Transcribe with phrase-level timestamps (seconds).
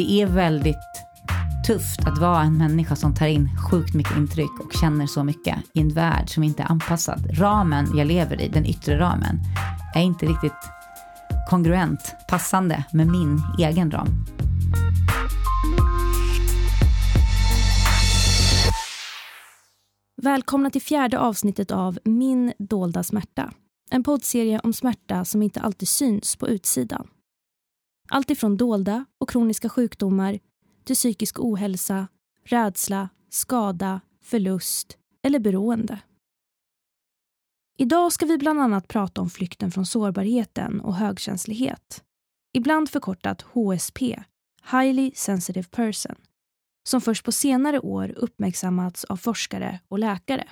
[0.00, 0.76] det är väldigt
[1.66, 5.58] tufft att vara en människa som tar in sjukt mycket intryck och känner så mycket
[5.74, 7.38] i en värld som inte är anpassad.
[7.38, 9.40] Ramen jag lever i, den yttre ramen,
[9.94, 10.52] är inte riktigt
[11.50, 14.08] kongruent, passande med min egen ram.
[20.22, 23.52] Välkomna till fjärde avsnittet av Min dolda smärta.
[23.90, 27.06] En poddserie om smärta som inte alltid syns på utsidan.
[28.12, 30.38] Allt ifrån dolda och kroniska sjukdomar
[30.84, 32.08] till psykisk ohälsa,
[32.44, 36.00] rädsla, skada, förlust eller beroende.
[37.78, 42.04] Idag ska vi bland annat prata om flykten från sårbarheten och högkänslighet.
[42.52, 44.22] Ibland förkortat HSP,
[44.70, 46.16] Highly Sensitive Person,
[46.88, 50.48] som först på senare år uppmärksammats av forskare och läkare.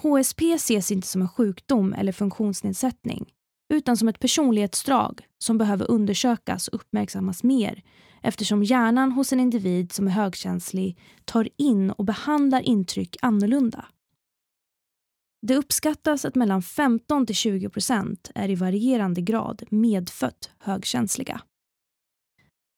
[0.00, 3.32] HSP ses inte som en sjukdom eller funktionsnedsättning
[3.68, 7.82] utan som ett personlighetsdrag som behöver undersökas och uppmärksammas mer
[8.22, 13.84] eftersom hjärnan hos en individ som är högkänslig tar in och behandlar intryck annorlunda.
[15.42, 21.40] Det uppskattas att mellan 15 till 20 procent är i varierande grad medfött högkänsliga.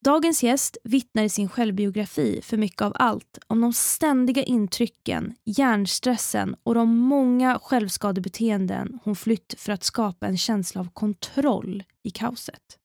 [0.05, 6.57] Dagens gäst vittnar i sin självbiografi för mycket av allt om de ständiga intrycken, hjärnstressen
[6.63, 12.79] och de många självskadebeteenden hon flytt för att skapa en känsla av kontroll i kaoset.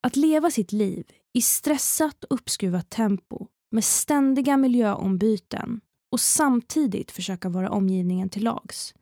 [0.00, 7.48] Att leva sitt liv i stressat och uppskruvat tempo med ständiga miljöombyten och samtidigt försöka
[7.48, 8.94] vara omgivningen till lags.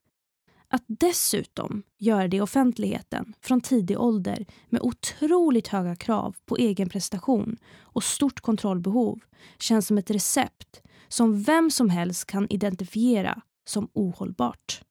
[0.72, 6.88] Att dessutom göra det i offentligheten från tidig ålder med otroligt höga krav på egen
[6.88, 9.20] prestation och stort kontrollbehov
[9.58, 14.82] känns som ett recept som vem som helst kan identifiera som ohållbart.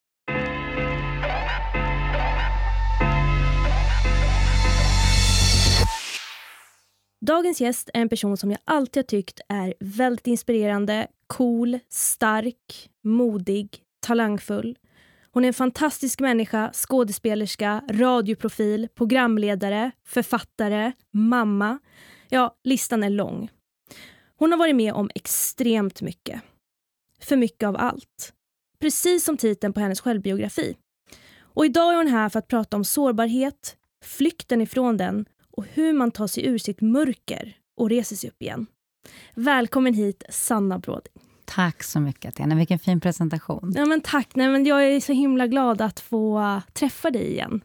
[7.26, 12.90] Dagens gäst är en person som jag alltid har tyckt är väldigt inspirerande, cool, stark,
[13.02, 14.78] modig, talangfull.
[15.32, 21.78] Hon är en fantastisk människa, skådespelerska, radioprofil, programledare, författare, mamma.
[22.28, 23.50] Ja, listan är lång.
[24.36, 26.40] Hon har varit med om extremt mycket.
[27.20, 28.32] För mycket av allt.
[28.80, 30.76] Precis som titeln på hennes självbiografi.
[31.40, 35.92] Och idag är hon här för att prata om sårbarhet, flykten ifrån den och hur
[35.92, 38.66] man tar sig ur sitt mörker och reser sig upp igen.
[39.34, 41.29] Välkommen hit, Sanna Bråding.
[41.50, 42.54] Tack så mycket, Athena.
[42.54, 43.72] Vilken fin presentation.
[43.76, 44.28] Ja, men tack.
[44.34, 47.60] Nej, men jag är så himla glad att få träffa dig igen.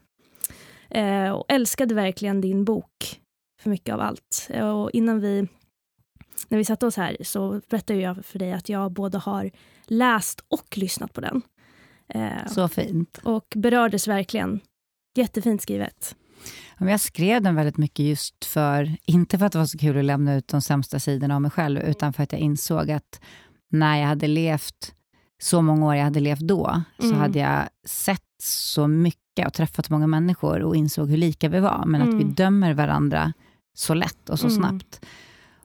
[0.90, 3.20] Eh, och älskade verkligen din bok,
[3.62, 4.50] för mycket av allt.
[4.62, 5.48] Och innan vi,
[6.48, 9.50] när vi satte oss här så berättade jag för dig att jag både har
[9.86, 11.42] läst och lyssnat på den.
[12.08, 13.18] Eh, så fint.
[13.22, 14.60] Och berördes verkligen.
[15.16, 16.16] Jättefint skrivet.
[16.78, 20.04] Jag skrev den väldigt mycket just för, inte för att det var så kul att
[20.04, 23.20] lämna ut de sämsta sidorna av mig själv, utan för att jag insåg att
[23.78, 24.94] när jag hade levt
[25.38, 27.10] så många år jag hade levt då, mm.
[27.10, 31.60] så hade jag sett så mycket och träffat många människor och insåg hur lika vi
[31.60, 32.08] var, men mm.
[32.08, 32.34] att vi mm.
[32.34, 33.32] dömer varandra
[33.74, 34.58] så lätt och så mm.
[34.58, 35.00] snabbt.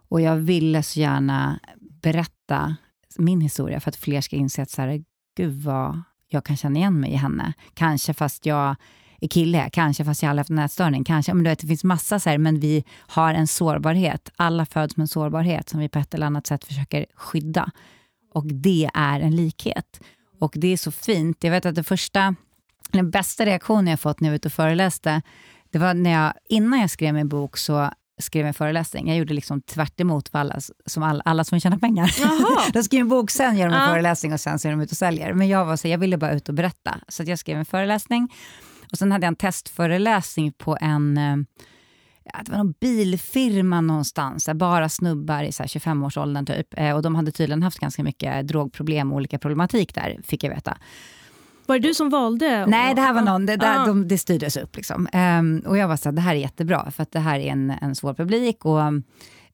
[0.08, 1.60] Och jag ville så gärna
[2.02, 2.76] berätta
[3.18, 5.04] min historia för att fler ska inse att så här,
[5.38, 7.54] gud vad jag kan känna igen mig i henne.
[7.74, 8.76] Kanske fast jag
[9.22, 12.20] är kille, kanske fast jag aldrig haft nätstörning, kanske, men du vet, det finns massa
[12.20, 14.32] så här, men vi har en sårbarhet.
[14.36, 17.72] Alla föds med en sårbarhet som vi på ett eller annat sätt försöker skydda.
[18.34, 20.00] Och det är en likhet.
[20.40, 21.44] Och det är så fint.
[21.44, 22.36] Jag vet att det första,
[22.92, 25.22] den bästa reaktionen jag fått när jag var ute och föreläste,
[25.70, 29.08] det var när jag, innan jag skrev min bok så skrev en föreläsning.
[29.08, 32.12] Jag gjorde liksom tvärt emot alla som, alla, alla som vill tjäna pengar.
[32.74, 33.88] de skriver en bok, sen gör de en ja.
[33.88, 35.34] föreläsning och sen så är de ute och säljer.
[35.34, 36.98] Men jag var så, jag ville bara ut och berätta.
[37.08, 38.34] Så jag skrev en föreläsning
[38.92, 41.18] och sen hade jag en testföreläsning på en
[42.26, 46.68] eh, det var någon bilfirma någonstans, bara snubbar i 25-årsåldern typ.
[46.78, 50.50] Eh, och de hade tydligen haft ganska mycket drogproblem och olika problematik där, fick jag
[50.50, 50.78] veta.
[51.66, 52.66] Var det du som valde?
[52.66, 53.86] Nej, det här var någon, det, där, ah.
[53.86, 54.76] de, det styrdes upp.
[54.76, 55.08] Liksom.
[55.14, 57.52] Um, och jag var så här, det här är jättebra, för att det här är
[57.52, 58.66] en, en svår publik.
[58.66, 58.82] Och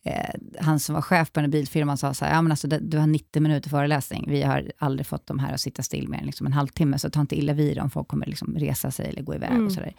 [0.04, 2.98] eh, han som var chef på den bilfirman sa så här, ja, men alltså, du
[2.98, 4.26] har 90 minuter föreläsning.
[4.28, 7.10] Vi har aldrig fått de här att sitta still mer än liksom en halvtimme, så
[7.10, 9.52] ta inte illa vid om folk kommer liksom resa sig eller gå iväg.
[9.52, 9.66] Mm.
[9.66, 9.94] och så där.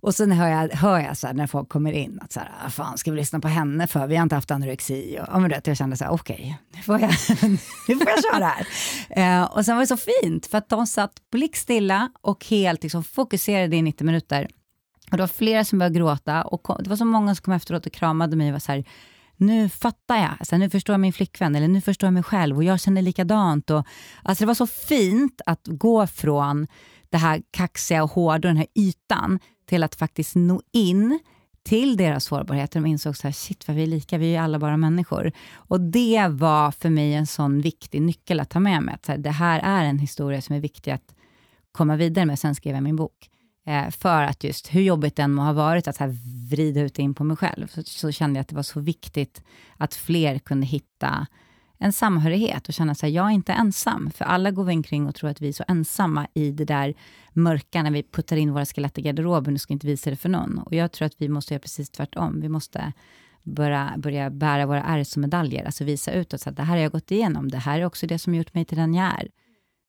[0.00, 2.50] Och sen hör jag, hör jag så här, när folk kommer in att så här,
[2.66, 4.06] ah, fan ska vi lyssna på henne för?
[4.06, 5.18] Vi har inte haft anorexi.
[5.20, 7.10] Och, och jag kände så här, okej, okay, nu, får jag,
[7.88, 8.66] nu får jag köra här.
[9.10, 13.04] Eh, och sen var det så fint, för att de satt blickstilla och helt liksom,
[13.04, 14.48] fokuserade i 90 minuter.
[15.10, 17.54] Och det var flera som började gråta och kom, det var så många som kom
[17.54, 18.84] efteråt och kramade mig och var så här,
[19.36, 22.56] nu fattar jag, alltså, nu förstår jag min flickvän, eller nu förstår jag mig själv
[22.56, 23.70] och jag känner likadant.
[23.70, 23.86] Och,
[24.22, 26.66] alltså, det var så fint att gå från
[27.10, 31.18] det här kaxiga och hårda och den här ytan till att faktiskt nå in
[31.62, 32.80] till deras sårbarheter.
[32.80, 35.32] De insåg så här, shit vad vi är lika, vi är alla bara människor.
[35.54, 38.94] Och det var för mig en sån viktig nyckel att ta med mig.
[38.94, 41.14] Att här, det här är en historia som är viktig att
[41.72, 42.38] komma vidare med.
[42.38, 43.30] Sen skrev jag min bok.
[43.66, 46.16] Eh, för att just, hur jobbigt det än må ha varit att här
[46.50, 48.80] vrida ut det in på mig själv, så, så, kände jag att det var så
[48.80, 49.42] viktigt
[49.76, 51.26] att fler kunde hitta
[51.78, 54.10] en samhörighet och känna att jag är inte ensam.
[54.10, 56.94] För alla går vi omkring och tror att vi är så ensamma i det där
[57.32, 60.28] mörka, när vi puttar in våra skelett i garderoben och ska inte visa det för
[60.28, 60.58] någon.
[60.58, 62.40] Och jag tror att vi måste göra precis tvärtom.
[62.40, 62.92] Vi måste
[63.42, 66.92] börja, börja bära våra ärr som medaljer, alltså visa utåt att det här har jag
[66.92, 67.48] gått igenom.
[67.48, 69.28] Det här är också det som gjort mig till den jag är.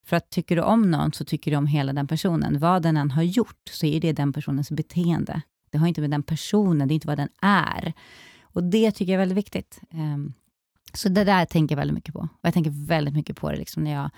[0.05, 2.59] För att tycker du om någon, så tycker du om hela den personen.
[2.59, 5.41] Vad den än har gjort, så är det den personens beteende.
[5.69, 7.93] Det har inte med den personen, det är inte vad den är.
[8.41, 9.81] Och det tycker jag är väldigt viktigt.
[9.91, 10.33] Ehm,
[10.93, 12.19] så det där tänker jag väldigt mycket på.
[12.19, 14.09] Och jag tänker väldigt mycket på det liksom när jag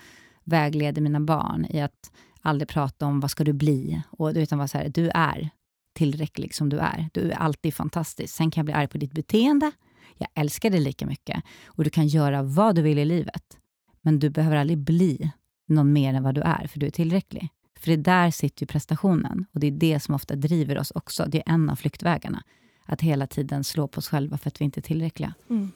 [0.44, 4.68] vägleder mina barn i att aldrig prata om vad ska du bli, och, utan vara
[4.68, 5.50] så här, du är
[5.94, 7.08] tillräcklig som du är.
[7.12, 8.34] Du är alltid fantastisk.
[8.34, 9.72] Sen kan jag bli arg på ditt beteende.
[10.18, 11.42] Jag älskar dig lika mycket.
[11.66, 13.58] Och du kan göra vad du vill i livet.
[14.02, 15.32] Men du behöver aldrig bli
[15.68, 17.48] någon mer än vad du är, för du är tillräcklig.
[17.80, 19.46] För det där sitter ju prestationen.
[19.52, 21.24] Och det är det som ofta driver oss också.
[21.28, 22.42] Det är en av flyktvägarna.
[22.84, 25.34] Att hela tiden slå på oss själva för att vi inte är tillräckliga.
[25.50, 25.72] Mm.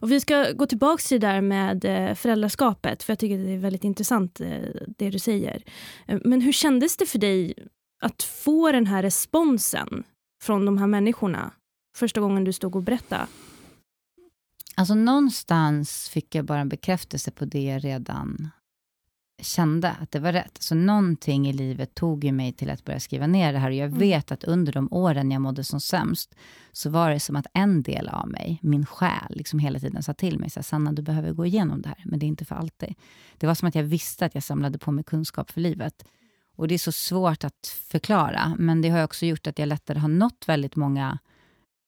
[0.00, 3.52] Och vi ska gå tillbaka till det där med eh, föräldraskapet, för jag tycker det
[3.52, 4.58] är väldigt intressant eh,
[4.98, 5.62] det du säger.
[6.06, 7.54] Eh, men hur kändes det för dig
[8.02, 10.04] att få den här responsen
[10.42, 11.52] från de här människorna
[11.96, 13.26] första gången du stod och berättade?
[14.76, 18.50] Alltså någonstans fick jag bara en bekräftelse på det jag redan
[19.42, 20.62] kände att det var rätt.
[20.62, 23.70] Så någonting i livet tog ju mig till att börja skriva ner det här.
[23.70, 23.98] Och jag mm.
[23.98, 26.34] vet att under de åren jag mådde som sämst,
[26.72, 30.14] så var det som att en del av mig, min själ, liksom hela tiden sa
[30.14, 32.44] till mig, så här, Sanna du behöver gå igenom det här, men det är inte
[32.44, 32.94] för alltid.
[33.38, 36.04] Det var som att jag visste att jag samlade på mig kunskap för livet.
[36.56, 39.98] Och det är så svårt att förklara, men det har också gjort att jag lättare
[39.98, 41.18] har nått väldigt många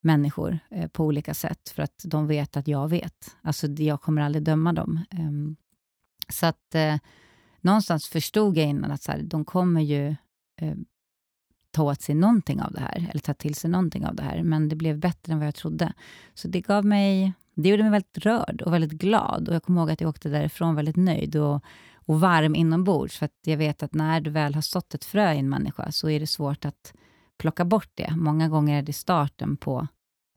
[0.03, 3.37] människor eh, på olika sätt, för att de vet att jag vet.
[3.43, 5.01] Alltså, jag kommer aldrig döma dem.
[5.11, 5.57] Um,
[6.29, 6.97] så att eh,
[7.67, 10.09] någonstans förstod jag innan att så här, de kommer ju
[10.61, 10.75] eh,
[11.71, 14.43] ta åt sig någonting av det här, eller ta till sig någonting av det här,
[14.43, 15.93] men det blev bättre än vad jag trodde.
[16.35, 19.49] Så det gav mig, det gjorde mig väldigt rörd och väldigt glad.
[19.49, 21.65] Och Jag kommer ihåg att jag åkte därifrån väldigt nöjd och,
[21.95, 25.33] och varm inombords, för att jag vet att när du väl har sått ett frö
[25.33, 26.93] i en människa, så är det svårt att
[27.39, 28.17] plocka bort det.
[28.17, 29.87] Många gånger är det starten på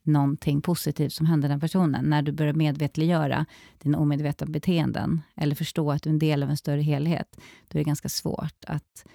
[0.09, 2.05] någonting positivt som händer den personen.
[2.05, 3.45] När du börjar medvetliggöra
[3.77, 7.77] dina omedvetna beteenden eller förstå att du är en del av en större helhet, då
[7.77, 9.05] är det ganska svårt att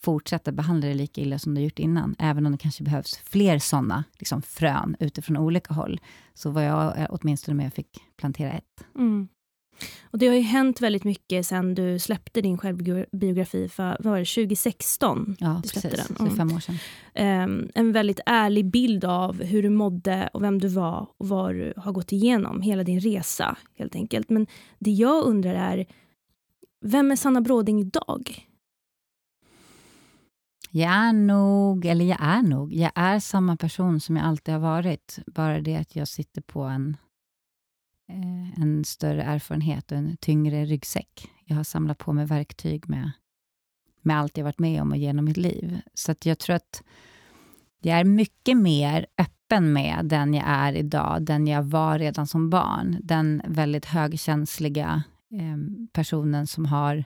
[0.00, 3.58] fortsätta behandla dig lika illa som du gjort innan, även om det kanske behövs fler
[3.58, 6.00] sådana liksom, frön utifrån olika håll.
[6.34, 8.84] Så var jag eh, åtminstone med och fick plantera ett.
[8.94, 9.28] Mm.
[10.10, 14.18] Och det har ju hänt väldigt mycket sen du släppte din självbiografi för vad var
[14.18, 15.36] det, 2016.
[15.38, 16.08] Ja, du släppte precis.
[16.08, 16.26] Den.
[16.26, 16.36] Mm.
[16.36, 16.78] fem år sedan.
[17.44, 21.54] Um, en väldigt ärlig bild av hur du mådde och vem du var och vad
[21.54, 24.30] du har gått igenom, hela din resa helt enkelt.
[24.30, 24.46] Men
[24.78, 25.86] det jag undrar är,
[26.84, 28.46] vem är Sanna Bråding idag?
[30.70, 34.60] Jag är nog, eller jag är nog, jag är samma person som jag alltid har
[34.60, 35.18] varit.
[35.26, 36.96] Bara det att jag sitter på en
[38.56, 41.30] en större erfarenhet och en tyngre ryggsäck.
[41.44, 43.10] Jag har samlat på mig verktyg med,
[44.02, 45.80] med allt jag varit med om och genom mitt liv.
[45.94, 46.82] Så jag tror att
[47.80, 52.50] jag är mycket mer öppen med den jag är idag, den jag var redan som
[52.50, 52.96] barn.
[53.02, 55.02] Den väldigt högkänsliga
[55.32, 57.04] eh, personen som har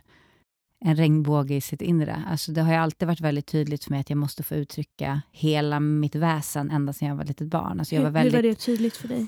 [0.84, 2.24] en regnbåge i sitt inre.
[2.28, 5.22] Alltså det har ju alltid varit väldigt tydligt för mig att jag måste få uttrycka
[5.32, 7.78] hela mitt väsen ända sedan jag var litet barn.
[7.78, 9.26] Alltså jag var väldigt, hur var det tydligt för dig?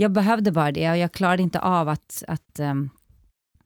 [0.00, 2.90] Jag behövde bara det och jag klarade inte av att, att um,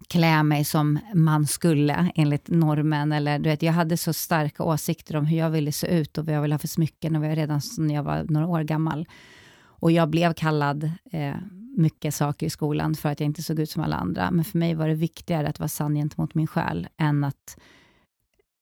[0.09, 3.13] klä mig som man skulle enligt normen.
[3.13, 6.27] Eller, du vet, jag hade så starka åsikter om hur jag ville se ut och
[6.27, 8.63] vad jag ville ha för smycken och vad jag redan när jag var några år
[8.63, 9.09] gammal.
[9.57, 11.35] Och jag blev kallad eh,
[11.77, 14.31] mycket saker i skolan för att jag inte såg ut som alla andra.
[14.31, 17.59] Men för mig var det viktigare att vara sann gentemot min själ än att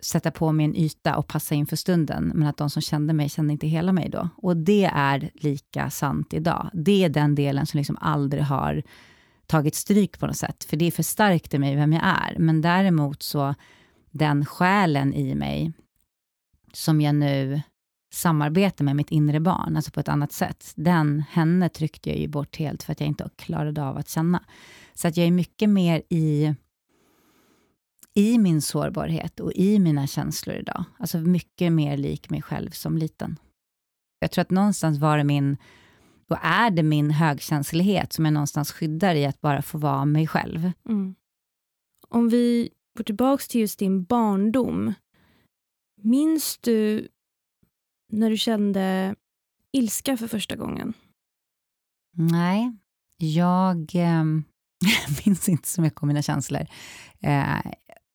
[0.02, 3.12] sätta på mig en yta och passa in för stunden, men att de som kände
[3.12, 4.28] mig kände inte hela mig då.
[4.37, 6.71] Och det är lika sant idag.
[6.73, 8.82] Det är den delen som liksom aldrig har
[9.47, 12.37] tagit stryk på något sätt, för det förstärkte mig vem jag är.
[12.38, 13.54] Men däremot så,
[14.11, 15.73] den själen i mig,
[16.73, 17.62] som jag nu
[18.12, 22.28] samarbetar med mitt inre barn, alltså på ett annat sätt, den, henne tryckte jag ju
[22.28, 24.44] bort helt för att jag inte klarade av att känna.
[24.94, 26.54] Så att jag är mycket mer i
[28.14, 30.85] i min sårbarhet och i mina känslor idag.
[30.99, 33.38] Alltså mycket mer lik mig själv som liten.
[34.19, 35.57] Jag tror att någonstans var det min,
[36.28, 40.26] och är det min högkänslighet som jag någonstans skyddar i att bara få vara mig
[40.26, 40.73] själv.
[40.88, 41.14] Mm.
[42.09, 44.95] Om vi går tillbaka till just din barndom.
[46.02, 47.09] Minns du
[48.12, 49.14] när du kände
[49.73, 50.95] ilska för första gången?
[52.16, 52.73] Nej,
[53.16, 54.25] jag eh,
[55.25, 56.66] minns inte så mycket om mina känslor.
[57.21, 57.61] Eh,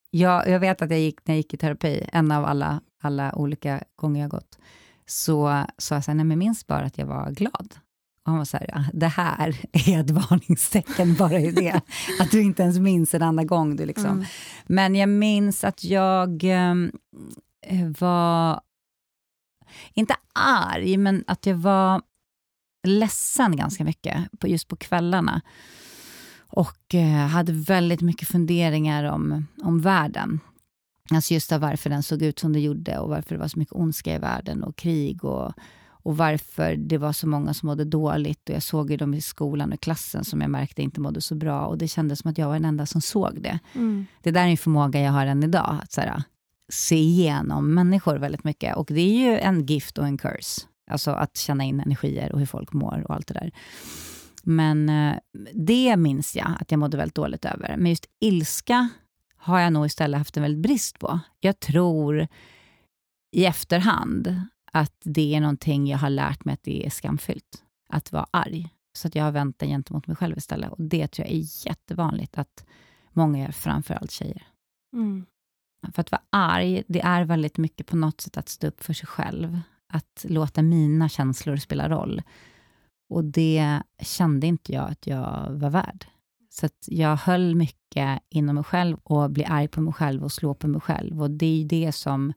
[0.10, 3.36] jag, jag, vet att jag gick, när jag gick i terapi, en av alla, alla
[3.36, 4.60] olika gånger jag gått,
[5.06, 7.76] så sa jag så här, nej men minns bara att jag var glad.
[8.24, 11.82] Och han var så här, ah, det här är ett varningstecken, bara i det.
[12.20, 13.76] att du inte ens minns en andra gång.
[13.76, 14.12] Du liksom.
[14.12, 14.26] Mm.
[14.66, 16.92] Men jag minns att jag ehm,
[17.66, 18.62] eh, var,
[19.94, 22.02] inte arg, men att jag var
[22.84, 25.42] ledsen ganska mycket, på, just på kvällarna.
[26.50, 30.40] Och eh, hade väldigt mycket funderingar om, om världen.
[31.12, 33.60] Alltså just av varför den såg ut som den gjorde och varför det var så
[33.60, 35.54] mycket ondska i världen och krig och,
[35.90, 38.50] och varför det var så många som mådde dåligt.
[38.50, 41.36] Och Jag såg ju dem i skolan och klassen som jag märkte inte mådde så
[41.36, 43.60] bra och det kändes som att jag var den enda som såg det.
[43.76, 44.06] Mm.
[44.22, 46.24] Det där är en förmåga jag har än idag, att så här,
[46.70, 48.76] se igenom människor väldigt mycket.
[48.76, 50.62] Och det är ju en gift och en curse.
[50.92, 53.52] Alltså att känna in energier och hur folk mår och allt det där.
[54.50, 55.18] Men eh,
[55.54, 57.78] det minns jag att jag mådde väldigt dåligt över.
[57.78, 58.90] Men just ilska
[59.36, 61.20] har jag nog istället haft en väldigt brist på.
[61.40, 62.28] Jag tror
[63.32, 67.64] i efterhand att det är någonting jag har lärt mig att det är skamfyllt.
[67.90, 68.70] Att vara arg.
[68.98, 70.72] Så att jag har vänt det gentemot mig själv istället.
[70.72, 72.66] Och det tror jag är jättevanligt att
[73.12, 74.48] många gör, framförallt tjejer.
[74.94, 75.26] Mm.
[75.94, 78.94] För att vara arg, det är väldigt mycket på något sätt att stå upp för
[78.94, 79.60] sig själv.
[79.88, 82.22] Att låta mina känslor spela roll.
[83.10, 86.06] Och det kände inte jag att jag var värd.
[86.50, 90.54] Så jag höll mycket inom mig själv och blev arg på mig själv och slå
[90.54, 91.22] på mig själv.
[91.22, 92.34] Och det är det som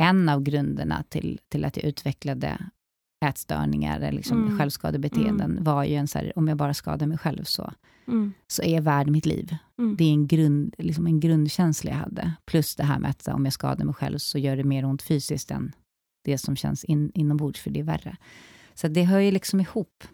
[0.00, 2.58] en av grunderna till, till att jag utvecklade
[3.24, 4.58] ätstörningar, eller liksom mm.
[4.58, 5.64] självskadebeteenden, mm.
[5.64, 7.72] var ju en så här, om jag bara skadar mig själv så,
[8.06, 8.32] mm.
[8.46, 9.56] så är jag värd mitt liv.
[9.78, 9.96] Mm.
[9.96, 12.32] Det är en, grund, liksom en grundkänsla jag hade.
[12.44, 15.02] Plus det här med att om jag skadar mig själv så gör det mer ont
[15.02, 15.72] fysiskt än
[16.24, 18.16] det som känns in, inombords, för det är värre.
[18.76, 20.04] Så det hör ju liksom ihop.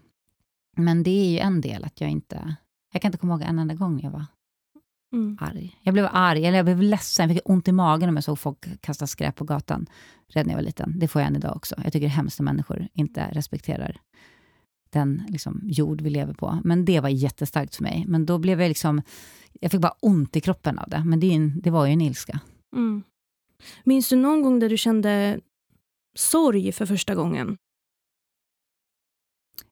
[0.76, 2.56] Men det är ju en del att jag inte...
[2.92, 4.26] Jag kan inte komma ihåg en enda gång jag var
[5.12, 5.38] mm.
[5.40, 5.78] arg.
[5.82, 7.28] Jag blev arg, eller jag blev ledsen.
[7.28, 9.86] Jag fick ont i magen om jag såg folk kasta skräp på gatan
[10.28, 10.98] redan när jag var liten.
[10.98, 11.74] Det får jag än idag också.
[11.76, 14.00] Jag tycker det är hemskt när människor inte respekterar
[14.90, 16.58] den liksom, jord vi lever på.
[16.64, 18.04] Men det var jättestarkt för mig.
[18.08, 19.02] Men då blev jag liksom...
[19.60, 21.04] Jag fick bara ont i kroppen av det.
[21.04, 22.40] Men det, en, det var ju en ilska.
[22.76, 23.02] Mm.
[23.84, 25.40] Minns du någon gång där du kände
[26.14, 27.56] sorg för första gången?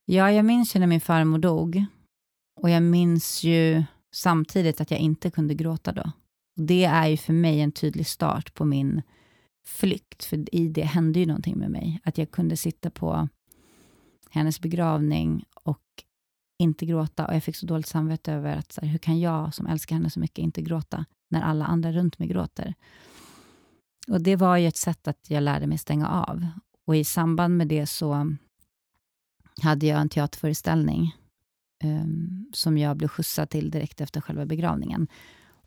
[0.05, 1.85] Ja, jag minns ju när min farmor dog.
[2.61, 3.83] Och jag minns ju
[4.15, 6.11] samtidigt att jag inte kunde gråta då.
[6.57, 9.01] Och det är ju för mig en tydlig start på min
[9.67, 11.99] flykt, för i det hände ju någonting med mig.
[12.03, 13.27] Att jag kunde sitta på
[14.29, 15.83] hennes begravning och
[16.59, 17.27] inte gråta.
[17.27, 19.95] Och jag fick så dåligt samvete över att så här, hur kan jag som älskar
[19.95, 22.73] henne så mycket inte gråta när alla andra runt mig gråter?
[24.07, 26.47] Och Det var ju ett sätt att jag lärde mig stänga av.
[26.87, 28.35] Och i samband med det så
[29.61, 31.15] hade jag en teaterföreställning
[31.83, 35.07] um, som jag blev skjutsad till direkt efter själva begravningen.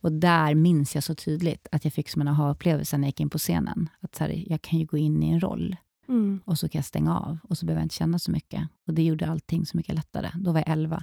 [0.05, 3.21] Och där minns jag så tydligt att jag fick som en aha-upplevelse när jag gick
[3.21, 3.89] in på scenen.
[4.01, 5.77] Att så här, jag kan ju gå in i en roll
[6.09, 6.41] mm.
[6.45, 8.69] och så kan jag stänga av och så behöver jag inte känna så mycket.
[8.87, 10.31] Och det gjorde allting så mycket lättare.
[10.35, 11.03] Då var jag 11.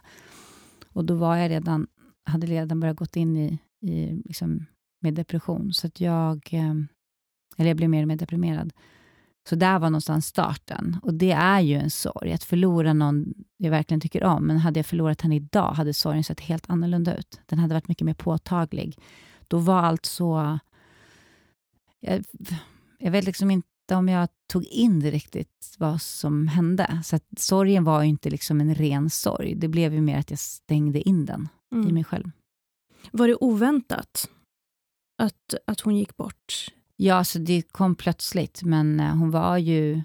[0.88, 1.88] Och då var jag redan,
[2.24, 4.66] hade redan börjat gått in i, i liksom,
[5.00, 5.74] med depression.
[5.74, 6.88] Så att jag, ehm,
[7.58, 8.74] eller jag blev mer och mer deprimerad.
[9.50, 10.98] Så där var någonstans starten.
[11.04, 14.48] Och det är ju en sorg, att förlora någon jag verkligen tycker om.
[14.48, 17.42] Men hade jag förlorat henne idag hade sorgen sett helt annorlunda ut.
[17.46, 18.98] Den hade varit mycket mer påtaglig.
[19.48, 20.60] Då var allt så...
[22.00, 22.24] Jag,
[23.00, 27.02] jag vet liksom inte om jag tog in det riktigt vad som hände.
[27.04, 29.56] Så sorgen var ju inte liksom en ren sorg.
[29.56, 31.90] Det blev ju mer att jag stängde in den mm.
[31.90, 32.32] i mig själv.
[33.12, 34.30] Var det oväntat
[35.18, 36.74] att, att hon gick bort?
[37.03, 40.01] Ja, så det kom plötsligt, men eh, hon var ju,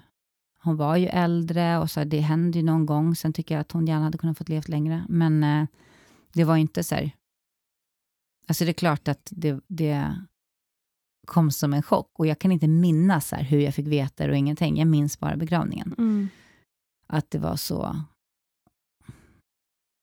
[0.63, 3.15] hon var ju äldre och så det hände ju någon gång.
[3.15, 5.67] Sen tycker jag att hon gärna hade kunnat få leva längre, men eh,
[6.33, 7.11] det var inte så här...
[8.47, 10.15] Alltså det är klart att det, det
[11.27, 14.31] kom som en chock och jag kan inte minnas här hur jag fick veta det
[14.31, 14.77] och ingenting.
[14.77, 15.95] Jag minns bara begravningen.
[15.97, 16.27] Mm.
[17.07, 18.01] Att det var så,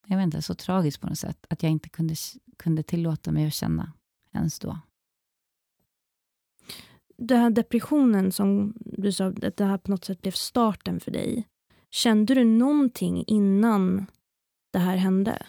[0.06, 1.46] jag vet inte, så tragiskt på något sätt.
[1.50, 2.14] Att jag inte kunde,
[2.56, 3.92] kunde tillåta mig att känna
[4.32, 4.78] ens då
[7.16, 11.10] den här depressionen som du sa, att det här på något sätt blev starten för
[11.10, 11.46] dig.
[11.90, 14.06] Kände du någonting innan
[14.72, 15.42] det här hände?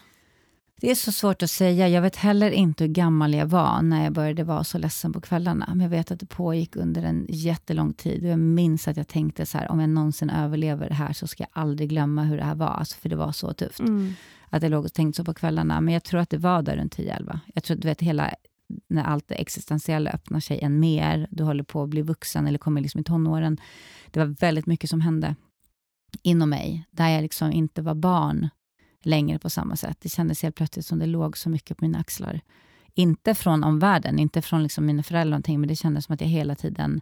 [0.82, 1.88] Det är så svårt att säga.
[1.88, 5.22] Jag vet heller inte hur gammal jag var när jag började vara så ledsen på
[5.22, 5.66] kvällarna.
[5.70, 8.24] Men jag vet att det pågick under en jättelång tid.
[8.24, 11.28] Och jag minns att jag tänkte så här, om jag någonsin överlever det här så
[11.28, 12.68] ska jag aldrig glömma hur det här var.
[12.68, 13.80] Alltså, för det var så tufft.
[13.80, 14.14] Mm.
[14.50, 15.82] Att jag låg och tänkte så på kvällarna.
[15.82, 17.40] Men jag tror att det var där runt 10-11.
[17.54, 18.34] Jag tror att du vet, hela
[18.96, 22.58] när allt det existentiella öppnar sig än mer, du håller på att bli vuxen eller
[22.58, 23.58] kommer liksom i tonåren.
[24.12, 25.36] Det var väldigt mycket som hände.
[26.22, 28.50] inom mig, där jag liksom inte var barn
[29.04, 29.98] längre på samma sätt.
[30.02, 32.42] Det kändes helt plötsligt som det låg så mycket på mina axlar.
[32.94, 36.28] Inte från omvärlden, inte från liksom mina föräldrar, någonting, men det kändes som att jag
[36.28, 37.02] hela tiden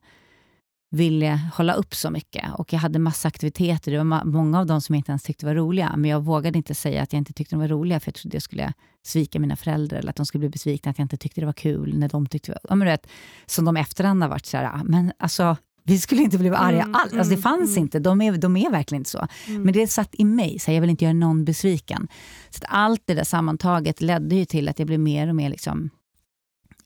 [0.93, 2.45] ville hålla upp så mycket.
[2.57, 3.91] Och jag hade massa aktiviteter.
[3.91, 5.93] Det var många av dem som jag inte ens tyckte var roliga.
[5.97, 8.35] Men jag vågade inte säga att jag inte tyckte de var roliga, för jag trodde
[8.35, 8.73] jag skulle
[9.03, 11.53] svika mina föräldrar, eller att de skulle bli besvikna att jag inte tyckte det var
[11.53, 12.57] kul, när de tyckte...
[12.69, 13.07] Ja, men vet,
[13.45, 16.81] som de efterhand har varit så här, ah, men alltså, vi skulle inte bli arga
[16.81, 17.13] mm, alls.
[17.13, 17.99] Alltså, det mm, fanns mm, inte.
[17.99, 19.27] De är, de är verkligen inte så.
[19.47, 19.61] Mm.
[19.63, 22.07] Men det satt i mig, så jag vill inte göra någon besviken.
[22.49, 25.89] Så allt det där sammantaget ledde ju till att jag blev mer och mer liksom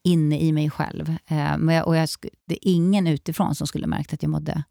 [0.03, 1.09] inne i mig själv.
[1.09, 2.09] Eh, men jag, och jag,
[2.45, 4.63] det är ingen utifrån som skulle märkt att jag mådde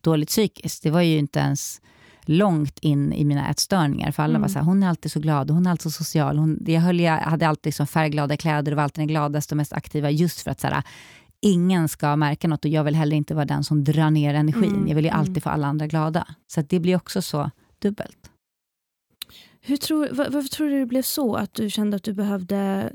[0.00, 0.82] dåligt psykiskt.
[0.82, 1.80] Det var ju inte ens
[2.22, 4.10] långt in i mina ätstörningar.
[4.10, 4.42] För alla mm.
[4.42, 6.38] var så här, hon är alltid så glad och hon är alltid så social.
[6.38, 9.56] Hon, jag, höll, jag hade alltid liksom färgglada kläder och var alltid den gladaste och
[9.56, 10.82] mest aktiva just för att så här,
[11.40, 14.74] ingen ska märka något och jag vill heller inte vara den som drar ner energin.
[14.74, 14.88] Mm.
[14.88, 15.40] Jag vill ju alltid mm.
[15.40, 16.26] få alla andra glada.
[16.46, 18.30] Så det blir också så dubbelt.
[19.60, 21.34] Hur tror, var, varför tror du det blev så?
[21.34, 22.90] Att du kände att du behövde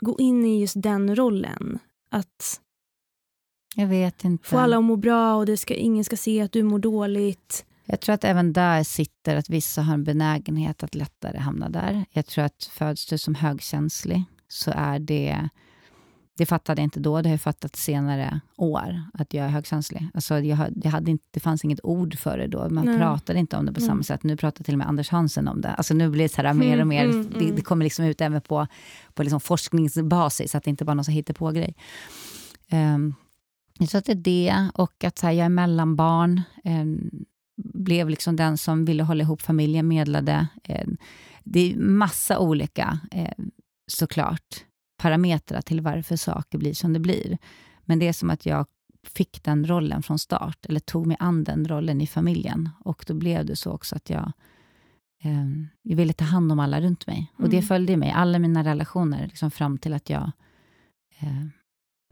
[0.00, 1.78] gå in i just den rollen?
[2.10, 2.60] Att
[3.76, 4.48] jag vet inte.
[4.48, 7.64] få alla att må bra och det ska, ingen ska se att du mår dåligt.
[7.84, 12.04] Jag tror att även där sitter att vissa har en benägenhet att lättare hamna där.
[12.10, 15.48] Jag tror att föds du som högkänslig så är det
[16.40, 20.08] det fattade jag inte då, det har jag fattat senare år, att jag är högkänslig.
[20.14, 22.98] Alltså jag, jag hade inte, det fanns inget ord för det då, man Nej.
[22.98, 24.04] pratade inte om det på samma mm.
[24.04, 24.22] sätt.
[24.22, 25.68] Nu pratar till och med Anders Hansen om det.
[25.68, 28.04] Alltså nu blir det så här mer och mer, mm, mm, det, det, kommer liksom
[28.04, 28.66] ut även på,
[29.14, 31.74] på liksom forskningsbasis, att det inte bara är någon som på grej.
[32.72, 33.14] Um,
[33.90, 36.42] tror att det är det, och att så här, jag är mellanbarn.
[36.64, 37.10] Um,
[37.56, 40.46] blev liksom den som ville hålla ihop familjen, medlade.
[40.68, 40.96] Um,
[41.44, 42.98] det är massa olika,
[43.86, 44.64] såklart
[45.00, 47.38] parametrar till varför saker blir som det blir.
[47.84, 48.66] Men det är som att jag
[49.02, 52.68] fick den rollen från start, eller tog mig an den rollen i familjen.
[52.84, 54.32] Och då blev det så också att jag,
[55.22, 55.46] eh,
[55.82, 57.16] jag ville ta hand om alla runt mig.
[57.16, 57.44] Mm.
[57.44, 57.66] Och det mm.
[57.66, 60.32] följde mig, alla mina relationer, liksom fram till att jag
[61.18, 61.46] eh,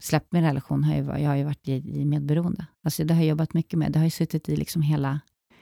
[0.01, 0.83] släppte min relation.
[0.83, 2.65] Har jag, jag har ju varit i, i medberoende.
[2.83, 3.91] Alltså det har jag jobbat mycket med.
[3.91, 5.19] Det har ju suttit i liksom hela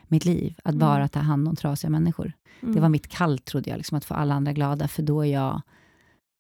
[0.07, 0.79] mitt liv, att mm.
[0.79, 2.33] bara ta hand om trasiga människor.
[2.61, 2.75] Mm.
[2.75, 5.33] Det var mitt kall, trodde jag, liksom, att få alla andra glada, för då är
[5.33, 5.61] jag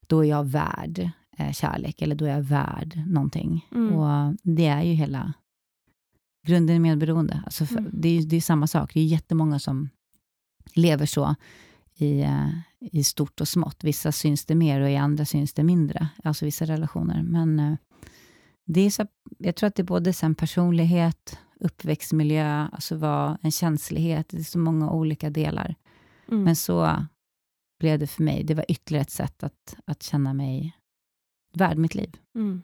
[0.07, 3.67] då är jag värd eh, kärlek, eller då är jag värd någonting.
[3.71, 3.93] Mm.
[3.93, 5.33] Och det är ju hela
[6.47, 7.41] grunden i medberoende.
[7.45, 7.91] Alltså för, mm.
[7.93, 8.93] det, är, det är samma sak.
[8.93, 9.89] Det är jättemånga som
[10.73, 11.35] lever så
[11.95, 13.83] i, eh, i stort och smått.
[13.83, 16.07] Vissa syns det mer och i andra syns det mindre.
[16.23, 17.23] Alltså vissa relationer.
[17.23, 17.75] Men eh,
[18.65, 23.51] det är så, jag tror att det är både sen personlighet, uppväxtmiljö, alltså vad, en
[23.51, 24.29] känslighet.
[24.29, 25.75] Det är så många olika delar.
[26.31, 26.43] Mm.
[26.43, 27.05] Men så
[27.79, 28.43] blev det för mig.
[28.43, 30.77] Det var ytterligare ett sätt att, att känna mig
[31.53, 32.17] värd mitt liv.
[32.35, 32.61] Mm.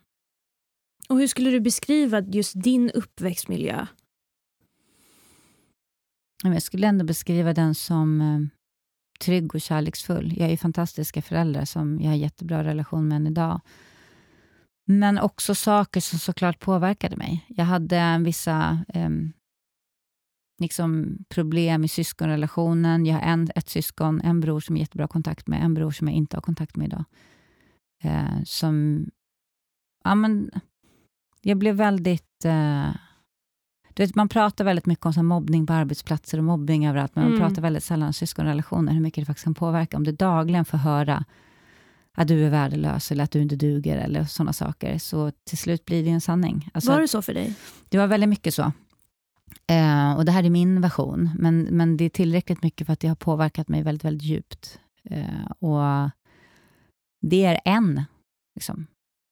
[1.10, 3.88] Och Hur skulle du beskriva just din uppväxtmiljö?
[6.44, 8.40] Jag skulle ändå beskriva den som eh,
[9.20, 10.34] trygg och kärleksfull.
[10.38, 13.62] Jag har fantastiska föräldrar som jag har jättebra relation med än idag.
[14.86, 17.46] Men också saker som såklart påverkade mig.
[17.48, 19.10] Jag hade vissa eh,
[20.64, 23.06] liksom problem i syskonrelationen.
[23.06, 25.92] Jag har en, ett syskon, en bror som jag har jättebra kontakt med, en bror
[25.92, 27.04] som jag inte har kontakt med idag.
[28.04, 29.06] Eh, som,
[30.04, 30.52] ja men,
[31.42, 32.46] jag blev väldigt...
[32.46, 32.90] Eh,
[33.94, 37.26] du vet, man pratar väldigt mycket om så mobbning på arbetsplatser och mobbning överallt, men
[37.26, 37.40] mm.
[37.40, 39.98] man pratar väldigt sällan om syskonrelationer, hur mycket det faktiskt kan påverka.
[39.98, 41.26] Om du dagligen får höra
[42.18, 45.86] att du är värdelös eller att du inte duger eller sådana saker, så till slut
[45.86, 46.70] blir det en sanning.
[46.74, 47.56] Alltså, var det så för dig?
[47.90, 48.72] Det var väldigt mycket så.
[49.68, 53.00] Eh, och Det här är min version, men, men det är tillräckligt mycket för att
[53.00, 54.80] det har påverkat mig väldigt, väldigt djupt.
[55.10, 56.10] Eh, och
[57.22, 58.04] Det är en
[58.56, 58.88] liksom,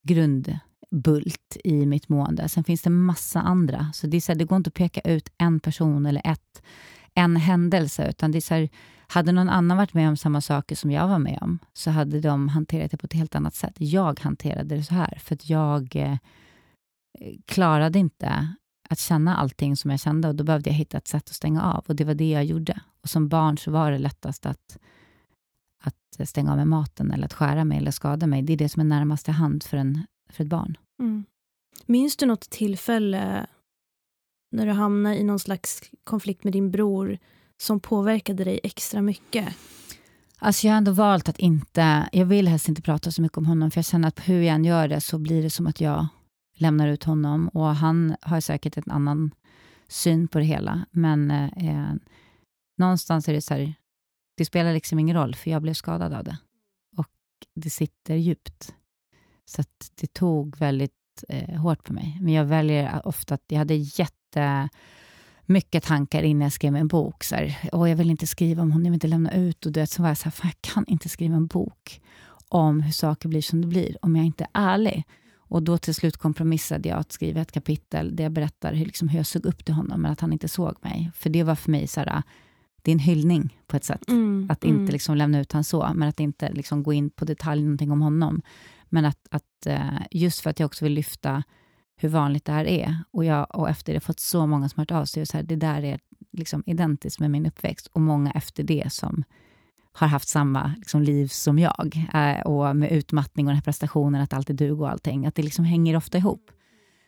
[0.08, 2.50] grundbult i mitt mående.
[2.50, 3.92] Sen finns det massa andra.
[3.94, 6.64] Så det, är så här, det går inte att peka ut en person eller ett,
[7.14, 8.70] en händelse, utan det är så här,
[9.08, 12.20] hade någon annan varit med om samma saker som jag var med om, så hade
[12.20, 13.74] de hanterat det på ett helt annat sätt.
[13.78, 16.18] Jag hanterade det så här, för att jag eh,
[17.46, 18.48] klarade inte
[18.92, 21.64] att känna allting som jag kände och då behövde jag hitta ett sätt att stänga
[21.64, 22.82] av och det var det jag gjorde.
[23.02, 24.78] Och som barn så var det lättast att,
[25.84, 28.42] att stänga av med maten eller att skära mig eller skada mig.
[28.42, 30.78] Det är det som är närmast till hand för, en, för ett barn.
[31.00, 31.26] Mm.
[31.86, 33.48] Minns du något tillfälle
[34.52, 37.18] när du hamnade i någon slags konflikt med din bror
[37.58, 39.56] som påverkade dig extra mycket?
[40.40, 43.46] Alltså jag har ändå valt att inte, jag vill helst inte prata så mycket om
[43.46, 45.82] honom, för jag känner att hur jag än gör det så blir det som att
[45.82, 46.08] jag
[46.62, 47.48] lämnar ut honom.
[47.48, 49.32] Och han har säkert en annan
[49.88, 50.86] syn på det hela.
[50.92, 51.94] Men eh,
[52.78, 53.74] någonstans är det så här,
[54.38, 56.38] det spelar liksom ingen roll, för jag blev skadad av det.
[56.98, 57.08] Och
[57.56, 58.76] det sitter djupt.
[59.46, 59.64] Så
[60.02, 62.18] det tog väldigt eh, hårt på mig.
[62.22, 64.70] Men jag väljer ofta att, jag hade jätte
[65.46, 67.24] mycket tankar innan jag skrev en bok.
[67.24, 69.66] Så här, Åh, jag vill inte skriva om hon, jag vill inte lämna ut.
[69.66, 72.02] Och det, så var jag så här, fan, jag kan inte skriva en bok
[72.50, 75.06] om hur saker blir som det blir, om jag inte är ärlig.
[75.52, 79.08] Och då till slut kompromissade jag att skriva ett kapitel där jag berättar hur, liksom,
[79.08, 81.12] hur jag såg upp till honom, men att han inte såg mig.
[81.16, 82.24] För det var för mig så här,
[82.82, 84.10] det är en hyllning på ett sätt.
[84.10, 84.80] Mm, att mm.
[84.80, 87.92] inte liksom lämna ut honom så, men att inte liksom gå in på detalj någonting
[87.92, 88.42] om honom.
[88.90, 91.44] Men att, att eh, just för att jag också vill lyfta
[91.96, 92.96] hur vanligt det här är.
[93.12, 95.44] Och, jag, och efter det fått så många som hört av sig, och så här,
[95.44, 96.00] det där är
[96.32, 97.88] liksom identiskt med min uppväxt.
[97.88, 99.24] Och många efter det som
[99.94, 102.08] har haft samma liksom, liv som jag.
[102.14, 105.26] Eh, och med utmattning och den här prestationen, att alltid duga och allting.
[105.26, 106.52] Att det liksom hänger ofta ihop.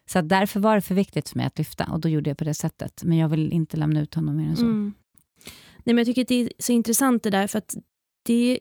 [0.06, 1.86] Så därför var det för viktigt för mig att lyfta.
[1.92, 3.04] Och då gjorde jag på det sättet.
[3.04, 4.64] Men jag vill inte lämna ut honom mer än så.
[4.64, 4.94] Mm.
[5.84, 7.76] Nej, men jag tycker att det är så intressant det där, för att
[8.26, 8.60] det,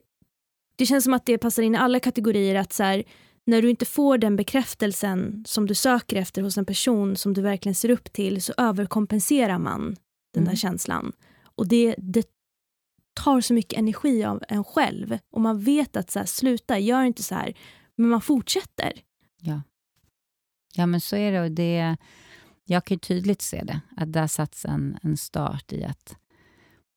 [0.76, 2.54] det känns som att det passar in i alla kategorier.
[2.54, 3.02] att så här,
[3.46, 7.42] När du inte får den bekräftelsen som du söker efter hos en person som du
[7.42, 9.96] verkligen ser upp till, så överkompenserar man
[10.34, 10.44] den Mm.
[10.50, 11.12] där känslan.
[11.56, 12.26] Och det, det
[13.14, 15.18] tar så mycket energi av en själv.
[15.30, 17.54] Och man vet att så här, sluta, gör inte så här.
[17.96, 18.92] Men man fortsätter.
[19.40, 19.62] Ja.
[20.74, 21.40] ja, men så är det.
[21.40, 21.96] Och det
[22.64, 26.16] jag kan ju tydligt se det, att där satts en, en start i att,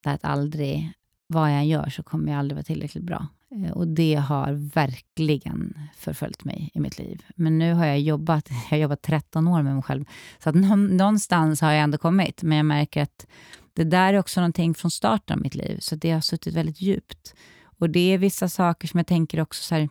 [0.05, 0.91] att aldrig,
[1.27, 3.27] vad jag än gör, så kommer jag aldrig vara tillräckligt bra.
[3.51, 7.25] Eh, och det har verkligen förföljt mig i mitt liv.
[7.35, 10.05] Men nu har jag jobbat, jag har jobbat 13 år med mig själv,
[10.39, 12.43] så att någonstans har jag ändå kommit.
[12.43, 13.27] Men jag märker att
[13.75, 16.81] det där är också någonting från starten av mitt liv, så det har suttit väldigt
[16.81, 17.33] djupt.
[17.79, 19.89] Och det är vissa saker som jag tänker också så här,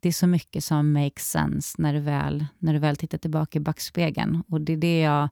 [0.00, 3.58] det är så mycket som makes sense när du väl, när du väl tittar tillbaka
[3.58, 4.42] i backspegeln.
[4.48, 5.28] Och det är det jag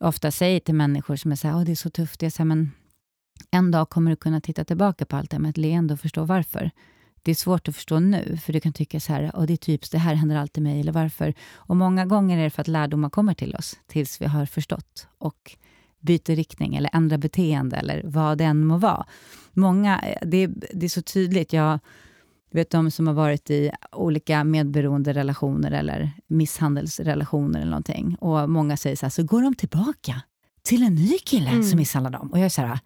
[0.00, 2.22] ofta säger till människor som är så här, Åh, det är så tufft.
[2.22, 2.70] Jag säger, men
[3.50, 6.00] en dag kommer du kunna titta tillbaka på allt det här med ett leende och
[6.00, 6.70] förstå varför.
[7.22, 9.56] Det är svårt att förstå nu, för du kan tycka så här, Åh, det är
[9.56, 11.34] typiskt, det här händer alltid mig, eller varför?
[11.54, 15.06] Och många gånger är det för att lärdomar kommer till oss, tills vi har förstått
[15.18, 15.56] och
[16.02, 19.06] byter riktning, eller ändrar beteende, eller vad det än må vara.
[19.52, 21.78] Många, det, det är så tydligt, jag
[22.52, 28.16] vet de som har varit i olika medberoende relationer eller misshandelsrelationer eller någonting.
[28.20, 30.22] Och många säger så här, så går de tillbaka
[30.62, 31.62] till en ny kille Mm.
[31.62, 32.28] som misshandlar dem.
[32.32, 32.78] Och jag är så här,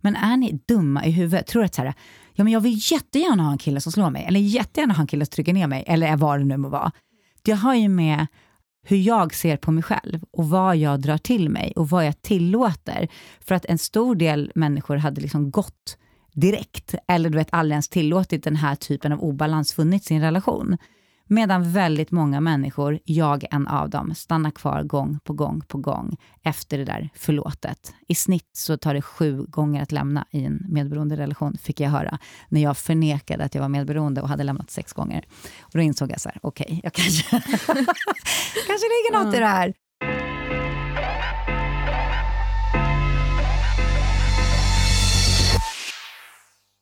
[0.00, 1.46] men är ni dumma i huvudet?
[1.46, 1.94] Tror att så här,
[2.34, 5.06] ja men jag vill jättegärna ha en kille som slår mig, eller jättegärna ha en
[5.06, 6.92] kille som trycker ner mig, eller vad det nu må vara.
[7.42, 8.26] Det har ju med
[8.82, 12.22] hur jag ser på mig själv och vad jag drar till mig och vad jag
[12.22, 13.08] tillåter.
[13.40, 15.96] För att en stor del människor hade liksom gått
[16.32, 20.20] direkt, eller du vet aldrig ens tillåtit den här typen av obalans funnits i en
[20.20, 20.76] relation.
[21.32, 26.16] Medan väldigt många människor, jag en av dem, stannar kvar gång på gång på gång
[26.42, 27.94] efter det där förlåtet.
[28.08, 31.90] I snitt så tar det sju gånger att lämna i en medberoende relation, fick jag
[31.90, 35.24] höra, när jag förnekade att jag var medberoende och hade lämnat sex gånger.
[35.60, 37.30] Och då insåg jag så här, okej, jag kanske,
[38.66, 39.74] kanske ligger något i det här.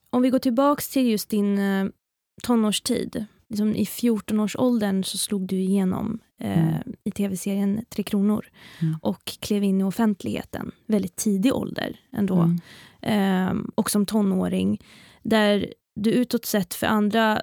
[0.09, 1.85] Om vi går tillbaka till just din eh,
[2.43, 3.25] tonårstid.
[3.49, 6.93] Liksom I 14-årsåldern så slog du igenom eh, Mm.
[7.03, 8.45] i tv-serien Tre Kronor
[8.81, 8.95] Mm.
[9.01, 10.71] och klev in i offentligheten.
[10.85, 12.49] Väldigt tidig ålder ändå.
[13.01, 13.57] Mm.
[13.57, 14.81] Eh, och som tonåring.
[15.23, 17.41] Där du utåt sett för andra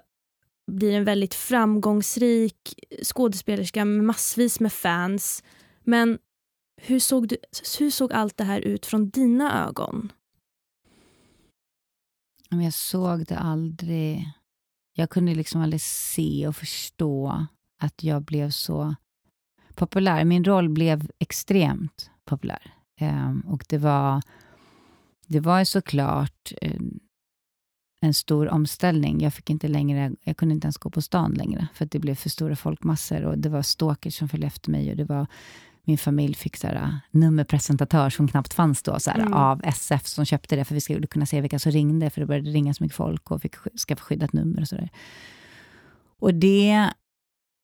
[0.73, 5.45] blir en väldigt framgångsrik skådespelerska med massvis med fans.
[5.85, 6.19] Men
[6.83, 7.37] hur såg, du,
[7.79, 10.13] hur såg allt det här ut från dina ögon?
[12.51, 14.33] Jag såg det aldrig.
[14.99, 17.47] Jag kunde liksom aldrig se och förstå
[17.79, 18.95] att jag blev så
[19.75, 20.25] populär.
[20.25, 22.75] Min roll blev extremt populär.
[23.01, 24.23] Ehm, och det var,
[25.27, 26.81] det var såklart eh,
[28.01, 29.21] en stor omställning.
[29.21, 31.99] Jag fick inte längre, jag kunde inte ens gå på stan längre, för att det
[31.99, 35.27] blev för stora folkmassor och det var stalkers som följde efter mig och det var
[35.87, 39.33] min familj fick så här, nummerpresentatör som knappt fanns då, så här, Mm.
[39.33, 42.27] av SF som köpte det, för vi skulle kunna se vilka som ringde, för det
[42.27, 44.91] började ringa så mycket folk och fick sk- skaffa skyddat nummer och sådär.
[46.19, 46.91] Och det,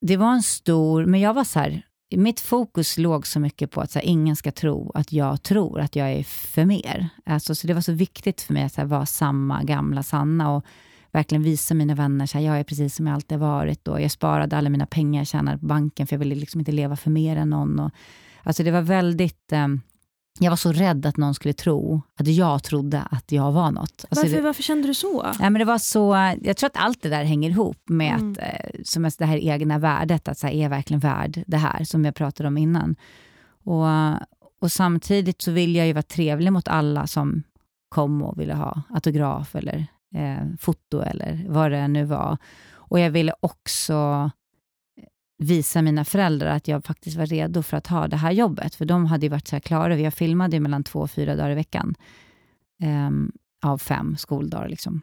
[0.06, 1.82] det var en stor, men jag var så här,
[2.16, 5.80] mitt fokus låg så mycket på att så här, ingen ska tro att jag tror
[5.80, 7.08] att jag är för mer.
[7.26, 10.50] Alltså, så det var så viktigt för mig att så här, vara samma gamla Sanna
[10.50, 10.64] och
[11.12, 13.88] verkligen visa mina vänner att jag är precis som jag alltid varit.
[13.88, 16.72] Och jag sparade alla mina pengar jag tjänade på banken för jag ville liksom inte
[16.72, 17.78] leva för mer än någon.
[17.80, 17.90] Och,
[18.42, 19.52] alltså det var väldigt...
[19.52, 19.68] Eh,
[20.40, 24.04] jag var så rädd att någon skulle tro att jag trodde att jag var något.
[24.08, 25.26] Alltså Varför, det, varför kände du så?
[25.40, 28.32] Ja, men det var så, jag tror att allt det där hänger ihop med Mm.
[28.32, 31.56] att, eh, som det här egna värdet, att så här, är jag verkligen värd det
[31.56, 32.96] här, som jag pratade om innan.
[33.64, 33.86] Och,
[34.60, 37.42] och samtidigt så vill jag ju vara trevlig mot alla som
[37.88, 42.38] kom och ville ha autograf eller eh, foto eller vad det nu var.
[42.74, 44.30] Och jag ville också
[44.96, 45.04] eh,
[45.38, 48.74] visa mina föräldrar att jag faktiskt var redo för att ha det här jobbet.
[48.74, 49.98] För de hade ju varit så här klara.
[49.98, 51.94] Jag filmade mellan två och fyra dagar i veckan.
[52.82, 53.10] eh,
[53.62, 54.68] av fem skoldagar.
[54.68, 55.00] Liksom.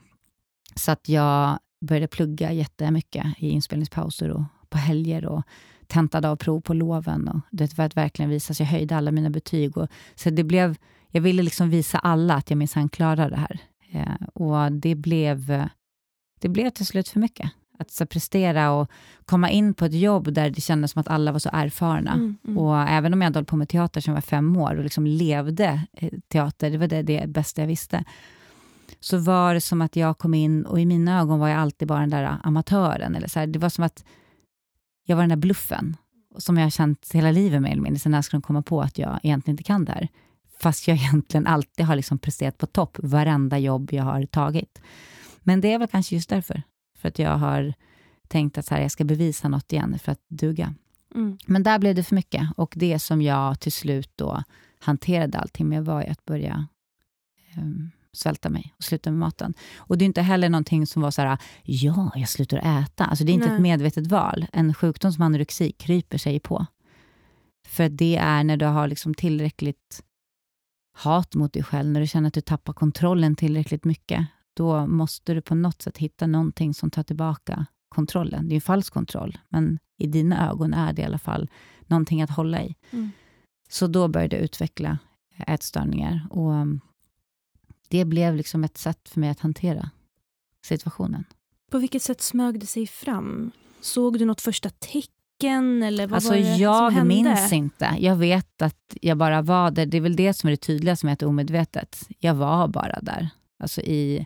[0.75, 5.43] Så att jag började plugga jättemycket i inspelningspauser och på helger och
[5.87, 7.27] tentade av prov på loven.
[7.27, 9.77] Och det var att verkligen visa, så jag höjde alla mina betyg.
[9.77, 10.75] Och, så det blev,
[11.11, 13.59] jag ville liksom visa alla att jag minsann klarar det här.
[13.91, 15.67] Eh, och det blev,
[16.39, 17.51] det blev till slut för mycket.
[17.79, 18.91] Att så prestera och
[19.25, 22.13] komma in på ett jobb där det kändes som att alla var så erfarna.
[22.13, 22.57] Mm, mm.
[22.57, 24.83] Och även om jag hade hållit på med teater sedan jag var fem år och
[24.83, 28.03] liksom levde eh, teater, det var det, det bästa jag visste,
[28.99, 31.87] så var det som att jag kom in och i mina ögon var jag alltid
[31.87, 33.15] bara den där amatören.
[33.15, 34.03] Eller så här, det var som att
[35.05, 35.97] jag var den där bluffen
[36.37, 38.81] som jag har känt hela livet mer eller mindre, sen när jag skulle komma på
[38.81, 40.07] att jag egentligen inte kan det här.
[40.61, 44.81] Fast jag egentligen alltid har liksom presterat på topp, varenda jobb jag har tagit.
[45.39, 46.61] Men det är väl kanske just därför.
[46.97, 47.73] För att jag har
[48.27, 50.73] tänkt att så här, jag ska bevisa något igen för att duga.
[51.15, 51.37] Mm.
[51.45, 52.47] Men där blev det för mycket.
[52.57, 54.43] Och det som jag till slut då
[54.79, 56.67] hanterade allting med var att börja
[57.57, 59.53] um, svälta mig och sluta med maten.
[59.77, 63.05] Och det är inte heller någonting som var så här, ja, jag slutar äta.
[63.05, 63.55] Alltså det är inte Nej.
[63.55, 64.47] ett medvetet val.
[64.53, 66.65] En sjukdom som anorexi kryper sig på.
[67.67, 70.03] För det är när du har liksom tillräckligt
[70.99, 75.33] hat mot dig själv, när du känner att du tappar kontrollen tillräckligt mycket, då måste
[75.33, 78.49] du på något sätt hitta någonting som tar tillbaka kontrollen.
[78.49, 81.49] Det är en falsk kontroll, men i dina ögon är det i alla fall
[81.87, 82.75] någonting att hålla i.
[82.91, 83.11] Mm.
[83.69, 84.97] Så då började jag utveckla
[85.47, 86.27] ätstörningar.
[86.29, 86.53] Och
[87.87, 89.89] det blev liksom ett sätt för mig att hantera
[90.65, 91.25] situationen.
[91.71, 93.51] På vilket sätt smög det sig fram?
[93.81, 95.18] Såg du något första tecken?
[95.43, 97.15] Eller vad alltså, var det jag som hände?
[97.15, 97.95] minns inte.
[97.99, 99.85] Jag vet att jag bara var där.
[99.85, 102.07] Det är väl det som är det tydliga som är omedvetet.
[102.19, 103.29] Jag var bara där.
[103.59, 104.25] Alltså i...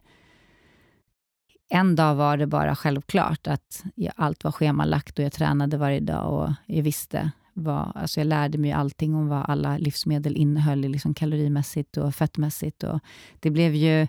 [1.69, 3.84] En dag var det bara självklart att
[4.15, 8.58] allt var schemalagt och jag tränade varje dag och jag visste vad, alltså jag lärde
[8.58, 12.84] mig allting om vad alla livsmedel innehöll liksom kalorimässigt och fettmässigt.
[12.84, 12.99] Och
[13.39, 14.08] det blev ju...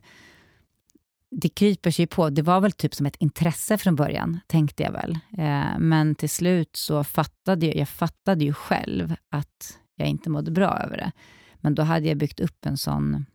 [1.37, 2.31] Det kryper sig på.
[2.31, 5.19] Det var väl typ som ett intresse från början, tänkte jag väl.
[5.39, 10.51] Eh, men till slut så fattade jag, jag fattade ju själv att jag inte mådde
[10.51, 11.13] bra över det.
[11.55, 13.27] Men då hade jag byggt upp en sån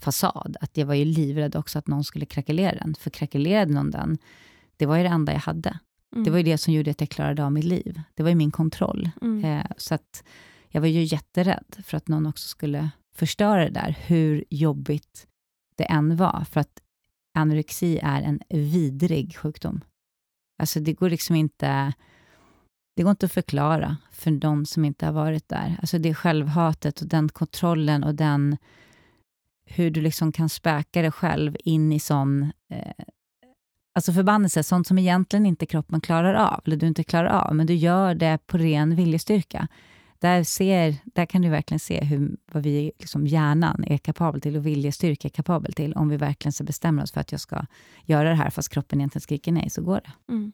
[0.00, 2.94] fasad, att jag var ju livrädd också att någon skulle krackelera den.
[2.94, 4.18] För krackelerade någon den,
[4.76, 5.78] det var ju det enda jag hade.
[6.12, 6.24] Mm.
[6.24, 8.00] Det var ju det som gjorde att jag klarade av mitt liv.
[8.14, 9.10] Det var ju min kontroll.
[9.22, 9.44] Mm.
[9.44, 10.24] Eh, så att
[10.68, 15.26] jag var ju jätterädd för att någon också skulle förstöra det där, hur jobbigt
[15.76, 16.44] det än var.
[16.50, 16.81] För att
[17.34, 19.80] anorexi är en vidrig sjukdom.
[20.58, 21.92] Alltså det går liksom inte...
[22.96, 25.76] Det går inte att förklara för de som inte har varit där.
[25.80, 28.56] Alltså det självhatet och den kontrollen och den
[29.64, 33.04] hur du liksom kan späka dig själv in i sån eh,
[33.94, 37.66] Alltså förbannelse, sånt som egentligen inte kroppen klarar av, eller du inte klarar av, men
[37.66, 39.68] du gör det på ren viljestyrka.
[40.22, 44.56] Där, ser, där kan du verkligen se hur, vad vi, liksom hjärnan är kapabel till
[44.56, 45.94] och viljestyrka är kapabel till.
[45.94, 47.66] Om vi verkligen så bestämmer oss för att jag ska
[48.04, 50.32] göra det här, fast kroppen egentligen skriker nej, så går det.
[50.32, 50.52] Mm.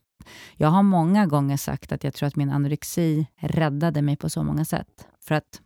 [0.57, 4.43] Jag har många gånger sagt att jag tror att min anorexi räddade mig på så
[4.43, 5.07] många sätt.
[5.21, 5.61] För att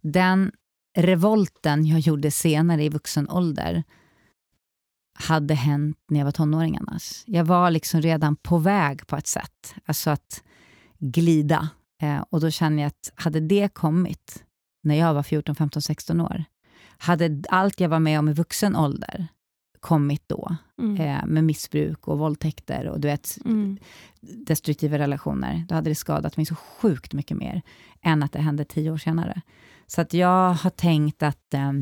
[0.00, 0.52] den
[0.96, 3.82] revolten jag gjorde senare i vuxen ålder,
[5.14, 7.22] hade hänt när jag var tonåring annars.
[7.26, 10.42] Jag var liksom redan på väg på ett sätt, alltså att
[10.98, 11.68] glida.
[12.00, 14.44] Eh, och då känner jag att hade det kommit
[14.82, 16.44] när jag var 14, 15, 16 år,
[16.98, 19.28] hade allt jag var med om i vuxen ålder
[19.80, 21.00] kommit då, mm.
[21.00, 23.78] eh, med missbruk och våldtäkter och du vet, mm.
[24.20, 27.62] destruktiva relationer, då hade det skadat mig så sjukt mycket mer
[28.02, 29.40] än att det hände tio år senare.
[29.86, 31.72] Så att jag har tänkt att eh,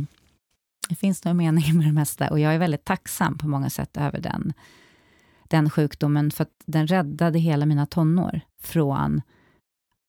[0.88, 3.96] det finns nog mening med det mesta och jag är väldigt tacksam på många sätt
[3.96, 4.52] över den,
[5.48, 9.22] den sjukdomen, för att den räddade hela mina tonår från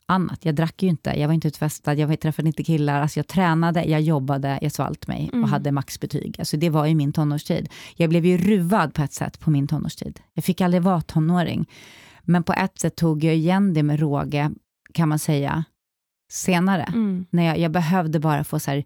[0.09, 0.45] annat.
[0.45, 3.01] Jag drack ju inte, jag var inte utfestad, jag träffade inte killar.
[3.01, 5.43] Alltså jag tränade, jag jobbade, jag svalt mig mm.
[5.43, 6.35] och hade maxbetyg.
[6.39, 7.69] Alltså det var ju min tonårstid.
[7.95, 10.19] Jag blev ju ruvad på ett sätt på min tonårstid.
[10.33, 11.69] Jag fick aldrig vara tonåring.
[12.21, 14.51] Men på ett sätt tog jag igen det med råge,
[14.93, 15.63] kan man säga,
[16.31, 16.83] senare.
[16.83, 17.25] Mm.
[17.29, 18.83] När jag, jag, behövde bara få så här,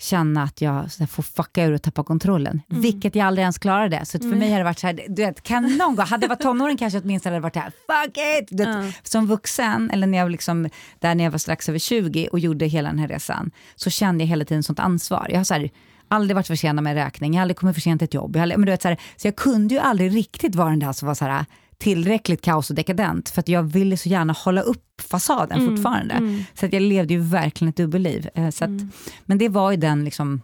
[0.00, 2.62] känna att jag så får fucka ur och tappa kontrollen.
[2.70, 2.82] Mm.
[2.82, 4.06] Vilket jag aldrig ens klarade.
[4.06, 4.38] Så för mm.
[4.38, 6.76] mig har det varit så här, du vet, kan någon gång, hade jag varit tonåring
[6.76, 8.60] kanske åtminstone hade varit här, fuck it!
[8.60, 8.92] Vet, mm.
[9.02, 12.66] Som vuxen, eller när jag, liksom, där när jag var strax över 20 och gjorde
[12.66, 15.26] hela den här resan, så kände jag hela tiden sånt ansvar.
[15.30, 15.70] Jag har så här,
[16.08, 18.36] aldrig varit försenad med räkning, jag har aldrig kommit för sent till ett jobb.
[18.36, 20.78] Jag, aldrig, men du vet, så, här, så jag kunde ju aldrig riktigt vara den
[20.78, 21.44] där som var så här,
[21.78, 26.14] tillräckligt kaos och dekadent för att jag ville så gärna hålla upp fasaden mm, fortfarande.
[26.14, 26.44] Mm.
[26.54, 28.28] Så att jag levde ju verkligen ett dubbelliv.
[28.34, 28.90] Eh, så att, mm.
[29.24, 30.42] Men det var ju den liksom,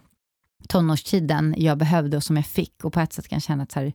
[0.67, 3.73] tonårstiden jag behövde och som jag fick och på ett sätt kan jag känna att
[3.73, 3.93] här,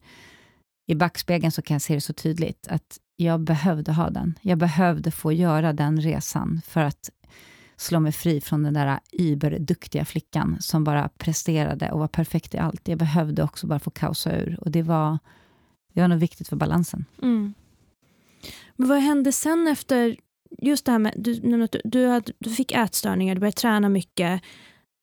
[0.86, 4.38] i backspegeln så kan jag se det så tydligt att jag behövde ha den.
[4.40, 7.10] Jag behövde få göra den resan för att
[7.76, 12.58] slå mig fri från den där überduktiga flickan som bara presterade och var perfekt i
[12.58, 12.88] allt.
[12.88, 15.18] Jag behövde också bara få kaosa ur och det var,
[15.92, 17.04] det var nog viktigt för balansen.
[17.22, 17.54] Mm.
[18.76, 20.16] Men vad hände sen efter,
[20.62, 24.42] just det här med, du, du, du, hade, du fick ätstörningar, du började träna mycket.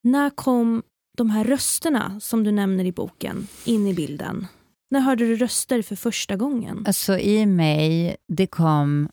[0.03, 0.83] När kom
[1.17, 4.47] de här rösterna som du nämner i boken in i bilden?
[4.89, 6.83] När hörde du röster för första gången?
[6.87, 9.09] Alltså i mig, det kom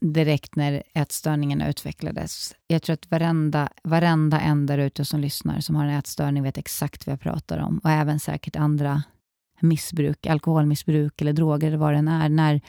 [0.00, 2.54] direkt när ätstörningarna utvecklades.
[2.66, 6.58] Jag tror att varenda, varenda en där ute som lyssnar som har en ätstörning vet
[6.58, 7.78] exakt vad jag pratar om.
[7.78, 9.02] Och även säkert andra
[9.60, 12.28] missbruk, alkoholmissbruk eller droger eller vad det än är.
[12.28, 12.60] När,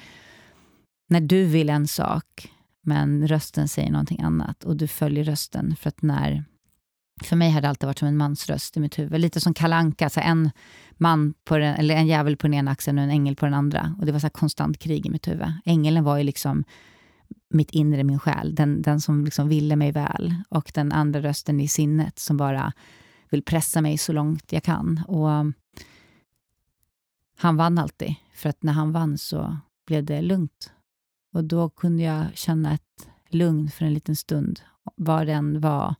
[1.09, 5.75] när du vill en sak, men rösten säger någonting annat och du följer rösten.
[5.75, 6.43] För att när
[7.23, 9.21] för mig har det alltid varit som en mansröst i mitt huvud.
[9.21, 10.51] Lite som kalanka, så en
[10.91, 13.53] man på den, eller en jävel på den ena axeln och en ängel på den
[13.53, 13.95] andra.
[13.99, 15.53] Och Det var så konstant krig i mitt huvud.
[15.65, 16.63] Ängeln var ju liksom
[17.49, 18.55] mitt inre, min själ.
[18.55, 20.35] Den, den som liksom ville mig väl.
[20.49, 22.73] Och den andra rösten i sinnet som bara
[23.29, 25.01] vill pressa mig så långt jag kan.
[25.07, 25.29] Och
[27.39, 30.71] han vann alltid, för att när han vann så blev det lugnt.
[31.33, 34.59] Och då kunde jag känna ett lugn för en liten stund,
[34.95, 35.95] vad den var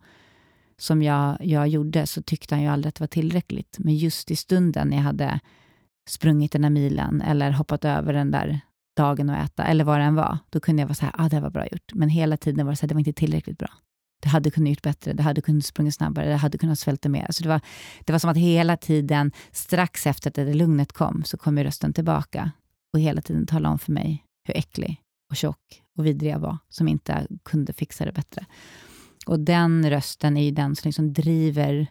[0.77, 3.75] som jag, jag gjorde så tyckte han ju aldrig att det var tillräckligt.
[3.79, 5.39] Men just i stunden när jag hade
[6.09, 8.59] sprungit den där milen eller hoppat över den där
[8.97, 11.29] dagen att äta, eller vad det än var, då kunde jag vara så här, ah,
[11.29, 11.93] det var bra gjort.
[11.93, 13.69] Men hela tiden var det så här, det var inte tillräckligt bra.
[14.19, 17.25] Det hade kunnat gjort bättre, det hade kunnat sprungit snabbare, det hade kunnat svälta mer.
[17.25, 17.61] Alltså det, var,
[18.05, 21.93] det var som att hela tiden, strax efter att det lugnet kom, så kom rösten
[21.93, 22.51] tillbaka
[22.93, 26.57] och hela tiden talade om för mig hur äcklig och tjock och vidrig jag var,
[26.69, 28.45] som inte kunde fixa det bättre.
[29.25, 31.87] Och den rösten är ju den som liksom driver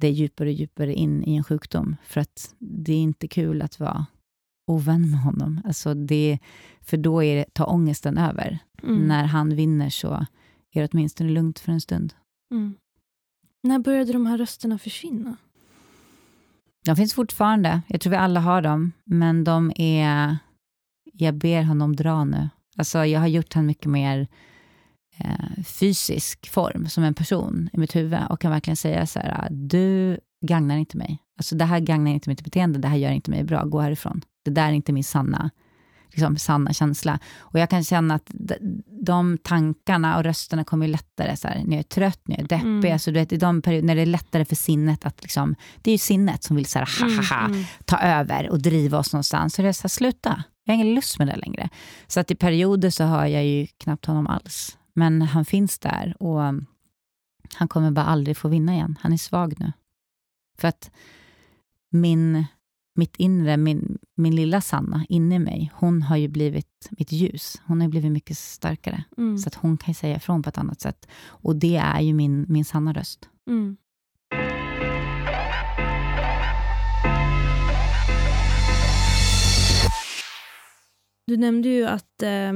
[0.00, 1.96] dig djupare och djupare in i en sjukdom.
[2.04, 4.06] För att det är inte kul att vara
[4.66, 5.60] ovän med honom.
[5.64, 6.38] Alltså det,
[6.80, 8.58] för då är det, tar ångesten över.
[8.82, 9.08] Mm.
[9.08, 10.26] När han vinner så
[10.82, 12.14] det åtminstone lugnt för en stund.
[12.50, 12.74] Mm.
[13.62, 15.36] När började de här rösterna försvinna?
[16.84, 17.82] De finns fortfarande.
[17.86, 18.92] Jag tror vi alla har dem.
[19.04, 20.38] Men de är...
[21.12, 22.48] Jag ber honom dra nu.
[22.76, 24.28] Alltså jag har gjort honom mycket mer
[25.18, 29.48] eh, fysisk form som en person i mitt huvud och kan verkligen säga så här,
[29.50, 31.18] du gagnar inte mig.
[31.36, 34.22] Alltså det här gagnar inte mitt beteende, det här gör inte mig bra, gå härifrån.
[34.44, 35.50] Det där är inte min sanna,
[36.10, 37.18] liksom, sanna känsla.
[37.38, 38.30] Och jag kan känna att
[38.86, 42.48] de tankarna och rösterna kommer lättare så här, när jag är trött, när jag är
[42.48, 42.68] deppig.
[42.68, 42.92] Mm.
[42.92, 45.90] Alltså, du vet, i de perioder, när det är lättare för sinnet att, liksom, det
[45.90, 47.64] är ju sinnet som vill så här, ha, ha, ha, mm, mm.
[47.84, 49.54] ta över och driva oss någonstans.
[49.54, 51.68] Så det är så här, sluta, jag har ingen lust med det längre.
[52.06, 54.78] Så att i perioder så har jag ju knappt honom alls.
[54.94, 56.40] Men han finns där och
[57.54, 58.98] han kommer bara aldrig få vinna igen.
[59.00, 59.72] Han är svag nu.
[60.58, 60.90] För att
[61.90, 62.44] min,
[62.98, 67.60] mitt inre, min, min lilla Sanna inne i mig, hon har ju blivit mitt ljus.
[67.66, 69.04] Hon har blivit mycket starkare.
[69.18, 69.38] Mm.
[69.38, 71.08] Så att hon kan säga ifrån på ett annat sätt.
[71.26, 73.28] Och det är ju min, min sanna röst.
[73.50, 73.76] Mm.
[81.26, 82.52] Du nämnde ju att eh,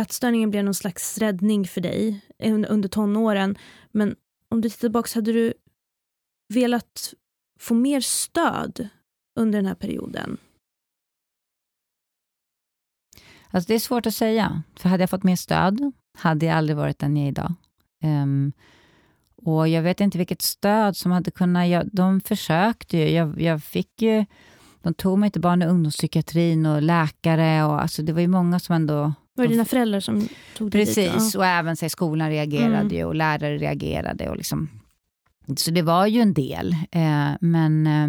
[0.00, 2.20] ätstörningen blev någon slags räddning för dig
[2.68, 3.58] under tonåren.
[3.90, 4.16] Men
[4.48, 5.52] om du tittar tillbaka, hade du
[6.48, 7.14] velat
[7.60, 8.88] få mer stöd
[9.36, 10.36] under den här perioden?
[13.50, 14.62] Alltså det är svårt att säga.
[14.76, 17.54] För hade jag fått mer stöd hade jag aldrig varit den jag är idag.
[18.04, 18.52] Um,
[19.36, 21.68] och jag vet inte vilket stöd som hade kunnat...
[21.68, 23.10] Jag, de försökte ju.
[23.10, 24.24] Jag, jag fick ju...
[24.82, 27.64] De tog mig till barn och ungdomspsykiatrin och läkare.
[27.64, 30.84] Och, alltså det var ju många som ändå var det dina föräldrar som tog dig
[30.84, 31.34] Precis, dit?
[31.34, 31.38] Ja.
[31.38, 32.96] och även så, skolan reagerade mm.
[32.96, 34.28] ju och lärare reagerade.
[34.28, 34.68] Och liksom,
[35.56, 36.76] så det var ju en del.
[36.90, 38.08] Eh, men eh,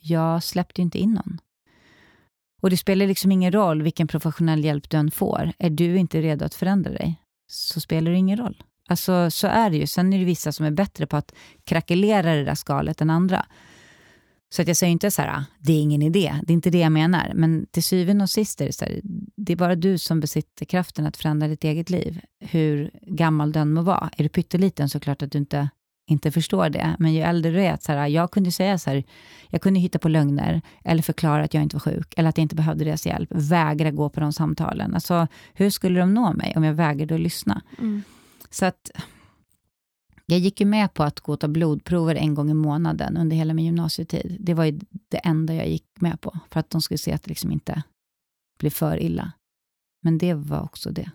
[0.00, 1.40] jag släppte inte in någon.
[2.62, 5.52] Och det spelar liksom ingen roll vilken professionell hjälp du än får.
[5.58, 7.16] Är du inte redo att förändra dig,
[7.50, 8.62] så spelar det ingen roll.
[8.88, 9.86] Alltså, så är det ju.
[9.86, 11.34] Sen är det vissa som är bättre på att
[11.64, 13.46] krackelera det där skalet än andra.
[14.54, 16.34] Så att jag säger inte så här, ah, det är ingen idé.
[16.42, 17.32] Det är inte det jag menar.
[17.34, 19.00] Men till syvende och sist är det så här,
[19.36, 22.20] det är bara du som besitter kraften att förändra ditt eget liv.
[22.40, 24.10] Hur gammal den må vara.
[24.16, 25.68] Är du pytteliten så klart att du inte,
[26.10, 26.96] inte förstår det.
[26.98, 29.04] Men ju äldre du är, så här, jag kunde säga så här,
[29.48, 32.42] jag kunde hitta på lögner eller förklara att jag inte var sjuk eller att jag
[32.42, 33.28] inte behövde deras hjälp.
[33.32, 34.94] Vägra gå på de samtalen.
[34.94, 37.62] Alltså, hur skulle de nå mig om jag vägrade att lyssna?
[37.78, 38.02] Mm.
[38.50, 38.90] Så att
[40.26, 43.36] jag gick ju med på att gå och ta blodprover en gång i månaden under
[43.36, 44.36] hela min gymnasietid.
[44.40, 47.22] Det var ju det enda jag gick med på, för att de skulle se att
[47.22, 47.82] det liksom inte
[48.58, 49.32] blev för illa.
[50.02, 51.10] Men det var också det.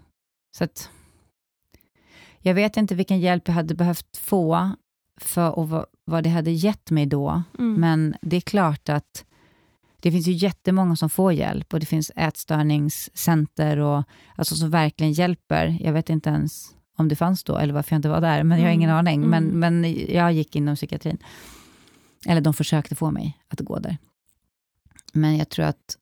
[0.58, 0.90] Så att,
[2.40, 4.72] jag vet inte vilken hjälp jag hade behövt få
[5.18, 7.44] för och vad, vad det hade gett mig då.
[7.60, 7.74] Mm.
[7.74, 9.26] Men det är klart att
[10.00, 14.04] det finns ju jättemånga som får hjälp och det finns ätstörningscenter och,
[14.36, 15.78] alltså, som verkligen hjälper.
[15.82, 18.60] Jag vet inte ens om det fanns då eller varför jag inte var där, men
[18.60, 19.00] jag har ingen mm.
[19.00, 19.22] aning.
[19.22, 19.60] Men, mm.
[19.60, 21.18] men jag gick inom psykiatrin.
[22.26, 23.98] Eller de försökte få mig att gå där.
[25.14, 25.98] Men jag tror att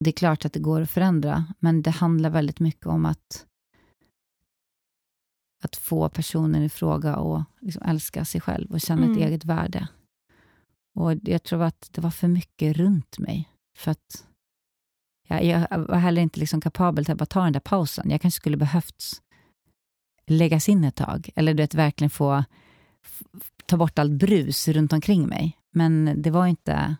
[0.00, 3.46] det är klart att det går att förändra, men det handlar väldigt mycket om att
[5.60, 9.12] att få personen i fråga att liksom älska sig själv och känna mm.
[9.12, 9.88] ett eget värde.
[10.94, 13.48] Och Jag tror att det var för mycket runt mig.
[13.78, 14.26] För att
[15.28, 18.10] jag, jag var heller inte liksom kapabel till att bara ta den där pausen.
[18.10, 19.22] Jag kanske skulle behövts
[20.26, 21.30] läggas in ett tag.
[21.34, 22.44] Eller du vet, verkligen få
[23.66, 25.58] ta bort allt brus runt omkring mig.
[25.70, 26.96] Men det var inte...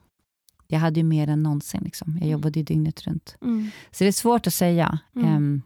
[0.67, 1.81] Jag hade ju mer än någonsin.
[1.85, 2.13] Liksom.
[2.13, 2.31] Jag mm.
[2.31, 3.37] jobbade ju dygnet runt.
[3.43, 3.71] Mm.
[3.91, 4.99] Så det är svårt att säga.
[5.17, 5.37] Mm.
[5.37, 5.63] Um,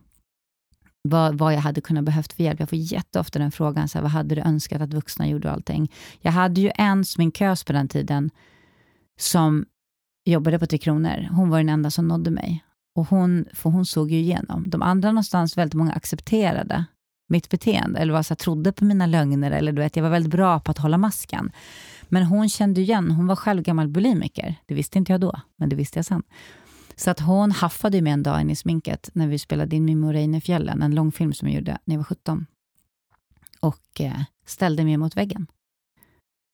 [1.08, 2.60] vad, vad jag hade kunnat behövt för hjälp.
[2.60, 5.54] Jag får jätteofta den frågan, så här, vad hade du önskat att vuxna gjorde och
[5.54, 5.92] allting.
[6.20, 8.30] Jag hade ju en sminkös på den tiden
[9.18, 9.64] som
[10.24, 11.28] jobbade på Tre Kronor.
[11.30, 12.64] Hon var den enda som nådde mig.
[12.96, 14.64] Och hon, för hon såg ju igenom.
[14.66, 16.84] De andra någonstans, väldigt många accepterade
[17.28, 20.10] mitt beteende, eller var så här, trodde på mina lögner, eller du vet, jag var
[20.10, 21.52] väldigt bra på att hålla masken.
[22.08, 24.54] Men hon kände igen, hon var själv gammal bulimiker.
[24.66, 26.22] Det visste inte jag då, men det visste jag sen.
[26.96, 30.12] Så att hon haffade mig en dag in i sminket när vi spelade in Mimmo
[30.12, 32.46] Reine-fjällen, en långfilm som jag gjorde när jag var 17.
[33.60, 35.46] Och eh, ställde mig mot väggen.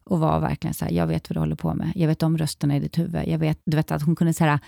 [0.05, 1.93] Och var verkligen så här, jag vet vad du håller på med.
[1.95, 3.28] Jag vet om rösterna i ditt huvud.
[3.28, 4.61] Jag vet, du vet att hon kunde säga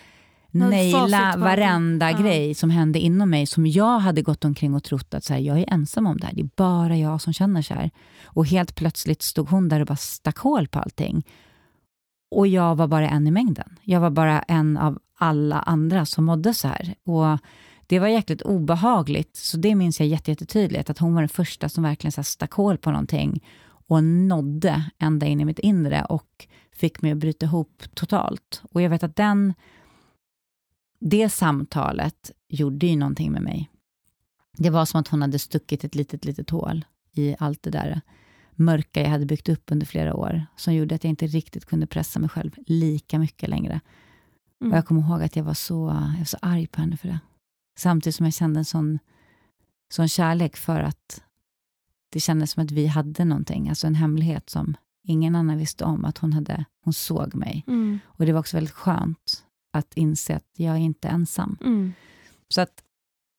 [0.53, 2.19] naila varenda ja.
[2.19, 5.41] grej som hände inom mig, som jag hade gått omkring och trott att så här,
[5.41, 6.35] jag är ensam om det här.
[6.35, 7.91] Det är bara jag som känner så här.
[8.25, 11.27] Och helt plötsligt stod hon där och bara stack hål på allting.
[12.31, 13.79] Och jag var bara en i mängden.
[13.83, 16.95] Jag var bara en av alla andra som mådde så här.
[17.05, 17.39] Och
[17.87, 21.85] det var jäkligt obehagligt, så det minns jag jättetydligt, att hon var den första som
[21.85, 23.45] verkligen så stack hål på någonting
[23.89, 28.63] och nådde ända in i mitt inre och fick mig att bryta ihop totalt.
[28.73, 29.55] Och jag vet att den,
[31.01, 33.71] det samtalet gjorde ju någonting med mig.
[34.59, 38.01] Det var som att hon hade stuckit ett litet, litet hål i allt det där
[38.55, 41.87] mörka jag hade byggt upp under flera år, som gjorde att jag inte riktigt kunde
[41.87, 43.81] pressa mig själv lika mycket längre.
[44.63, 44.73] Mm.
[44.73, 45.75] Och jag kommer ihåg att jag var, så,
[46.13, 47.21] jag var så arg på henne för det.
[47.79, 48.99] Samtidigt som jag kände en sån,
[49.93, 51.23] sån kärlek för att
[52.13, 56.05] det kändes som att vi hade någonting, alltså en hemlighet som ingen annan visste om,
[56.05, 57.65] att hon, hade, hon såg mig.
[57.67, 57.99] Mm.
[58.05, 61.57] Och det var också väldigt skönt att inse att jag är inte ensam.
[61.61, 61.93] Mm.
[62.49, 62.83] Så att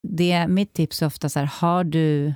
[0.08, 2.34] det, mitt tips är ofta så här, har du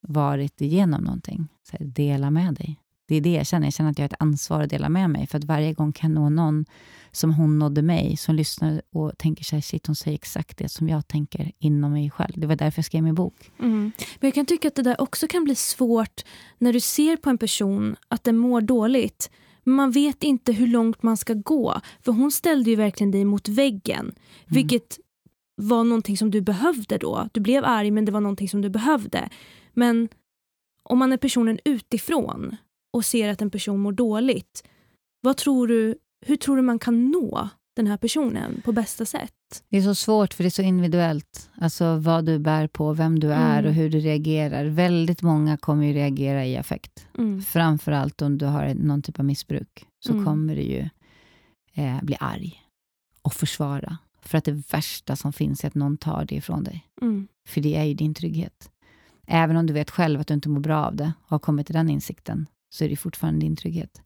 [0.00, 2.80] varit igenom någonting, så här, dela med dig.
[3.08, 3.66] Det är det jag känner.
[3.66, 5.26] Jag känner att jag har ett ansvar att dela med mig.
[5.26, 6.64] För att varje gång kan nå någon
[7.12, 10.88] som hon nådde mig, som lyssnar och tänker sig, shit hon säger exakt det som
[10.88, 12.32] jag tänker inom mig själv.
[12.36, 13.50] Det var därför jag skrev min bok.
[13.58, 13.92] Mm.
[14.20, 16.24] Men jag kan tycka att det där också kan bli svårt
[16.58, 19.30] när du ser på en person att den mår dåligt.
[19.64, 21.80] Man vet inte hur långt man ska gå.
[22.04, 24.00] För hon ställde ju verkligen dig mot väggen.
[24.00, 24.14] Mm.
[24.46, 24.98] Vilket
[25.56, 27.28] var någonting som du behövde då.
[27.32, 29.28] Du blev arg men det var någonting som du behövde.
[29.74, 30.08] Men
[30.82, 32.56] om man är personen utifrån
[32.92, 34.64] och ser att en person mår dåligt,
[35.20, 39.32] vad tror du, hur tror du man kan nå den här personen på bästa sätt?
[39.68, 41.50] Det är så svårt, för det är så individuellt.
[41.60, 43.68] Alltså vad du bär på, vem du är mm.
[43.68, 44.64] och hur du reagerar.
[44.64, 47.06] Väldigt många kommer ju reagera i affekt.
[47.18, 47.42] Mm.
[47.42, 50.24] Framförallt om du har någon typ av missbruk, så mm.
[50.24, 50.88] kommer du ju
[51.74, 52.62] eh, bli arg
[53.22, 53.98] och försvara.
[54.22, 56.86] För att det värsta som finns är att någon tar det ifrån dig.
[57.00, 57.28] Mm.
[57.48, 58.70] För det är ju din trygghet.
[59.26, 61.66] Även om du vet själv att du inte mår bra av det och har kommit
[61.66, 64.02] till den insikten, så är det fortfarande din trygghet.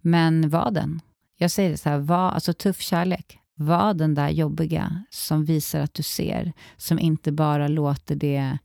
[0.00, 1.00] Men var den.
[1.36, 3.38] Jag säger det så här, var, alltså tuff kärlek.
[3.54, 8.58] Var den där jobbiga som visar att du ser, som inte bara låter det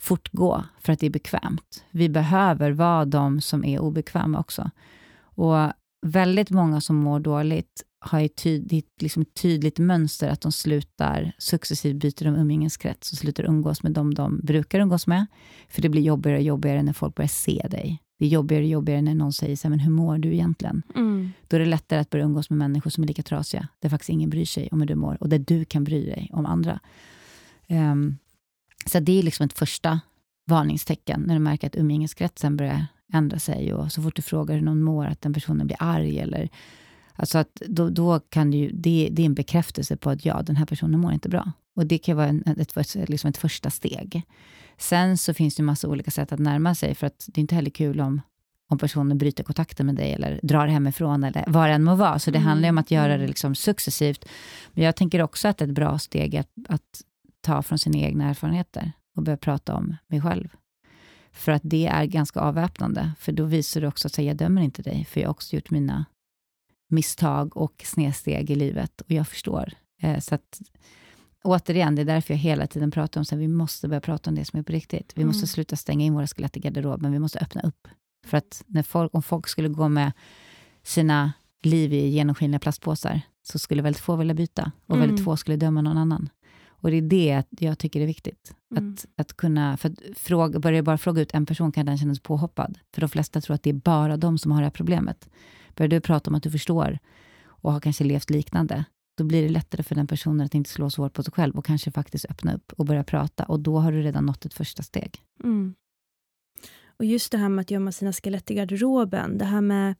[0.00, 1.84] fortgå för att det är bekvämt.
[1.90, 4.70] Vi behöver vara de som är obekväma också.
[5.16, 5.72] Och
[6.06, 11.96] väldigt många som mår dåligt har ett tydligt, liksom tydligt mönster att de slutar successivt
[11.96, 15.26] byter de umgängeskrets och slutar umgås med de de brukar umgås med.
[15.68, 18.00] För det blir jobbigare och jobbigare när folk börjar se dig.
[18.24, 20.82] Det är jobbigare och jobbigare när någon säger så här, men hur mår du egentligen?
[20.94, 21.32] Mm.
[21.48, 24.10] Då är det lättare att börja umgås med människor som är lika trasiga, där faktiskt
[24.10, 26.80] ingen bryr sig om hur du mår och där du kan bry dig om andra.
[27.68, 28.18] Um,
[28.86, 30.00] så det är liksom ett första
[30.46, 34.62] varningstecken när du märker att umgängeskretsen börjar ändra sig och så fort du frågar hur
[34.62, 36.48] någon mår, att den personen blir arg eller
[37.16, 40.56] Alltså att då, då kan du, det, det är en bekräftelse på att ja, den
[40.56, 41.52] här personen mår inte bra.
[41.76, 44.22] Och det kan vara en, ett, liksom ett första steg.
[44.78, 47.54] Sen så finns det massa olika sätt att närma sig, för att det är inte
[47.54, 48.20] heller kul om,
[48.68, 52.18] om personen bryter kontakten med dig eller drar hemifrån eller vad det än må vara.
[52.18, 52.48] Så det mm.
[52.48, 53.26] handlar om att göra det mm.
[53.26, 54.24] liksom successivt.
[54.72, 57.02] Men jag tänker också att ett bra steg är att, att
[57.40, 60.48] ta från sina egna erfarenheter och börja prata om mig själv.
[61.32, 64.82] För att det är ganska avväpnande, för då visar du också att jag dömer inte
[64.82, 66.04] dig, för jag har också gjort mina
[66.88, 69.72] misstag och snedsteg i livet och jag förstår.
[70.02, 70.60] Eh, så att,
[71.44, 74.36] återigen, det är därför jag hela tiden pratar om att vi måste börja prata om
[74.36, 75.12] det som är på riktigt.
[75.14, 75.28] Vi mm.
[75.28, 77.88] måste sluta stänga in våra skelett i garderoben, vi måste öppna upp.
[78.26, 80.12] För att när folk, om folk skulle gå med
[80.82, 81.32] sina
[81.62, 85.08] liv i genomskinliga plastpåsar, så skulle väldigt få vilja byta och mm.
[85.08, 86.28] väldigt få skulle döma någon annan.
[86.66, 87.02] Och det är
[87.50, 88.54] det jag tycker är viktigt.
[88.76, 88.92] Mm.
[88.92, 91.98] Att, att kunna, för att fråga, börjar jag bara fråga ut en person kan den
[91.98, 92.78] kännas påhoppad.
[92.94, 95.28] För de flesta tror att det är bara de som har det här problemet.
[95.74, 96.98] Börjar du prata om att du förstår
[97.46, 98.84] och har kanske levt liknande,
[99.14, 101.56] då blir det lättare för den personen att inte slå så hårt på sig själv
[101.56, 103.44] och kanske faktiskt öppna upp och börja prata.
[103.44, 105.22] Och då har du redan nått ett första steg.
[105.44, 105.74] Mm.
[106.96, 109.94] Och just det här med att gömma sina skelett i garderoben, det här med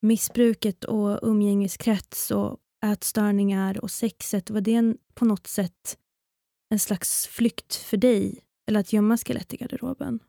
[0.00, 5.98] missbruket och umgängeskrets och ätstörningar och sexet, var det på något sätt
[6.70, 8.38] en slags flykt för dig?
[8.66, 10.20] Eller att gömma skelett i garderoben?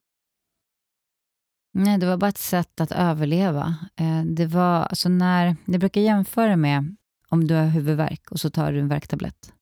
[1.73, 3.75] Nej, det var bara ett sätt att överleva.
[3.95, 6.95] Eh, det var, alltså när, jag brukar jämföra med
[7.29, 9.53] om du har huvudvärk och så tar du en värktablett.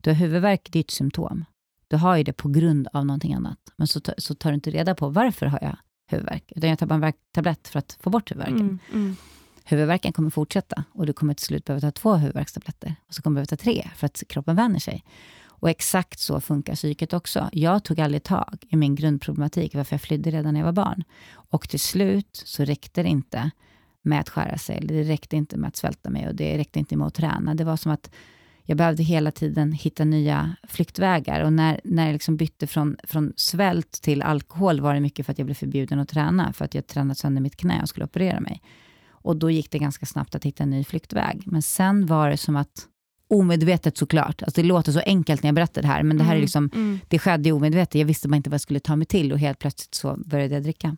[0.00, 1.44] Du har huvudvärk, det är ett symptom.
[1.88, 3.58] Du har ju det på grund av någonting annat.
[3.76, 5.76] Men så, så tar du inte reda på varför har jag
[6.10, 6.52] huvudvärk.
[6.56, 8.60] Utan jag tar bara en värktablett för att få bort huvudvärken.
[8.60, 9.16] Mm, mm.
[9.64, 12.94] Huvudvärken kommer fortsätta och du kommer till slut behöva ta två huvudvärkstabletter.
[13.08, 15.04] Och så kommer du behöva ta tre för att kroppen vänjer sig.
[15.58, 17.48] Och exakt så funkar psyket också.
[17.52, 21.04] Jag tog aldrig tag i min grundproblematik, varför jag flydde redan när jag var barn.
[21.28, 23.50] Och till slut så räckte det inte
[24.06, 26.96] med att skära sig, det räckte inte med att svälta mig och det räckte inte
[26.96, 27.54] med att träna.
[27.54, 28.10] Det var som att
[28.68, 31.40] jag behövde hela tiden hitta nya flyktvägar.
[31.44, 35.32] Och när, när jag liksom bytte från, från svält till alkohol var det mycket för
[35.32, 38.04] att jag blev förbjuden att träna, för att jag tränat sönder mitt knä och skulle
[38.04, 38.62] operera mig.
[39.08, 41.42] Och då gick det ganska snabbt att hitta en ny flyktväg.
[41.46, 42.86] Men sen var det som att
[43.28, 44.42] omedvetet såklart.
[44.42, 46.42] Alltså det låter så enkelt när jag berättar det här, men det här är mm,
[46.42, 46.98] liksom, mm.
[47.08, 47.94] det skedde omedvetet.
[47.94, 50.54] Jag visste bara inte vad jag skulle ta mig till och helt plötsligt så började
[50.54, 50.96] jag dricka.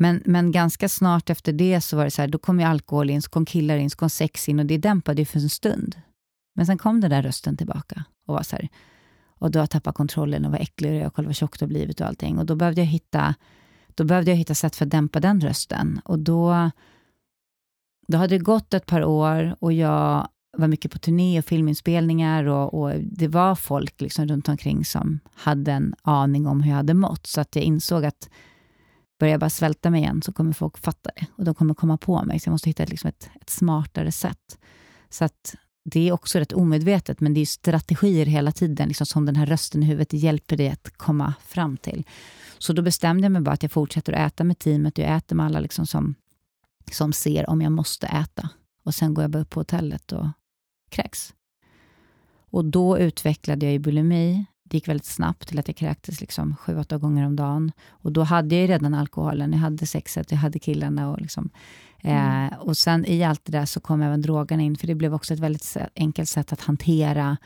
[0.00, 3.10] Men, men ganska snart efter det så var det så här, då kom ju alkohol
[3.10, 5.50] in, så kom killar in, så kom sex in och det dämpade ju för en
[5.50, 5.96] stund.
[6.54, 8.68] Men sen kom den där rösten tillbaka och var så här,
[9.38, 11.64] och då har jag tappat kontrollen och var äcklig och jag kolla vad tjockt det
[11.64, 12.38] har blivit och allting.
[12.38, 13.34] Och då behövde jag hitta,
[13.94, 16.00] då behövde jag hitta sätt för att dämpa den rösten.
[16.04, 16.70] Och då,
[18.08, 22.44] då hade det gått ett par år och jag var mycket på turné och filminspelningar
[22.44, 26.76] och, och det var folk liksom runt omkring som hade en aning om hur jag
[26.76, 27.26] hade mått.
[27.26, 28.28] Så att jag insåg att
[29.18, 31.96] börjar jag bara svälta mig igen så kommer folk fatta det och de kommer komma
[31.96, 32.40] på mig.
[32.40, 34.58] Så jag måste hitta liksom ett, ett smartare sätt.
[35.10, 35.54] Så att
[35.84, 39.46] det är också rätt omedvetet, men det är strategier hela tiden liksom som den här
[39.46, 42.04] rösten i huvudet hjälper dig att komma fram till.
[42.58, 44.98] Så då bestämde jag mig bara att jag fortsätter att äta med teamet.
[44.98, 46.14] Jag äter med alla liksom som,
[46.92, 48.48] som ser om jag måste äta.
[48.84, 50.26] Och Sen går jag bara upp på hotellet och
[50.90, 51.34] kräks.
[52.50, 54.44] Och då utvecklade jag ju bulimi.
[54.68, 57.72] Det gick väldigt snabbt till att jag kräktes liksom sju, åtta gånger om dagen.
[57.88, 61.10] Och då hade jag redan alkoholen, jag hade sexet, jag hade killarna.
[61.10, 61.50] Och, liksom,
[62.02, 62.52] mm.
[62.52, 65.14] eh, och sen i allt det där så kom även drogerna in, för det blev
[65.14, 67.36] också ett väldigt enkelt sätt att hantera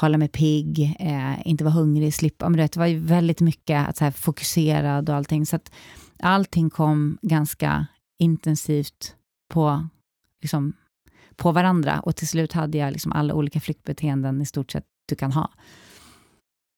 [0.00, 2.48] hålla mig pigg, eh, inte vara hungrig, slippa.
[2.48, 5.46] Men det var ju väldigt mycket att så här, fokuserad och allting.
[5.46, 5.72] Så att
[6.18, 7.86] allting kom ganska
[8.18, 9.14] intensivt
[9.48, 9.88] på
[10.42, 10.72] liksom,
[11.36, 15.14] på varandra och till slut hade jag liksom alla olika flyktbeteenden i stort sett du
[15.14, 15.50] kan ha.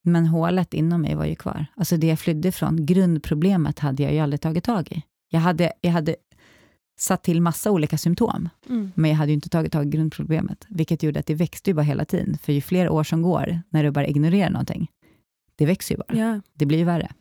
[0.03, 1.66] Men hålet inom mig var ju kvar.
[1.76, 5.03] Alltså det jag flydde ifrån, grundproblemet hade jag ju aldrig tagit tag i.
[5.28, 6.16] Jag hade, jag hade
[6.98, 8.92] satt till massa olika symptom, mm.
[8.94, 11.74] men jag hade ju inte tagit tag i grundproblemet, vilket gjorde att det växte ju
[11.74, 12.38] bara hela tiden.
[12.38, 14.90] För ju fler år som går, när du bara ignorerar någonting,
[15.57, 16.18] det växer ju bara.
[16.18, 16.40] Ja.
[16.55, 17.12] Det blir ju värre.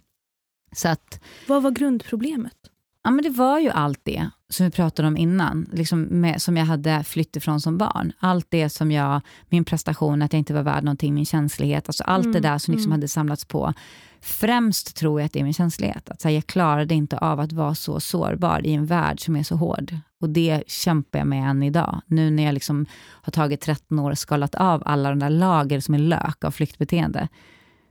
[0.72, 2.58] Så att, Vad var grundproblemet?
[3.04, 6.58] Ja, men det var ju allt det som vi pratade om innan, liksom med, som
[6.58, 8.12] jag hade flytt ifrån som barn.
[8.20, 12.04] Allt det som jag, min prestation, att jag inte var värd någonting, min känslighet, alltså
[12.04, 13.00] allt mm, det där som liksom mm.
[13.00, 13.74] hade samlats på.
[14.22, 16.10] Främst tror jag att det är min känslighet.
[16.10, 19.44] Att, här, jag klarade inte av att vara så sårbar i en värld som är
[19.44, 19.98] så hård.
[20.22, 22.02] Och det kämpar jag med än idag.
[22.06, 25.80] Nu när jag liksom har tagit 13 år och skalat av alla de där lager
[25.80, 27.28] som är lök av flyktbeteende,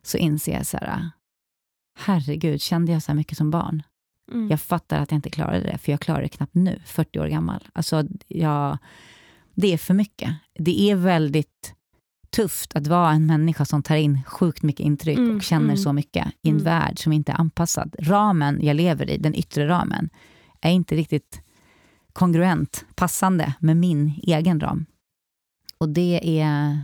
[0.03, 1.11] så inser jag så här,
[1.99, 3.83] herregud, kände jag så här mycket som barn?
[4.33, 4.49] Mm.
[4.49, 7.27] Jag fattar att jag inte klarade det, för jag klarar det knappt nu, 40 år
[7.27, 7.69] gammal.
[7.73, 8.79] Alltså, jag,
[9.55, 10.35] det är för mycket.
[10.59, 11.75] Det är väldigt
[12.31, 15.77] tufft att vara en människa som tar in sjukt mycket intryck mm, och känner mm,
[15.77, 16.65] så mycket i en mm.
[16.65, 17.97] värld som inte är anpassad.
[17.99, 20.11] Ramen jag lever i, den yttre ramen,
[20.61, 21.43] är inte riktigt
[22.13, 24.87] kongruent, passande med min egen ram.
[25.79, 26.81] Och det är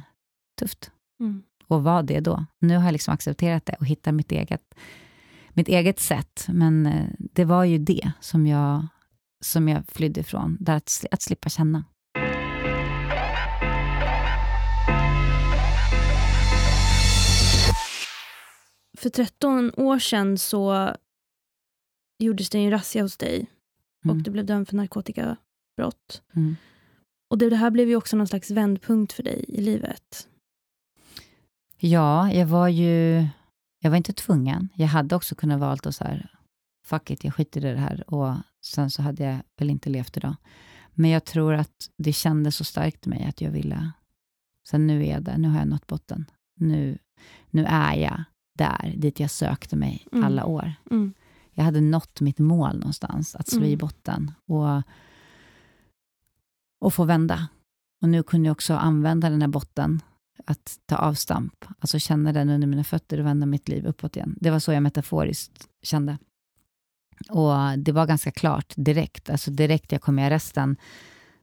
[0.59, 0.91] tufft.
[1.21, 1.43] Mm.
[1.69, 2.47] Och vad det då?
[2.59, 4.75] Nu har jag liksom accepterat det och hittat mitt eget
[5.55, 6.47] mitt eget sätt.
[6.49, 8.87] Men eh, det var ju det som jag,
[9.45, 11.85] som jag flydde ifrån, där att, att slippa känna.
[18.99, 20.95] För 13 år sedan så
[22.19, 23.47] gjordes det en razzia hos dig
[24.05, 24.23] och mm.
[24.23, 25.37] du blev dömd för narkotika
[25.77, 26.23] brott.
[26.37, 26.57] Mm.
[27.31, 30.29] Och det, det här blev ju också någon slags vändpunkt för dig i livet.
[31.79, 33.27] Ja, jag var ju...
[33.85, 34.69] Jag var inte tvungen.
[34.75, 36.31] Jag hade också kunnat valt att så här,
[36.87, 38.15] fuck it, jag skiter i det här.
[38.15, 40.37] Och sen så hade jag väl inte levt idag.
[40.95, 43.91] Men jag tror att det kändes så starkt i mig att jag ville...
[44.69, 46.25] Sen nu är jag där, nu har jag nått botten.
[46.57, 46.99] Nu,
[47.51, 48.25] nu är jag
[48.59, 50.25] där, dit jag sökte mig Mm.
[50.25, 50.73] alla år.
[50.91, 51.15] Mm.
[51.51, 53.79] Jag hade nått mitt mål någonstans, att slå i Mm.
[53.79, 54.83] botten och,
[56.81, 57.49] och få vända.
[58.03, 60.03] Och nu kunde jag också använda den här botten,
[60.47, 64.37] att ta avstamp, alltså känna den under mina fötter och vända mitt liv uppåt igen.
[64.41, 66.19] Det var så jag metaforiskt kände.
[67.29, 70.77] Och det var ganska klart direkt, alltså direkt jag kom i arresten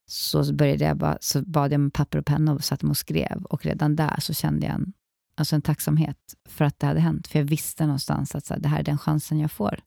[0.05, 2.97] så, började jag bara, så bad jag med papper och penna och satte mig och
[2.97, 3.43] skrev.
[3.43, 4.93] Och redan där så kände jag en,
[5.35, 6.17] alltså en tacksamhet
[6.49, 7.27] för att det hade hänt.
[7.27, 9.79] För jag visste någonstans att så här, det här är den chansen jag får.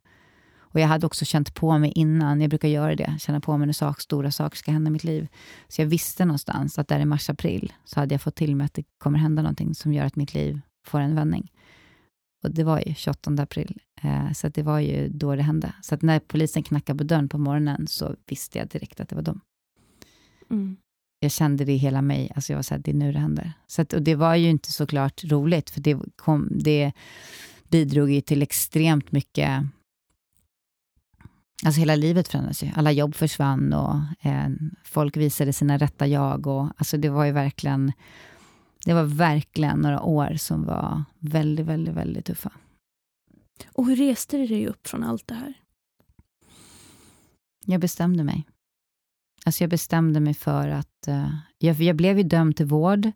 [0.75, 3.67] Och jag hade också känt på mig innan, jag brukar göra det, känna på mig
[3.67, 5.29] när sak, stora saker ska hända i mitt liv.
[5.69, 8.75] Så jag visste någonstans att där i mars-april så hade jag fått till mig att
[8.75, 11.53] det kommer hända någonting som gör att mitt liv får en vändning.
[12.45, 15.73] Och det var ju 28 april, eh, så det var ju då det hände.
[15.83, 19.23] Så när polisen knackade på dörren på morgonen så visste jag direkt att det var
[19.23, 19.41] dem.
[20.51, 20.77] Mm.
[21.21, 23.53] Jag kände det i hela mig, alltså jag var såhär, det är nu det händer.
[23.67, 26.93] Så att, och det var ju inte såklart roligt, för det, kom, det
[27.69, 29.63] bidrog ju till extremt mycket
[31.65, 32.71] Alltså hela livet förändrades ju.
[32.77, 34.49] Alla jobb försvann och eh,
[34.85, 36.47] folk visade sina rätta jag.
[36.47, 37.93] Och, alltså det var ju verkligen,
[38.85, 42.53] det var verkligen några år som var väldigt, väldigt, väldigt tuffa.
[43.73, 45.55] Och hur reste du dig upp från allt det här?
[47.67, 48.47] Jag bestämde mig.
[49.45, 51.09] Alltså jag bestämde mig för att...
[51.09, 53.07] eh, jag, jag blev ju dömd till vård.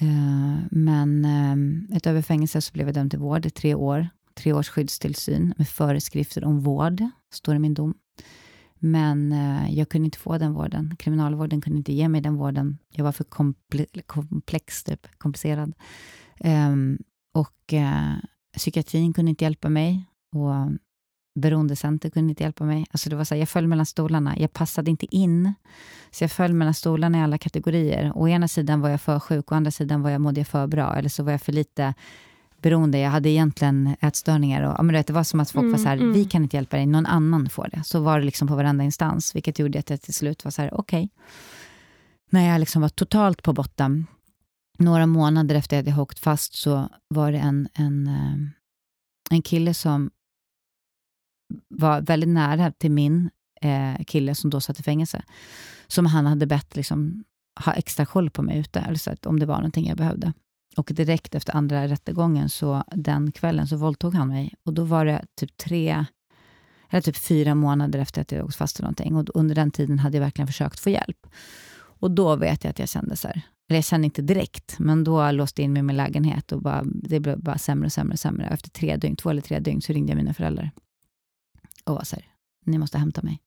[0.00, 4.08] Eh, men uh, utöver fängelse så blev jag dömd till vård i tre år.
[4.34, 7.94] Tre års skyddstillsyn med föreskrifter om vård, står i min dom.
[8.78, 10.96] Men eh, jag kunde inte få den vården.
[10.98, 12.78] Kriminalvården kunde inte ge mig den vården.
[12.90, 15.72] Jag var för komple- komplex, typ, komplicerad.
[16.44, 16.98] Um,
[17.34, 18.12] och eh,
[18.56, 20.04] psykiatrin kunde inte hjälpa mig.
[20.32, 20.70] Och
[21.40, 22.86] Beroendecenter kunde inte hjälpa mig.
[22.90, 24.38] Alltså det var så här, jag föll mellan stolarna.
[24.38, 25.54] Jag passade inte in.
[26.10, 28.12] Så jag föll mellan stolarna i alla kategorier.
[28.14, 30.66] Å ena sidan var jag för sjuk, å andra sidan var jag, mådde jag för
[30.66, 30.96] bra.
[30.96, 31.94] Eller så var jag för lite
[32.64, 32.98] beroende.
[32.98, 34.62] Jag hade egentligen ätstörningar.
[34.62, 36.12] Och, ja, men vet, det var som att folk Mm, var så här, mm.
[36.12, 37.82] vi kan inte hjälpa dig, någon annan får det.
[37.84, 40.62] Så var det liksom på varenda instans, vilket gjorde att jag till slut var så
[40.62, 41.10] här, okej.
[42.30, 44.06] När jag liksom var totalt på botten,
[44.78, 48.36] några månader efter att jag hade åkt fast, så var det en, en, eh,
[49.30, 50.10] en kille som
[51.68, 55.22] var väldigt nära till min eh, kille som då satt i fängelse.
[55.86, 57.24] Som han hade bett liksom,
[57.64, 60.32] ha extra koll på mig ute, eller så att, om det var någonting jag behövde.
[60.76, 64.54] Och direkt efter andra rättegången, så den kvällen, så våldtog han mig.
[64.62, 66.04] Och då var det typ tre,
[66.90, 69.16] eller typ fyra månader efter att jag åkt fast för någonting.
[69.16, 71.26] Och under den tiden hade jag verkligen försökt få hjälp.
[71.76, 75.04] Och då vet jag att jag kände så här, eller jag kände inte direkt, men
[75.04, 77.92] då låste jag in mig i min lägenhet och bara, det blev bara sämre och
[77.92, 78.46] sämre och sämre.
[78.46, 80.70] Efter tre dygn, två eller tre dygn, så ringde jag mina föräldrar
[81.84, 82.24] och var så här,
[82.64, 83.40] ni måste hämta mig.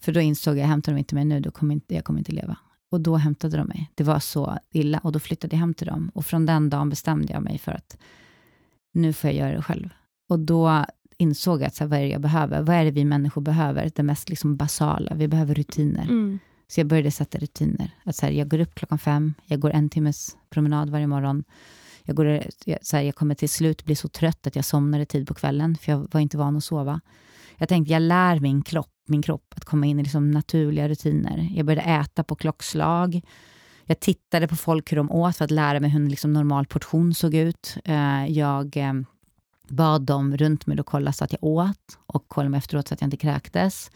[0.00, 2.32] För då insåg jag, hämtar de inte mig nu, då kommer inte, jag kommer inte
[2.32, 2.56] leva.
[2.90, 3.90] Och då hämtade de mig.
[3.94, 6.10] Det var så illa och då flyttade jag hem till dem.
[6.14, 7.96] Och från den dagen bestämde jag mig för att
[8.92, 9.88] nu får jag göra det själv.
[10.28, 10.84] Och då
[11.16, 12.62] insåg jag att så här, vad är det jag behöver?
[12.62, 13.90] Vad är det vi människor behöver?
[13.94, 15.14] Det mest liksom basala.
[15.14, 16.02] Vi behöver rutiner.
[16.02, 16.38] Mm.
[16.68, 17.90] Så jag började sätta rutiner.
[18.04, 21.44] Att så här, jag går upp klockan fem, jag går en timmes promenad varje morgon.
[22.02, 22.26] Jag, går,
[22.64, 25.28] jag, så här, jag kommer till slut bli så trött att jag somnar i tid
[25.28, 27.00] på kvällen, för jag var inte van att sova.
[27.56, 31.48] Jag tänkte, jag lär min kropp, min kropp att komma in i liksom naturliga rutiner.
[31.54, 33.20] Jag började äta på klockslag.
[33.84, 36.66] Jag tittade på folk hur de åt för att lära mig hur en liksom normal
[36.66, 37.76] portion såg ut.
[37.84, 38.92] Eh, jag eh,
[39.68, 42.94] bad dem runt mig att kolla så att jag åt och kolla mig efteråt så
[42.94, 43.90] att jag inte kräktes.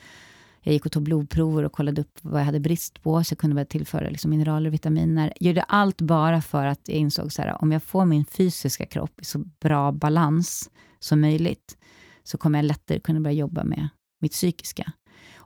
[0.66, 3.38] Jag gick och tog blodprover och kollade upp vad jag hade brist på, så jag
[3.38, 5.32] kunde börja tillföra liksom mineraler och vitaminer.
[5.40, 8.86] Jag gjorde allt bara för att jag insåg så här, om jag får min fysiska
[8.86, 11.76] kropp i så bra balans som möjligt,
[12.22, 13.88] så kommer jag lättare kunna börja jobba med
[14.20, 14.92] mitt psykiska.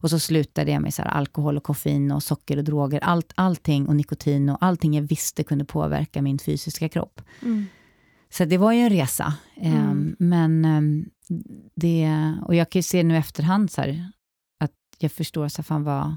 [0.00, 3.88] Och så slutade jag med så alkohol och koffein och socker och droger, allt, allting
[3.88, 7.20] och nikotin och allting jag visste kunde påverka min fysiska kropp.
[7.42, 7.66] Mm.
[8.30, 9.34] Så det var ju en resa.
[9.56, 9.78] Mm.
[9.78, 11.10] Ehm, Men ehm,
[11.74, 14.12] det, och jag kan ju se nu efterhand så här,
[14.60, 16.16] att jag förstår så här, fan vad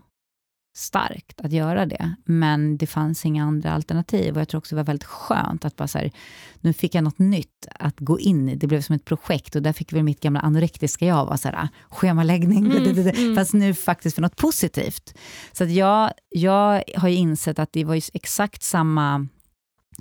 [0.74, 2.15] starkt att göra det.
[2.26, 4.36] Men det fanns inga andra alternativ.
[4.36, 6.11] Och jag tror också det var väldigt skönt att bara så här,
[6.59, 8.55] nu fick jag något nytt att gå in i.
[8.55, 11.47] Det blev som ett projekt och där fick väl mitt gamla anorektiska jag vara så
[11.47, 13.36] här, schemaläggning, Mm, mm.
[13.36, 15.17] fast nu faktiskt för något positivt.
[15.51, 19.28] Så att jag, jag har ju insett att det var exakt samma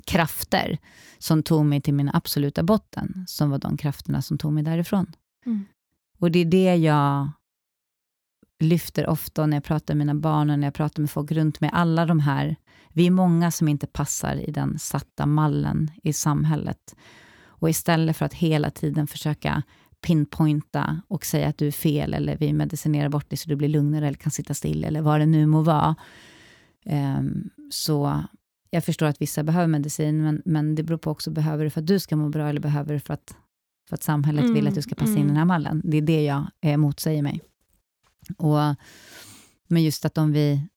[0.05, 0.77] krafter
[1.17, 5.11] som tog mig till min absoluta botten, som var de krafterna som tog mig därifrån.
[5.45, 5.65] Mm.
[6.19, 7.29] Och det är det jag
[8.61, 11.61] lyfter ofta när jag pratar med mina barn och när jag pratar med folk runt
[11.61, 12.55] mig, alla de här,
[12.93, 16.95] vi är många som inte passar i den satta mallen i samhället.
[17.43, 19.63] Och istället för att hela tiden försöka
[20.01, 23.69] pinpointa och säga att du är fel eller vi medicinerar bort dig så du blir
[23.69, 25.95] lugnare eller kan sitta still eller vad det nu må vara.
[26.85, 28.23] Um, så
[28.69, 31.81] jag förstår att vissa behöver medicin, men, men det beror på också, behöver du för
[31.81, 33.35] att du ska må bra eller behöver du för att,
[33.89, 35.21] för att samhället mm, vill att du ska passa mm.
[35.21, 35.81] in i den här mallen?
[35.85, 37.41] Det är det jag eh, motsäger mig.
[38.37, 38.75] Och,
[39.67, 40.67] men just att om vi...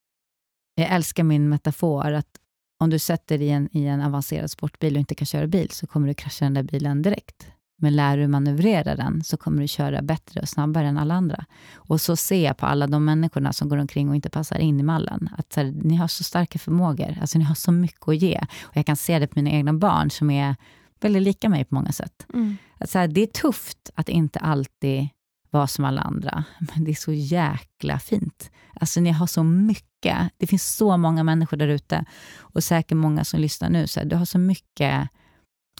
[0.76, 2.40] Jag älskar min metafor, att
[2.78, 5.70] om du sätter dig i en, i en avancerad sportbil och inte kan köra bil,
[5.70, 7.46] så kommer du krascha den där bilen direkt.
[7.76, 11.44] Men lär du manövrera den, så kommer du köra bättre och snabbare än alla andra.
[11.74, 14.80] Och så ser jag på alla de människorna som går omkring och inte passar in
[14.80, 18.16] i mallen, att här, ni har så starka förmågor, alltså ni har så mycket att
[18.16, 18.40] ge.
[18.62, 20.56] Och jag kan se det på mina egna barn, som är
[21.00, 22.26] väldigt lika mig på många sätt.
[22.34, 22.56] Mm.
[22.78, 25.08] Att så här, det är tufft att inte alltid
[25.54, 28.50] vara som alla andra, men det är så jäkla fint.
[28.80, 30.30] Alltså ni har så mycket.
[30.36, 32.04] Det finns så många människor där ute
[32.38, 33.86] och säkert många som lyssnar nu.
[33.86, 35.08] Så här, du har så mycket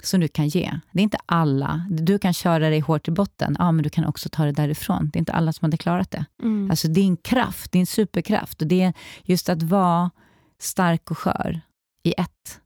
[0.03, 0.81] som du kan ge.
[0.93, 1.87] Det är inte alla.
[1.91, 5.11] Du kan köra dig hårt i botten, ja, men du kan också ta det därifrån.
[5.13, 6.25] Det är inte alla som hade klarat det.
[6.43, 6.71] Mm.
[6.71, 8.63] Alltså din kraft, din superkraft.
[8.63, 10.11] Och det är just att vara
[10.59, 11.61] stark och skör
[12.03, 12.61] i ett.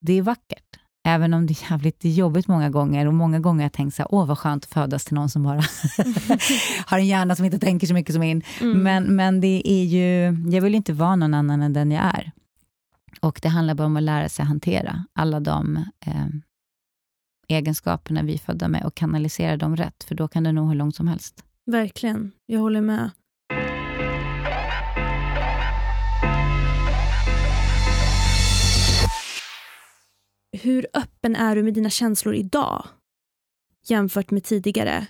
[0.00, 0.78] Det är vackert.
[1.08, 3.06] Även om det är jävligt jobbigt många gånger.
[3.06, 5.28] Och många gånger har jag tänkt så här, åh vad skönt att födas till någon
[5.28, 5.56] som bara
[6.86, 8.42] har en hjärna som inte tänker så mycket som min.
[8.60, 8.82] Mm.
[8.82, 12.32] Men, men det är ju, jag vill inte vara någon annan än den jag är.
[13.20, 15.76] Och det handlar bara om att lära sig hantera alla de
[16.06, 16.26] eh,
[17.48, 20.74] egenskaperna vi är födda med och kanalisera dem rätt, för då kan det nå hur
[20.74, 21.44] långt som helst.
[21.66, 23.10] Verkligen, jag håller med.
[30.62, 32.86] Hur öppen är du med dina känslor idag
[33.86, 35.06] jämfört med tidigare?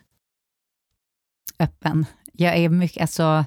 [1.58, 2.06] Öppen.
[2.32, 3.44] Jag är mycket, alltså,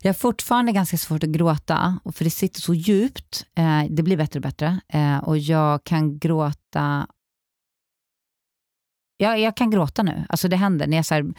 [0.00, 3.46] jag har fortfarande ganska svårt att gråta, för det sitter så djupt.
[3.54, 4.80] Eh, det blir bättre och bättre.
[4.88, 7.06] Eh, och jag kan gråta...
[9.16, 10.24] Jag, jag kan gråta nu.
[10.28, 11.34] Alltså det händer när jag så här,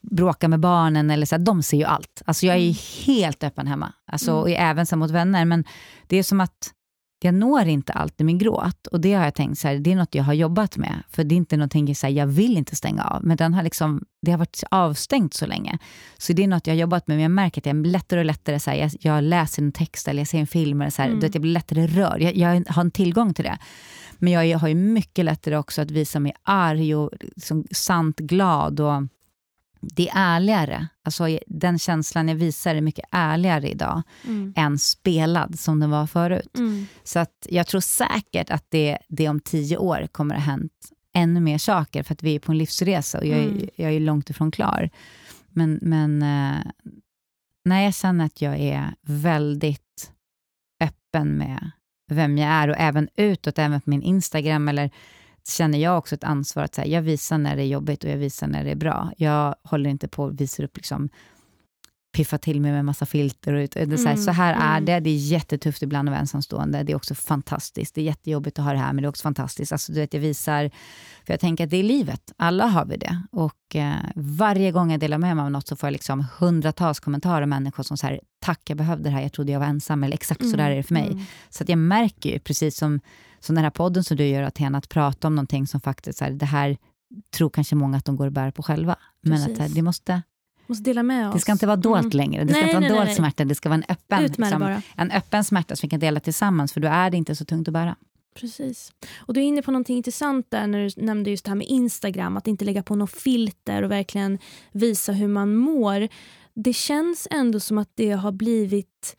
[0.00, 2.22] bråkar med barnen, eller så här, de ser ju allt.
[2.26, 2.74] Alltså jag är mm.
[3.06, 3.92] helt öppen hemma.
[4.06, 4.42] Alltså, mm.
[4.42, 5.44] och även så mot vänner.
[5.44, 5.64] Men
[6.06, 6.72] det är som att
[7.20, 8.86] jag når inte alltid min gråt.
[8.86, 11.02] Och det har jag tänkt, så här, det är något jag har jobbat med.
[11.10, 13.24] För det är inte någonting så här, jag vill inte stänga av.
[13.24, 15.78] Men den har liksom, det har varit avstängt så länge.
[16.18, 17.16] Så det är något jag har jobbat med.
[17.16, 19.72] Men jag märker att jag är lättare och lättare, så här, jag, jag, läser en
[19.72, 21.30] text eller jag ser en film, eller så här, mm.
[21.32, 22.22] jag blir lättare rörd.
[22.22, 23.58] Jag, jag, har en tillgång till det.
[24.18, 28.80] Men jag har ju mycket lättare också att visa mig arg och liksom sant glad.
[28.80, 29.02] och
[29.92, 30.88] det är ärligare.
[31.02, 34.52] Alltså, den känslan jag visar är mycket ärligare idag mm.
[34.56, 36.58] än spelad som den var förut.
[36.58, 36.86] Mm.
[37.04, 40.72] Så att jag tror säkert att det, det om tio år kommer att ha hänt
[41.14, 43.68] ännu mer saker, för att vi är på en livsresa och jag, är, mm.
[43.76, 44.90] jag är långt ifrån klar.
[45.48, 46.72] Men, men eh,
[47.64, 50.12] när jag känner att jag är väldigt
[50.80, 51.70] öppen med
[52.10, 54.90] vem jag är och även utåt, även på min Instagram eller
[55.48, 58.16] känner jag också ett ansvar att här, jag visar när det är jobbigt och jag
[58.16, 59.12] visar när det är bra.
[59.16, 61.08] Jag håller inte på och visar upp liksom
[62.14, 63.52] piffa till mig med massa filter.
[63.52, 64.84] Och, det är så, här, mm, så här är mm.
[64.84, 65.00] det.
[65.00, 66.82] Det är jättetufft ibland att vara ensamstående.
[66.82, 67.94] Det är också fantastiskt.
[67.94, 69.72] Det är jättejobbigt att ha det här, men det är också fantastiskt.
[69.72, 70.70] Alltså, du vet, jag visar,
[71.26, 72.32] för jag tänker att det är livet.
[72.36, 73.22] Alla har vi det.
[73.30, 77.00] Och eh, varje gång jag delar med mig av något så får jag liksom hundratals
[77.00, 80.04] kommentarer av människor som säger tack, jag behövde det här, jag trodde jag var ensam,
[80.04, 81.06] eller exakt mm, så där är det för mig.
[81.12, 81.24] Mm.
[81.50, 83.00] Så att jag märker ju, precis som,
[83.44, 86.24] som den här podden som du gör, Athena, att prata om någonting som faktiskt, så
[86.24, 86.76] här, det här
[87.30, 88.96] tror kanske många att de går och bär på själva.
[89.20, 90.22] Men att här, det måste
[90.66, 91.34] Måste dela med oss.
[91.34, 92.16] Det ska inte vara dolt mm.
[92.16, 92.44] längre.
[92.44, 93.14] Det ska nej, inte vara nej, dold nej.
[93.16, 93.44] smärta.
[93.44, 96.80] Det ska vara en öppen, liksom, en öppen smärta som vi kan dela tillsammans, för
[96.80, 97.96] då är det inte så tungt att bära.
[98.34, 98.92] Precis.
[99.16, 101.66] Och du är inne på någonting intressant där när du nämnde just det här med
[101.66, 104.38] Instagram, att inte lägga på något filter och verkligen
[104.72, 106.08] visa hur man mår.
[106.54, 109.16] Det känns ändå som att det har blivit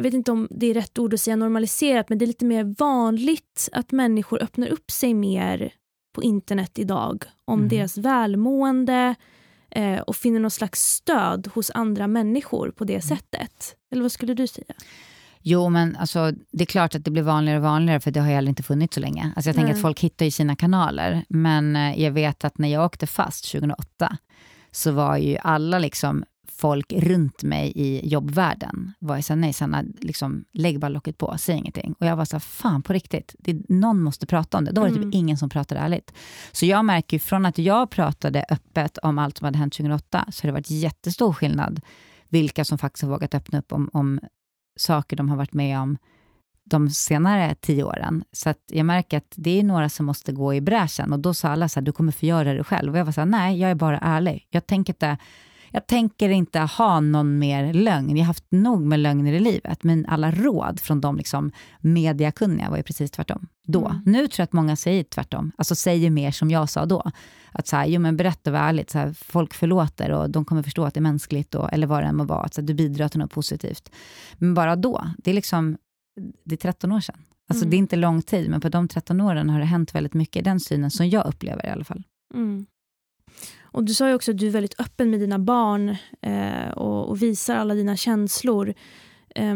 [0.00, 2.44] jag vet inte om det är rätt ord att säga normaliserat, men det är lite
[2.44, 5.72] mer vanligt att människor öppnar upp sig mer
[6.14, 7.68] på internet idag om mm.
[7.68, 9.14] deras välmående,
[9.70, 13.02] eh, och finner någon slags stöd hos andra människor på det mm.
[13.02, 13.76] sättet.
[13.92, 14.74] Eller vad skulle du säga?
[15.42, 18.42] Jo, men alltså, det är klart att det blir vanligare och vanligare, för det har
[18.42, 19.32] ju inte funnits så länge.
[19.36, 22.68] Alltså, jag tänker att folk hittar ju sina kanaler, men eh, jag vet att när
[22.68, 24.16] jag åkte fast 2008,
[24.70, 26.24] så var ju alla liksom
[26.60, 31.34] folk runt mig i jobbvärlden var ju såhär, nej Sanna, liksom, lägg bara locket på,
[31.38, 31.94] säg ingenting.
[31.98, 34.72] Och jag var så fan på riktigt, det, någon måste prata om det.
[34.72, 35.12] Då var det typ mm.
[35.12, 36.12] typ ingen som pratade ärligt.
[36.52, 40.24] Så jag märker ju från att jag pratade öppet om allt som hade hänt 2008,
[40.30, 41.80] så har det varit jättestor skillnad
[42.28, 44.20] vilka som faktiskt har vågat öppna upp om, om
[44.78, 45.98] saker de har varit med om
[46.64, 48.24] de senare tio åren.
[48.32, 51.12] Så jag märker att det är några som måste gå i bräschen.
[51.12, 52.92] Och då sa alla så här, du kommer få göra det själv.
[52.92, 54.46] Och jag var så här, nej, jag är bara ärlig.
[54.50, 55.18] Jag tänker inte
[55.70, 58.16] jag tänker inte ha någon mer lögn.
[58.16, 62.70] Jag har haft nog med lögner i livet, men alla råd från de liksom mediakunniga
[62.70, 63.46] var ju precis tvärtom.
[63.66, 63.86] Då.
[63.86, 64.02] Mm.
[64.06, 67.10] Nu tror jag att många säger tvärtom, alltså säger mer som jag sa då.
[67.52, 70.44] Att så här, jo men berätta och var ärligt, så här, folk förlåter och de
[70.44, 72.60] kommer förstå att det är mänskligt, och, eller vad det än må vara, att så
[72.60, 73.90] här, du bidrar till något positivt.
[74.34, 75.78] Men bara då, det är liksom,
[76.44, 77.16] det är 13 år sedan.
[77.48, 77.70] Alltså mm.
[77.70, 80.44] det är inte lång tid, men på de 13 åren har det hänt väldigt mycket,
[80.44, 82.02] den synen som jag upplever i alla fall.
[82.34, 82.66] Mm.
[83.72, 87.08] Och Du sa ju också att du är väldigt öppen med dina barn eh, och,
[87.08, 88.74] och, visar alla dina känslor.
[89.34, 89.54] Eh,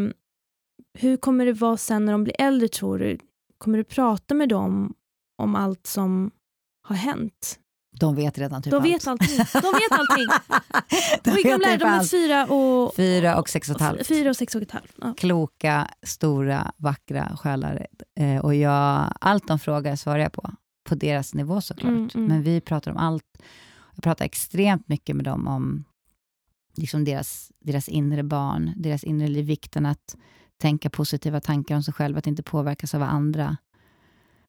[0.93, 3.17] hur kommer det vara sen när de blir äldre tror du?
[3.57, 4.93] Kommer du prata med dem
[5.37, 6.31] om allt som
[6.87, 7.59] har hänt?
[7.99, 8.85] De vet redan typ de allt.
[8.85, 9.37] Vet allting.
[9.37, 10.27] De vet allting.
[11.23, 11.85] de Hur gamla är de?
[11.85, 12.95] Är fyra och...
[12.95, 14.07] Fyra och sex och ett halvt.
[14.07, 14.95] Fyra och sex och ett halvt.
[15.01, 15.13] Ja.
[15.17, 17.87] Kloka, stora, vackra själar.
[18.19, 20.51] Eh, och jag, allt de frågar svarar jag på.
[20.89, 21.91] På deras nivå såklart.
[21.91, 22.27] Mm, mm.
[22.27, 23.37] Men vi pratar om allt.
[23.95, 25.83] Jag pratar extremt mycket med dem om
[26.77, 30.15] liksom deras, deras inre barn, deras inre liv, vikten att
[30.57, 33.57] tänka positiva tankar om sig själv, att inte påverkas av vad andra,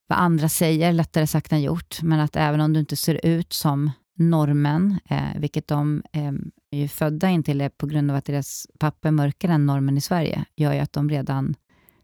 [0.07, 2.03] vad andra säger, lättare sagt än gjort.
[2.03, 6.32] Men att även om du inte ser ut som normen, eh, vilket de eh,
[6.70, 9.97] är ju födda in till på grund av att deras pappa är mörkare än normen
[9.97, 11.55] i Sverige, gör ju att de redan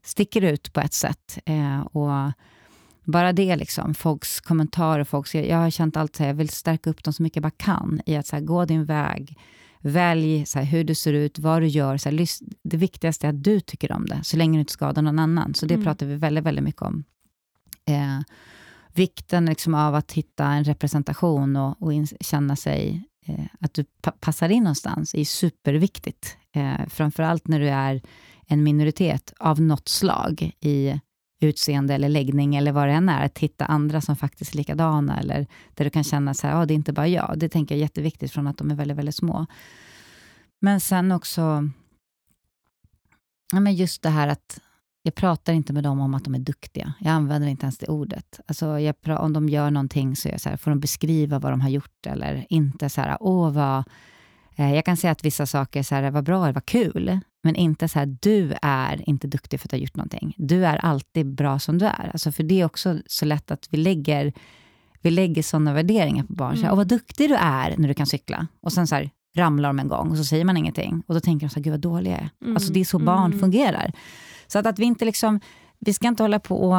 [0.04, 1.38] sticker ut på ett sätt.
[1.44, 2.32] Eh, och
[3.04, 6.90] bara det, liksom, folks kommentarer, folks, jag har känt allt så här, jag vill stärka
[6.90, 9.38] upp dem så mycket jag bara kan i att så här, gå din väg,
[9.80, 11.96] välj så här, hur du ser ut, vad du gör.
[11.96, 12.26] Så här,
[12.62, 15.54] det viktigaste är att du tycker om det, så länge du inte skadar någon annan.
[15.54, 15.84] Så det mm.
[15.84, 17.04] pratar vi väldigt, väldigt mycket om.
[17.84, 18.20] Eh,
[18.94, 23.84] vikten liksom av att hitta en representation och, och in, känna sig eh, att du
[24.02, 26.36] pa passar in någonstans är superviktigt.
[26.52, 28.02] Eh, framförallt när du är
[28.46, 31.00] en minoritet av något slag i
[31.42, 35.20] utseende eller läggning eller vad det än är, att hitta andra som faktiskt är likadana
[35.20, 37.34] eller där du kan känna så här, ah, det är inte bara jag.
[37.36, 39.46] Det tänker jag är jätteviktigt från att de är väldigt, väldigt små.
[40.60, 41.68] Men sen också,
[43.52, 44.60] ja, men just det här att
[45.02, 46.92] jag pratar inte med dem om att de är duktiga.
[47.00, 48.40] Jag använder inte ens det ordet.
[48.46, 51.52] Alltså jag, om de gör någonting så, är jag så här, får de beskriva vad
[51.52, 53.84] de har gjort eller inte så här, åh vad
[54.56, 57.88] Eh, jag kan säga att vissa saker så här, vad bra eller kul, men inte
[57.88, 60.34] så här, du är inte duktig för att du har gjort någonting.
[60.38, 62.10] Du är alltid bra som du är.
[62.12, 64.32] Alltså för det är också så lätt att vi lägger,
[65.00, 66.48] vi lägger sådana värderingar på barn.
[66.48, 66.56] Mm.
[66.56, 66.76] Så här, mm.
[66.76, 68.46] vad duktig du är när du kan cykla.
[68.60, 71.02] Och sen så här, ramlar de en gång och så säger man ingenting.
[71.06, 72.30] Och då tänker de så här, gud vad dålig jag är.
[72.42, 72.56] Mm.
[72.56, 73.38] Alltså det är så barn mm.
[73.40, 73.92] fungerar.
[74.46, 75.40] Så att, att vi inte liksom,
[75.78, 76.76] vi ska inte hålla på och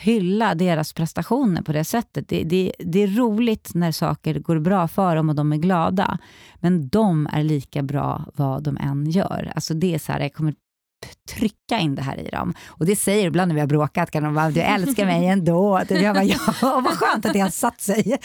[0.00, 2.28] hylla deras prestationer på det sättet.
[2.28, 6.18] Det, det, det är roligt när saker går bra för dem och de är glada.
[6.56, 9.52] Men de är lika bra vad de än gör.
[9.54, 10.54] Alltså det är så här, jag kommer
[11.28, 12.54] trycka in det här i dem.
[12.66, 15.82] Och det säger ibland när vi har bråkat, kan de bara, du älskar mig ändå.
[15.88, 18.12] Jag bara, ja, vad skönt att det har satt sig.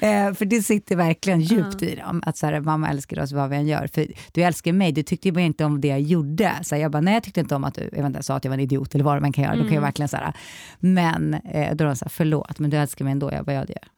[0.00, 3.50] eh, för det sitter verkligen djupt i dem, att så här, mamma älskar oss vad
[3.50, 3.86] vi än gör.
[3.86, 6.52] För du älskar mig, du tyckte ju inte om det jag gjorde.
[6.62, 8.50] Så jag bara, nej jag tyckte inte om att du, jag inte, sa att jag
[8.50, 9.54] var en idiot eller vad man kan göra.
[9.54, 9.64] Mm.
[9.64, 9.88] Då kan jag mm.
[9.88, 10.32] verkligen så här,
[10.78, 13.32] men eh, då är de så här, förlåt, men du älskar mig ändå.
[13.32, 13.88] Jag bara, ja det gör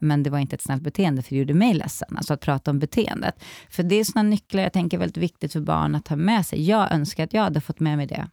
[0.00, 2.16] men det var inte ett snällt beteende, för det gjorde mig ledsen.
[2.16, 3.44] Alltså att prata om beteendet.
[3.70, 6.46] För det är såna nycklar jag tänker är väldigt viktigt för barn att ha med
[6.46, 6.62] sig.
[6.62, 8.28] Jag önskar att jag hade fått med mig det.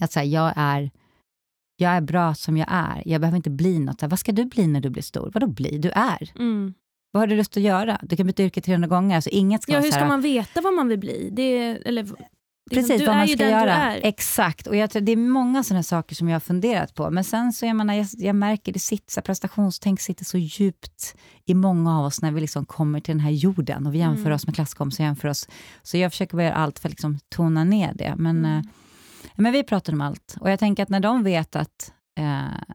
[0.00, 0.90] Att säga, jag är
[1.80, 3.02] jag är bra som jag är.
[3.04, 4.02] Jag behöver inte bli något.
[4.02, 5.30] Vad ska du bli när du blir stor?
[5.34, 5.78] Vadå bli?
[5.78, 6.30] Du är.
[6.38, 6.74] Mm.
[7.12, 8.00] Vad har du lust att göra?
[8.02, 9.16] Du kan byta yrke 300 gånger.
[9.16, 11.30] Alltså inget ska ja, hur ska man veta vad man vill bli?
[11.32, 11.58] Det,
[11.88, 12.06] eller
[12.70, 13.96] Liksom, Precis, vad man ska göra.
[13.96, 14.66] Exakt.
[14.66, 17.10] Och jag det är många sådana saker som jag har funderat på.
[17.10, 21.54] Men sen så, jag, menar, jag, jag märker det sitter, prestationstänk sitter så djupt i
[21.54, 24.34] många av oss när vi liksom kommer till den här jorden och vi jämför mm.
[24.34, 25.04] oss med klasskompisar.
[25.04, 25.48] Jämför oss.
[25.82, 28.14] Så jag försöker göra allt för att liksom tona ner det.
[28.16, 28.58] Men, mm.
[28.58, 28.64] eh,
[29.34, 30.36] men vi pratar om allt.
[30.40, 32.74] Och jag tänker att när de vet att, eh,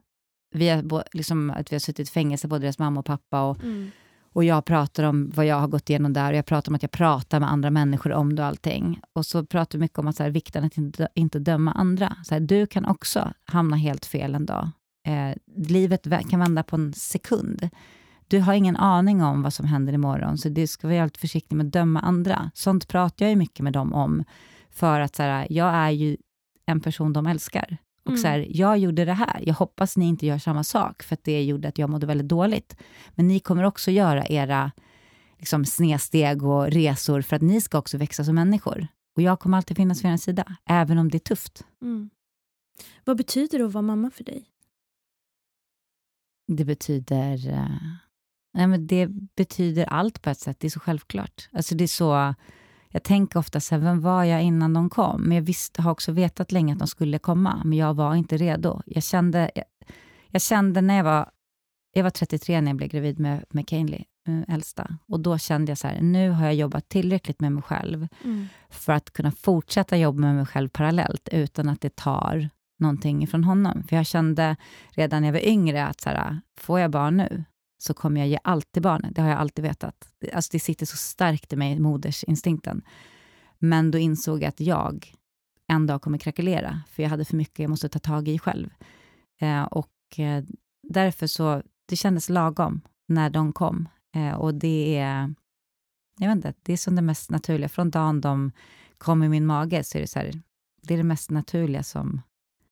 [0.54, 3.62] vi, har, liksom, att vi har suttit i fängelse, både deras mamma och pappa, och
[3.62, 3.90] mm
[4.36, 6.82] och jag pratar om vad jag har gått igenom där och jag pratar om att
[6.82, 9.00] jag pratar med andra människor om det och allting.
[9.12, 12.16] Och så pratar vi mycket om att så här, vikten att inte, inte döma andra.
[12.24, 14.70] Så här, du kan också hamna helt fel en dag.
[15.06, 17.68] Eh, livet kan vända på en sekund.
[18.28, 21.56] Du har ingen aning om vad som händer imorgon, så du ska vara helt försiktig
[21.56, 22.50] med att döma andra.
[22.54, 24.24] Sånt pratar jag ju mycket med dem om,
[24.70, 26.16] för att så här, jag är ju
[26.66, 27.78] en person de älskar.
[28.06, 28.22] Och mm.
[28.22, 31.24] så här, jag gjorde det här, jag hoppas ni inte gör samma sak, för att
[31.24, 32.76] det gjorde att jag mådde väldigt dåligt.
[33.10, 34.72] Men ni kommer också göra era
[35.38, 38.86] liksom, snedsteg och resor för att ni ska också växa som människor.
[39.16, 41.64] Och jag kommer alltid finnas vid er sida, även om det är tufft.
[41.82, 42.10] Mm.
[43.04, 44.44] Vad betyder det att vara mamma för dig?
[46.48, 47.48] Det betyder...
[47.48, 47.78] Uh,
[48.54, 51.48] nej men det betyder allt på ett sätt, det är så självklart.
[51.52, 52.34] Alltså det är så
[52.90, 55.22] jag tänker ofta så här, vem var jag innan de kom?
[55.22, 58.36] Men jag visste, har också vetat länge att de skulle komma, men jag var inte
[58.36, 58.82] redo.
[58.86, 59.64] Jag kände, jag,
[60.28, 61.30] jag kände när jag var,
[61.92, 64.04] jag var 33 när jag blev gravid med, med Kainley.
[64.48, 64.98] äldsta.
[65.08, 68.46] Och då kände jag så här, nu har jag jobbat tillräckligt med mig själv Mm.
[68.70, 73.44] för att kunna fortsätta jobba med mig själv parallellt utan att det tar någonting från
[73.44, 73.82] honom.
[73.88, 74.56] För jag kände
[74.90, 77.44] redan när jag var yngre att så här, får jag barn nu
[77.78, 80.08] så kommer jag ge allt till barnen, Det har jag alltid vetat.
[80.18, 82.82] Det- Alltså det sitter så starkt i mig, modersinstinkten.
[83.58, 85.12] Men då insåg jag att jag
[85.68, 88.70] en dag kommer krackelera, för jag hade för mycket jag måste ta tag i själv.
[89.40, 90.44] Eh, och eh,
[90.88, 93.88] därför så, det kändes lagom när de kom.
[94.16, 95.34] Eh, och det är,
[96.20, 97.68] jag vet inte, det är som det mest naturliga.
[97.68, 98.52] Från dagen de
[98.98, 100.40] kom i min mage så är det så här,
[100.82, 102.22] det är det mest naturliga som,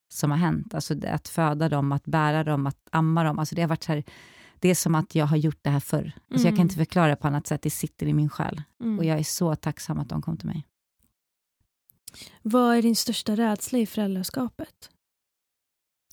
[0.08, 0.74] som har hänt.
[0.74, 3.38] Alltså att föda dem, att bära dem, att amma dem.
[3.38, 4.04] Alltså det har varit så här,
[4.58, 6.12] det är som att jag har gjort det här förr.
[6.30, 6.60] Alltså Jag kan Mm.
[6.60, 8.62] inte förklara det på annat sätt, det sitter i min själ.
[8.80, 8.98] Mm.
[8.98, 10.66] Och jag är så tacksam att de kom till mig.
[12.42, 14.90] Vad är din största rädsla i föräldraskapet?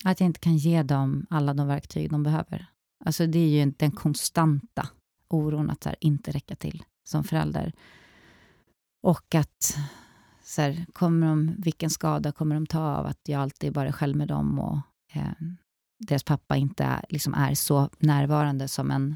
[0.04, 2.66] Att jag inte kan ge dem alla de verktyg de behöver.
[3.06, 4.90] Alltså det är ju den konstanta
[5.28, 7.74] oron att här, inte räcka till som förälder.
[9.04, 9.78] Och att
[10.44, 13.92] så här, kommer de, vilken skada kommer de ta av att jag alltid bara är
[13.92, 14.78] själv med dem och
[15.14, 15.32] eh,
[16.08, 19.16] deras pappa inte är, liksom är så närvarande som en,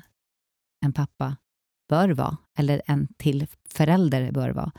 [0.85, 1.35] en pappa
[1.89, 4.71] bör vara, eller en till förälder bör vara.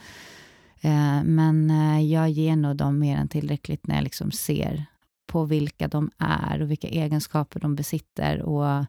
[0.80, 4.86] Eh, men eh, jag ger nog dem mer än tillräckligt när jag liksom ser
[5.26, 8.84] på vilka de är och vilka egenskaper de besitter och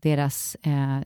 [0.00, 1.00] deras eh,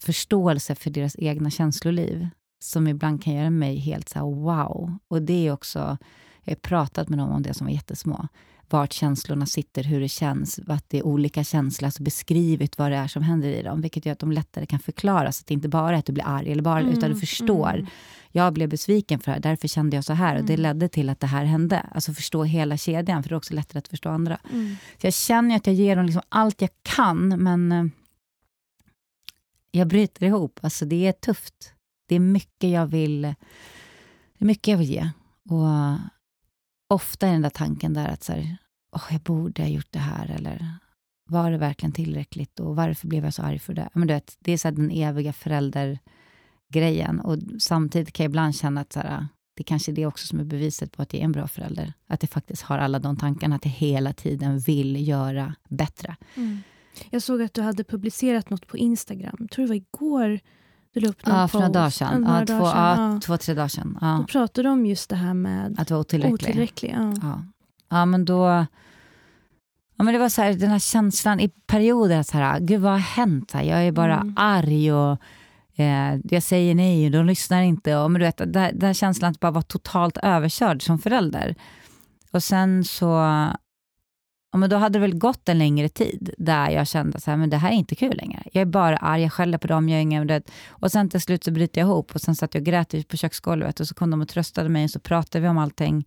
[0.00, 2.28] förståelse för deras egna känsloliv
[2.58, 4.98] som ibland kan göra mig helt så här wow.
[5.08, 5.98] Och det är också,
[6.42, 8.28] jag har pratat med dem om det som var jättesmå.
[8.68, 12.96] Vart känslorna sitter, hur det känns, att det är olika känslor, alltså beskrivit vad det
[12.96, 15.54] är som händer i dem, vilket gör att de lättare kan förklara, så att det
[15.54, 17.74] inte bara är att du blir arg, eller bara, utan du förstår.
[17.74, 17.86] Mm.
[18.32, 20.62] Jag blev besviken för det här, därför kände jag så här, och det Mm.
[20.62, 21.80] ledde till att det här hände.
[21.80, 24.38] Alltså förstå hela kedjan, för det är också lättare att förstå andra.
[24.52, 24.76] Mm.
[25.00, 27.84] Så jag känner att jag ger dem liksom allt jag kan, men eh,
[29.70, 30.60] jag bryter ihop.
[30.62, 31.72] Alltså det är tufft.
[32.08, 33.34] Det är mycket jag vill, det
[34.38, 35.10] är mycket jag vill ge.
[35.48, 35.96] Och
[36.88, 38.56] ofta är den där tanken där att så här,
[38.92, 40.78] oh, jag borde ha gjort det här, eller
[41.28, 43.88] var det verkligen tillräckligt och varför blev jag så arg för det?
[43.92, 47.20] Men du vet, det är så här den eviga föräldergrejen.
[47.20, 49.26] Och samtidigt kan jag ibland känna att så här,
[49.56, 51.92] det kanske är det också som är beviset på att jag är en bra förälder.
[52.06, 56.16] Att jag faktiskt har alla de tankarna, att jag hela tiden vill göra bättre.
[56.34, 56.58] Mm.
[57.10, 59.36] Jag såg att du hade publicerat något på Instagram.
[59.38, 60.40] Jag tror det var igår.
[60.96, 62.20] Du la upp någon Ja, för några dagar sedan.
[62.22, 63.98] några Ja, dagar två, sedan, ja, två, tre dagar sedan.
[64.00, 66.34] Ja, Då pratade du om just det här med att vara otillräcklig.
[66.34, 66.94] otillräcklig.
[66.98, 67.14] Ja.
[67.22, 67.42] Ja.
[67.90, 68.66] ja, men då...
[69.96, 72.80] Ja, men det var så här, den här känslan i perioder att så här, gud
[72.80, 73.52] vad har hänt?
[73.52, 74.34] Här, Jag är bara Mm.
[74.36, 75.18] arg och
[75.76, 77.96] eh, jag säger nej och de lyssnar inte.
[77.96, 81.54] Och, men du vet, den den här känslan att bara vara totalt överkörd som förälder.
[82.32, 83.26] Och sen så...
[84.56, 87.38] Ja, men då hade det väl gått en längre tid där jag kände så här,
[87.38, 88.42] men det här är inte kul längre.
[88.52, 90.26] Jag är bara arg, jag skäller på dem, jag är ingen...
[90.26, 93.08] det- Och sen till slut så bryter jag ihop och sen satt jag och grät
[93.08, 96.04] på köksgolvet och så kom de och tröstade mig och så pratade vi om allting.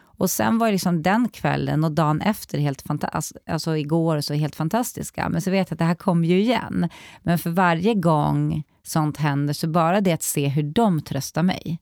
[0.00, 4.34] Och sen var liksom den kvällen och dagen efter helt fantastisk, alltså, alltså igår så
[4.34, 5.28] helt fantastiska.
[5.28, 6.88] Men så vet jag att det här kommer ju igen.
[7.22, 11.78] Men för varje gång sånt händer så bara det att se hur de tröstar mig.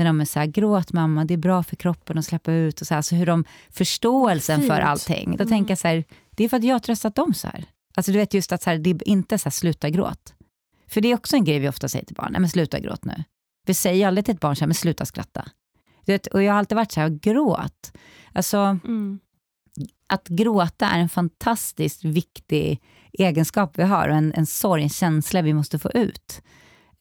[0.00, 2.80] När de är så här, gråt mamma, det är bra för kroppen att släppa ut
[2.80, 4.86] och så här, så hur de, förståelsen för Fint.
[4.88, 5.30] allting.
[5.36, 5.48] Då Mm.
[5.48, 7.64] tänker jag så här, det är för att jag har tröstat dem så här.
[7.94, 10.34] Alltså du vet just att så här, det är inte så här, sluta gråt.
[10.88, 13.04] För det är också en grej vi ofta säger till barn, nej men sluta gråt
[13.04, 13.24] nu.
[13.66, 15.48] Vi säger aldrig till ett barn så här, men sluta skratta.
[16.04, 17.92] Du vet, och jag har alltid varit så här, gråt.
[18.32, 19.20] Alltså, Mm.
[20.06, 22.80] att gråta är en fantastiskt viktig
[23.12, 26.42] egenskap vi har och en, en sorg, en känsla vi måste få ut.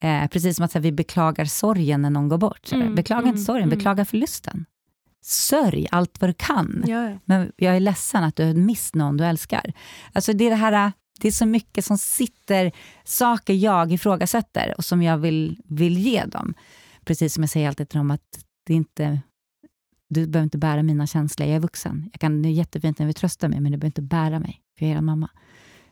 [0.01, 2.71] Eh, precis som att här, vi beklagar sorgen när någon går bort.
[2.71, 3.77] Mm, beklaga mm, inte sorgen, mm.
[3.77, 4.65] beklaga förlusten.
[5.21, 7.19] Sörj allt vad du kan, Ja, ja.
[7.25, 9.73] men jag är ledsen att du har mist någon du älskar.
[10.13, 12.71] Alltså det är det här, det är så mycket som sitter,
[13.03, 16.53] saker jag ifrågasätter och som jag vill, vill ge dem.
[17.05, 19.19] Precis som jag säger alltid till dem att det inte,
[20.09, 22.09] du behöver inte bära mina känslor, jag är vuxen.
[22.13, 24.61] Jag kan, det är jättefint när vi tröstar mig, men du behöver inte bära mig,
[24.77, 25.29] för jag är er mamma.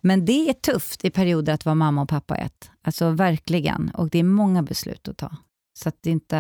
[0.02, 2.72] Men det är tufft i perioder att vara mamma och pappa ett.
[2.82, 3.90] Alltså verkligen.
[3.90, 5.32] Och det är många beslut att ta.
[5.80, 6.38] Så att det inte...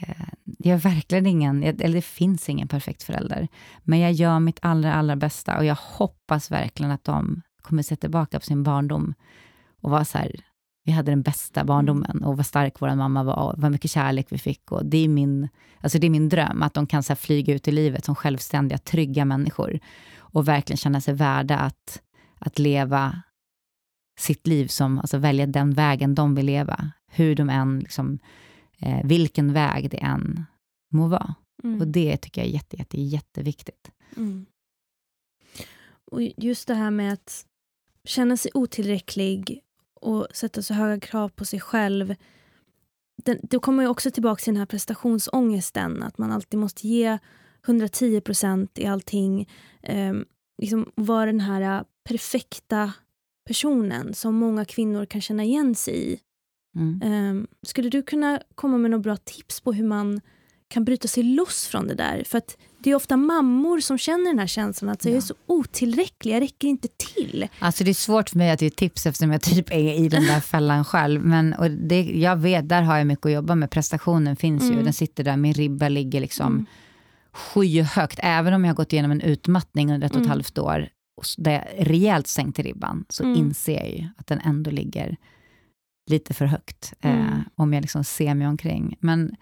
[0.00, 0.26] Eh,
[0.58, 3.48] jag är verkligen ingen, eller det finns ingen perfekt förälder.
[3.82, 7.96] Men jag gör mitt allra, allra bästa och jag hoppas verkligen att de kommer se
[7.96, 9.14] tillbaka på sin barndom
[9.80, 10.40] och vara så här,
[10.84, 14.26] vi hade den bästa barndomen och vad stark vår mamma var och vad mycket kärlek
[14.30, 14.72] vi fick.
[14.72, 15.48] Och det, är min,
[15.80, 18.78] alltså det är min dröm, att de kan så flyga ut i livet som självständiga,
[18.78, 19.80] trygga människor
[20.18, 22.02] och verkligen känna sig värda att,
[22.46, 23.22] att leva
[24.18, 26.90] sitt liv som, alltså välja den vägen de vill leva.
[27.06, 28.18] Hur de än, liksom,
[28.78, 30.44] eh, vilken väg det än
[30.92, 31.34] må vara.
[31.64, 31.80] Mm.
[31.80, 33.90] Och det tycker jag är jätte, jätte, jätteviktigt.
[34.16, 34.46] Mm.
[36.10, 37.46] Och just det här med att
[38.04, 39.62] känna sig otillräcklig
[40.00, 42.14] och sätta så höga krav på sig själv.
[43.24, 46.02] Den, då kommer ju också tillbaka till den här prestationsångesten.
[46.02, 47.18] Att man alltid måste ge
[47.66, 49.48] 110 procent i allting.
[49.82, 50.14] Eh,
[50.62, 52.92] liksom vara den här perfekta
[53.46, 56.18] personen som många kvinnor kan känna igen sig i.
[56.76, 57.02] Mm.
[57.02, 60.20] Eh, skulle du kunna komma med några bra tips på hur man
[60.68, 62.24] kan bryta sig loss från det där?
[62.26, 65.10] För att det är ofta mammor som känner den här känslan att ja.
[65.10, 67.48] jag är så otillräcklig, jag räcker inte till.
[67.58, 70.26] Alltså det är svårt för mig att ge tips eftersom jag typ är i den
[70.26, 71.24] där fällan själv.
[71.24, 73.70] Men och det, jag vet, där har jag mycket att jobba med.
[73.70, 74.78] Prestationen finns mm.
[74.78, 76.66] ju, den sitter där, min ribba ligger liksom mm.
[77.32, 78.18] skyhögt.
[78.22, 80.30] Även om jag har gått igenom en utmattning under ett och ett mm.
[80.30, 80.88] halvt år,
[81.38, 83.36] där jag rejält sänkte ribban, så mm.
[83.36, 85.16] inser jag ju att den ändå ligger
[86.10, 86.92] lite för högt.
[87.00, 87.44] Eh, mm.
[87.54, 88.96] om jag liksom ser mig omkring.
[89.00, 89.36] Men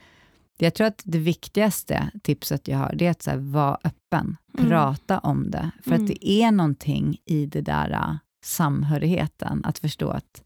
[0.59, 4.71] jag tror att det viktigaste tipset jag har, det är att här, vara öppen, mm.
[4.71, 5.71] prata om det.
[5.83, 6.03] För mm.
[6.03, 10.43] att det är någonting i det där uh, samhörigheten, att förstå att,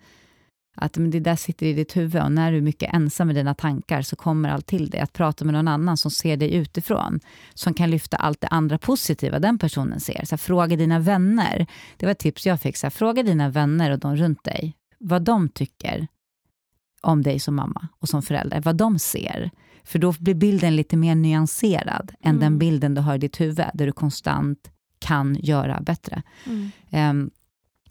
[0.79, 3.37] att men det där sitter i ditt huvud och när du är mycket ensam med
[3.37, 5.01] dina tankar så kommer allt till dig.
[5.01, 7.20] Att prata med någon annan som ser dig utifrån,
[7.55, 10.24] som kan lyfta allt det andra positiva den personen ser.
[10.24, 11.66] Så här, fråga dina vänner.
[11.97, 12.76] Det var ett tips jag fick.
[12.76, 16.07] Så här, fråga dina vänner och de runt dig vad de tycker
[17.01, 19.51] om dig som mamma och som förälder, vad de ser.
[19.85, 22.41] För då blir bilden lite mer nyanserad än mm.
[22.41, 26.22] den bilden du har i ditt huvud, där du konstant kan göra bättre.
[26.47, 26.70] Mm.
[27.11, 27.31] Um,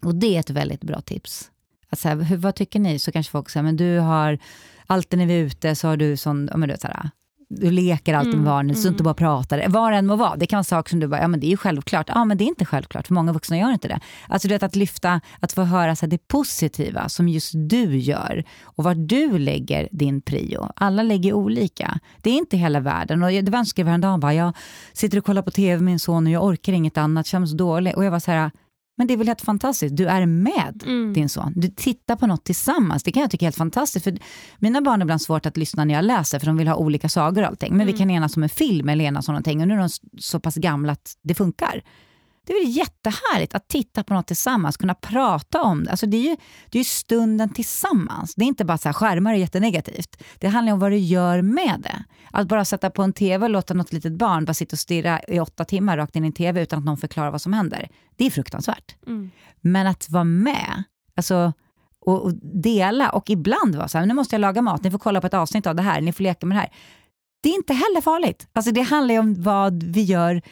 [0.02, 1.50] och det är ett väldigt bra tips.
[1.90, 2.98] Att så här, hur, vad tycker ni?
[2.98, 4.38] Så kanske folk säger, men du har,
[4.86, 7.10] alltid när vi är ute så har du sån, men du så här,
[7.50, 8.92] du leker alltid mm, med barnen, så mm.
[8.92, 9.64] inte bara pratar.
[9.68, 11.50] Vad än må vara, det kan vara saker som du bara, ja men det är
[11.50, 12.08] ju självklart.
[12.08, 14.00] Ja men det är inte självklart, för många vuxna gör inte det.
[14.28, 17.96] Alltså du vet att lyfta, att få höra så här, det positiva som just du
[17.96, 20.68] gör och var du lägger din prio.
[20.76, 21.98] Alla lägger olika.
[22.22, 23.22] Det är inte hela världen.
[23.22, 24.56] Och det var en skrev häromdagen, bara, jag
[24.92, 27.96] sitter och kollar på tv med min son och jag orkar inget annat, så dålig.
[27.96, 28.50] Och jag var så här,
[28.98, 31.12] men det är väl helt fantastiskt, du är med mm.
[31.12, 31.52] din son.
[31.56, 33.02] Du tittar på något tillsammans.
[33.02, 34.04] Det kan jag tycka är helt fantastiskt.
[34.04, 34.18] För
[34.58, 37.08] mina barn har ibland svårt att lyssna när jag läser för de vill ha olika
[37.08, 37.70] sagor och allting.
[37.70, 37.92] Men mm.
[37.92, 39.88] vi kan enas om en film eller enas om någonting och nu är de
[40.18, 41.82] så pass gamla att det funkar.
[42.48, 45.90] Det är väl jättehärligt att titta på något tillsammans, kunna prata om det.
[45.90, 46.36] Alltså det är ju
[46.70, 48.34] det är stunden tillsammans.
[48.34, 50.22] Det är inte bara så här, skärmar är jättenegativt.
[50.38, 52.04] Det handlar om vad du gör med det.
[52.30, 55.20] Att bara sätta på en tv och låta något litet barn bara sitta och stirra
[55.28, 57.88] i åtta timmar rakt in i en tv utan att någon förklarar vad som händer.
[58.16, 58.96] Det är fruktansvärt.
[59.06, 59.30] Mm.
[59.60, 60.82] Men att vara med,
[61.16, 61.52] alltså
[62.00, 64.98] och, och dela och ibland vara så här, nu måste jag laga mat, ni får
[64.98, 66.70] kolla på ett avsnitt av det här, ni får leka med det här.
[67.42, 68.48] Det är inte heller farligt.
[68.52, 70.42] Alltså det handlar ju om vad vi gör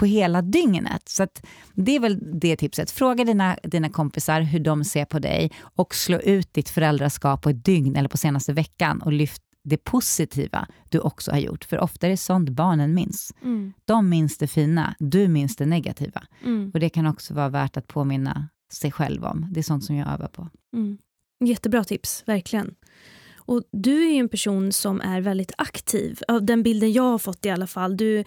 [0.00, 1.08] på hela dygnet.
[1.08, 1.26] Så
[1.74, 2.90] det är väl det tipset.
[2.90, 7.50] Fråga dina, dina kompisar hur de ser på dig och slå ut ditt föräldraskap på
[7.50, 11.64] ett dygn eller på senaste veckan och lyft det positiva du också har gjort.
[11.64, 13.34] För ofta är det sånt barnen minns.
[13.42, 13.72] Mm.
[13.84, 16.22] De minns det fina, du minns det negativa.
[16.44, 16.70] Mm.
[16.74, 19.46] Och Det kan också vara värt att påminna sig själv om.
[19.50, 20.48] Det är sånt som jag övar på.
[20.76, 20.98] Mm.
[21.44, 22.74] Jättebra tips, verkligen.
[23.36, 27.46] Och Du är en person som är väldigt aktiv, av den bilden jag har fått
[27.46, 27.96] i alla fall.
[27.96, 28.24] Du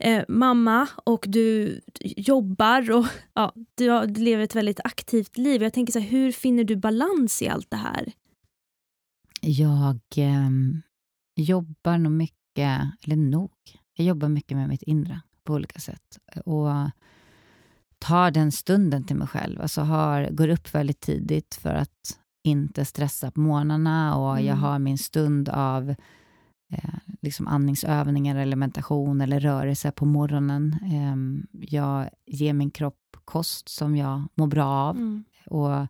[0.00, 5.62] är mamma och du jobbar och ja, du, du lever ett väldigt aktivt liv.
[5.62, 8.12] Jag tänker så här, Hur finner du balans i allt det här?
[9.40, 10.50] Jag eh,
[11.36, 13.52] jobbar nog mycket, eller nog,
[13.96, 16.18] jag jobbar mycket med mitt inre på olika sätt.
[16.44, 16.68] Och
[17.98, 19.60] tar den stunden till mig själv.
[19.60, 24.46] Alltså har, går upp väldigt tidigt för att inte stressa på morgnarna och mm.
[24.46, 25.94] jag har min stund av
[26.70, 30.76] eh, liksom andningsövningar eller meditation eller rörelse på morgonen.
[30.82, 34.96] Eh, jag ger min kropp kost som jag mår bra av.
[34.96, 35.24] Mm.
[35.46, 35.86] Och,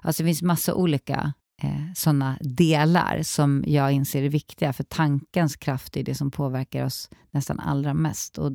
[0.00, 1.32] alltså det finns massa olika
[1.62, 6.84] eh, sådana delar som jag inser är viktiga, för tankens kraft är det som påverkar
[6.84, 8.38] oss nästan allra mest.
[8.38, 8.52] Och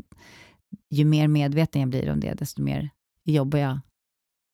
[0.89, 2.89] ju mer medveten jag blir om det, desto mer
[3.23, 3.80] jobbar jag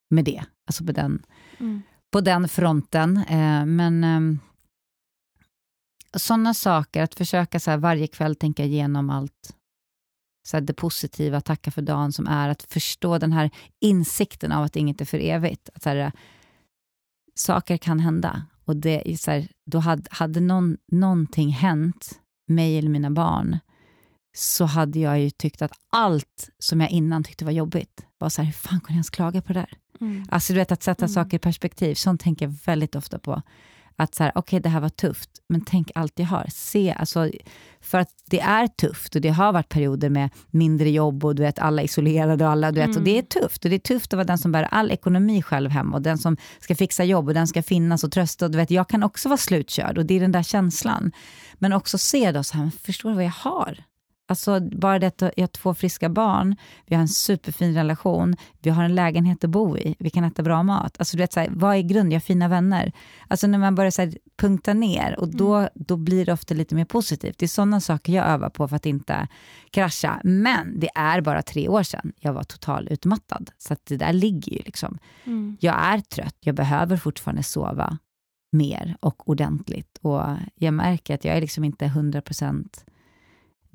[0.10, 1.26] med det, alltså på den,
[1.60, 1.82] mm.
[2.12, 3.18] på den fronten.
[3.18, 4.40] Eh, men eh,
[6.18, 9.58] sådana saker, att försöka så varje kväll tänka igenom allt
[10.48, 13.50] så det positiva, tacka för dagen som är, att förstå den här
[13.80, 15.70] insikten av att inget är för evigt.
[15.76, 16.12] Att så här,
[17.36, 18.46] saker kan hända.
[18.66, 23.60] Och det så här, då hade, hade någon, någonting hänt mig eller mina barn,
[24.38, 28.42] så hade jag ju tyckt att allt som jag innan tyckte var jobbigt var så
[28.42, 29.74] här, hur fan kunde jag ens klaga på det där?
[30.02, 30.26] Mm.
[30.30, 31.14] Alltså du vet, att sätta mm.
[31.14, 33.42] saker i perspektiv, sånt tänker jag väldigt ofta på.
[34.00, 36.46] Att så här, okej okay, det här var tufft, men tänk allt jag har.
[36.50, 37.32] Se, alltså,
[37.82, 41.44] för att det är tufft och det har varit perioder med mindre jobb och du
[41.44, 42.98] vet, alla isolerade och alla, du vet, mm.
[42.98, 43.64] och det är tufft.
[43.64, 46.18] Och det är tufft att vara den som bär all ekonomi själv hem och den
[46.18, 48.46] som ska fixa jobb och den ska finnas och trösta.
[48.46, 51.12] Och du vet, jag kan också vara slutkörd och det är den där känslan.
[51.54, 53.84] Men också se då, så här, förstår du vad jag har?
[54.30, 56.56] Alltså bara det att jag har två friska barn,
[56.86, 60.44] vi har en superfin relation, vi har en lägenhet att bo i, vi kan äta
[60.44, 60.96] bra mat.
[61.00, 62.14] Alltså du vet, så här, vad är grund?
[62.14, 62.92] Jag har fina vänner.
[63.28, 65.70] Alltså när man börjar så här, punkta ner, och då, mm.
[65.76, 67.38] då blir det ofta lite mer positivt.
[67.38, 69.28] Det är sådana saker jag övar på för att inte
[69.72, 70.22] krascha.
[70.24, 73.52] Men det är bara tre år sedan jag var total utmattad.
[73.58, 74.98] Så det där ligger ju liksom.
[75.24, 75.58] Mm.
[75.60, 77.98] Jag är trött, jag behöver fortfarande sova
[78.52, 79.98] mer och ordentligt.
[80.02, 80.22] Och
[80.56, 82.68] jag märker att jag är liksom inte 100%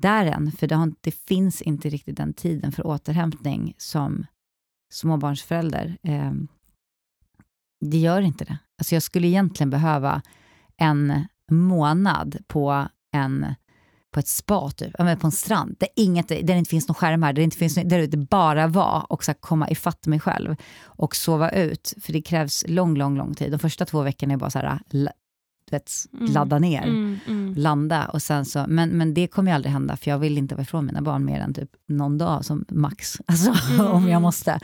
[0.03, 4.25] där än, för det, har, det finns inte riktigt den tiden för återhämtning som
[4.93, 5.97] småbarnsförälder.
[6.03, 6.31] Eh,
[7.81, 8.57] det gör inte det.
[8.77, 10.21] Alltså jag skulle egentligen behöva
[10.77, 13.45] en månad på, en,
[14.13, 17.27] på ett spa, typ, på en strand, där, inget, där det inte finns några skärmar,
[17.27, 21.15] där det, inte finns, där det bara var och så komma ifatt mig själv och
[21.15, 21.93] sova ut.
[22.01, 23.51] För det krävs lång, lång, lång tid.
[23.51, 24.79] De första två veckorna är bara så här,
[25.73, 26.31] vet, mm.
[26.31, 27.53] ladda ner, mm, mm.
[27.57, 28.05] landa.
[28.05, 30.63] Och sen så, men, men det kommer ju aldrig hända, för jag vill inte vara
[30.63, 34.21] ifrån mina barn mer än typ någon dag som max, alltså, om jag mm.
[34.21, 34.59] måste.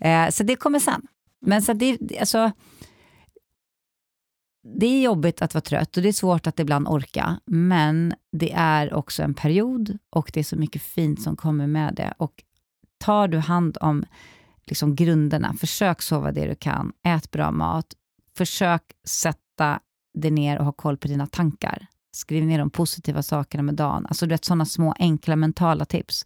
[0.00, 1.02] Eh, så det kommer sen.
[1.40, 2.52] Men så det, alltså,
[4.78, 8.52] det är jobbigt att vara trött och det är svårt att ibland orka, men det
[8.52, 12.14] är också en period och det är så mycket fint som kommer med det.
[12.16, 12.42] Och
[12.98, 14.04] tar du hand om
[14.66, 17.86] liksom grunderna, försök sova det du kan, ät bra mat,
[18.36, 19.80] försök sätta
[20.14, 21.86] dig ner och ha koll på dina tankar.
[22.12, 24.06] Skriv ner de positiva sakerna med dagen.
[24.06, 26.24] Alltså du vet sådana små enkla mentala tips.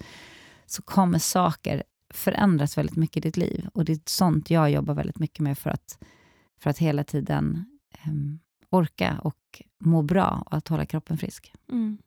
[0.67, 3.69] Så kommer saker förändras väldigt mycket i ditt liv.
[3.75, 5.99] Och det är sånt jag jobbar väldigt mycket med för att,
[6.61, 7.65] för att hela tiden
[8.07, 8.39] um,
[8.71, 11.53] orka och må bra och att hålla kroppen frisk.
[11.69, 11.99] Mm.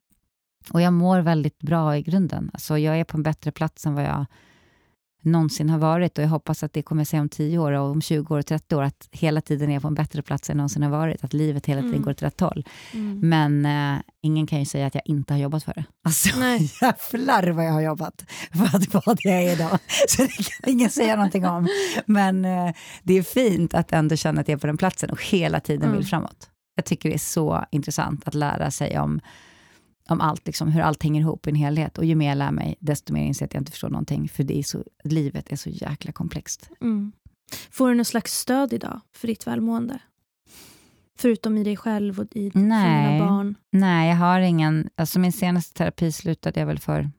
[0.69, 2.49] Och jag mår väldigt bra i grunden.
[2.53, 4.25] Alltså jag är på en bättre plats än vad jag
[5.21, 8.01] någonsin har varit och jag hoppas att det kommer se om 10 år och om
[8.01, 10.83] 20 år och 30 år att hela tiden är på en bättre plats än någonsin
[10.83, 12.03] har varit, att livet hela tiden mm.
[12.03, 12.65] går åt rätt håll.
[12.93, 13.19] Mm.
[13.29, 15.83] Men eh, ingen kan ju säga att jag inte har jobbat för det.
[16.05, 16.71] Alltså Nej.
[16.81, 19.79] jävlar vad jag har jobbat för att vara det jag är idag.
[20.07, 21.67] Så det kan ingen säga någonting om.
[22.05, 22.73] Men eh,
[23.03, 25.83] det är fint att ändå känna att jag är på den platsen och hela tiden
[25.83, 25.97] mm.
[25.97, 26.47] vill framåt.
[26.75, 29.21] Jag tycker det är så intressant att lära sig om
[30.11, 31.97] om allt, liksom, hur allt hänger ihop i en helhet.
[31.97, 34.29] Och ju mer jag lär mig, desto mer inser jag att jag inte förstår någonting.
[34.29, 36.69] För det är så, livet är så jäkla komplext.
[36.81, 37.11] Mm.
[37.71, 39.99] Får du något slags stöd idag för ditt välmående?
[41.17, 43.13] Förutom i dig själv och i Nej.
[43.13, 43.55] dina barn?
[43.71, 44.89] Nej, jag har ingen...
[44.95, 47.11] Alltså min senaste terapi slutade jag väl för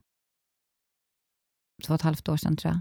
[1.82, 2.80] två och ett halvt år sedan, tror jag.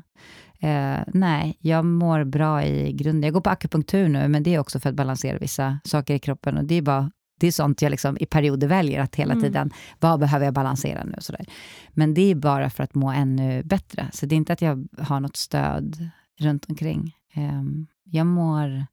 [0.63, 3.23] Eh, nej, jag mår bra i grunden.
[3.23, 6.19] Jag går på akupunktur nu, men det är också för att balansera vissa saker i
[6.19, 6.57] kroppen.
[6.57, 7.11] Och Det är bara
[7.41, 9.43] det är sånt jag liksom i perioder väljer, att hela mm.
[9.43, 11.15] tiden, vad behöver jag balansera nu?
[11.19, 11.45] Sådär.
[11.89, 14.09] Men det är bara för att må ännu bättre.
[14.13, 16.09] Så det är inte att jag har något stöd
[16.39, 17.15] runt omkring.
[17.35, 18.85] Um, jag mår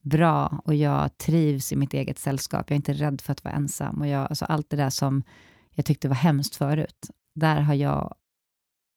[0.00, 2.70] bra och jag trivs i mitt eget sällskap.
[2.70, 4.00] Jag är inte rädd för att vara ensam.
[4.00, 5.22] Och jag, alltså allt det där som
[5.70, 8.14] jag tyckte var hemskt förut, där har jag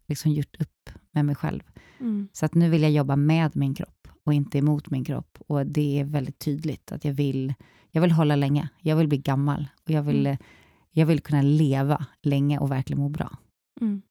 [0.08, 1.62] liksom gjort upp med mig själv.
[2.00, 2.28] Mm.
[2.34, 5.38] Så att nu vill jag jobba med min kropp och inte emot min kropp.
[5.48, 7.54] Och det är väldigt tydligt att jag vill
[7.92, 8.70] jag vill hålla länge.
[8.80, 10.38] Jag vill bli gammal och jag vill, mm.
[10.92, 13.38] jag vill kunna leva länge och verkligen må bra.
[13.82, 14.02] Mm.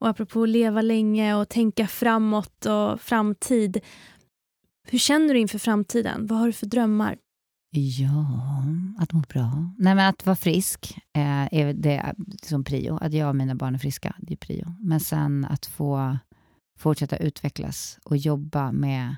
[0.00, 3.80] Och apropå leva länge och tänka framåt och framtid.
[4.88, 6.26] Hur känner du inför framtiden?
[6.26, 7.16] Vad har du för drömmar?
[7.72, 8.26] Ja,
[8.98, 9.74] att må bra.
[9.78, 12.96] Nej, men att vara frisk eh, är det som prio.
[12.96, 14.74] Att jag och mina barn är friska, det är prio.
[14.80, 16.18] Men sen att få
[16.80, 19.16] fortsätta utvecklas och jobba med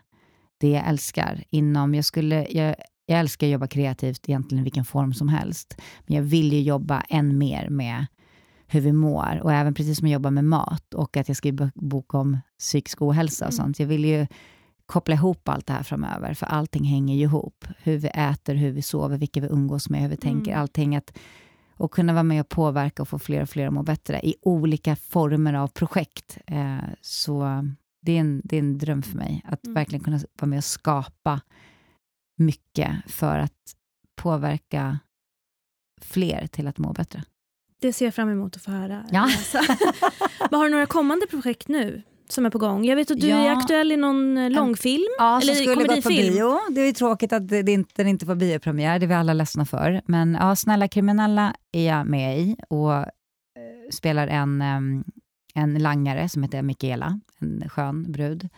[0.59, 1.44] det jag älskar.
[1.51, 2.76] Inom, jag, skulle, jag,
[3.06, 5.76] jag älskar att jobba kreativt egentligen i vilken form som helst.
[6.06, 8.06] Men jag vill ju jobba än mer med
[8.66, 11.70] hur vi mår och även precis som jag jobbar med mat och att jag skriver
[11.74, 13.64] bok om psykisk ohälsa och mm.
[13.64, 13.80] sånt.
[13.80, 14.26] Jag vill ju
[14.86, 17.66] koppla ihop allt det här framöver, för allting hänger ju ihop.
[17.82, 20.62] Hur vi äter, hur vi sover, vilka vi umgås med, hur vi tänker, mm.
[20.62, 20.97] allting.
[20.97, 21.18] Att
[21.83, 24.35] och kunna vara med och påverka och få fler och fler att må bättre i
[24.43, 26.39] olika former av projekt.
[26.47, 27.65] Eh, så
[28.03, 29.75] det är, en, det är en dröm för mig, att mm.
[29.75, 31.41] verkligen kunna vara med och skapa
[32.39, 33.77] mycket för att
[34.17, 34.99] påverka
[36.01, 37.25] fler till att må bättre.
[37.81, 39.07] Det ser jag fram emot att få höra.
[39.11, 39.29] Ja.
[40.51, 42.03] Men har du några kommande projekt nu?
[42.33, 42.85] Som är på gång.
[42.85, 43.37] Jag vet att du ja.
[43.37, 45.09] är aktuell i någon eh, långfilm.
[45.19, 46.59] Ja, eller skulle gått på bio.
[46.71, 49.65] Det är tråkigt att det inte, den inte får biopremiär, det är vi alla ledsna
[49.65, 50.03] för.
[50.07, 53.07] Men ja, Snälla kriminella är jag med i och eh,
[53.91, 55.05] spelar en, um,
[55.55, 58.49] en langare som heter Mikaela, en skön brud.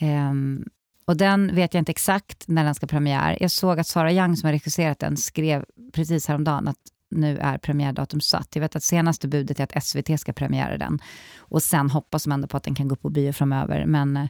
[0.00, 0.64] Um,
[1.04, 3.38] och den vet jag inte exakt när den ska premiär.
[3.40, 6.76] Jag såg att Sara Young som har regisserat den skrev precis häromdagen att
[7.10, 8.48] nu är premiärdatum satt.
[8.56, 10.98] Jag vet att senaste budet är att SVT ska premiära den.
[11.38, 13.86] Och sen hoppas man ändå på att den kan gå på bio framöver.
[13.86, 14.26] Men eh,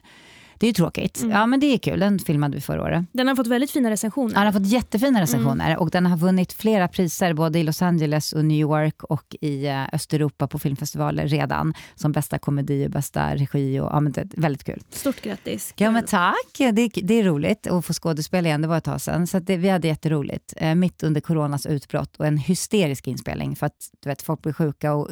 [0.59, 1.19] det är ju tråkigt.
[1.21, 1.31] Mm.
[1.31, 3.05] Ja men det är kul, den filmade vi förra året.
[3.11, 4.33] Den har fått väldigt fina recensioner.
[4.33, 5.79] Ja, den har fått jättefina recensioner Mm.
[5.79, 9.67] och den har vunnit flera priser både i Los Angeles och New York och i
[9.67, 11.73] eh, Östeuropa på filmfestivaler redan.
[11.95, 14.81] Som bästa komedi och bästa regi och ja men det väldigt kul.
[14.89, 15.73] Stort grattis.
[15.77, 16.71] Ja men tack, det,
[17.03, 19.27] det är roligt att få skådespela igen, det var ett tag sedan.
[19.27, 23.65] Så det, vi hade jätteroligt, eh, mitt under coronas utbrott och en hysterisk inspelning för
[23.65, 25.09] att du vet, folk blir sjuka och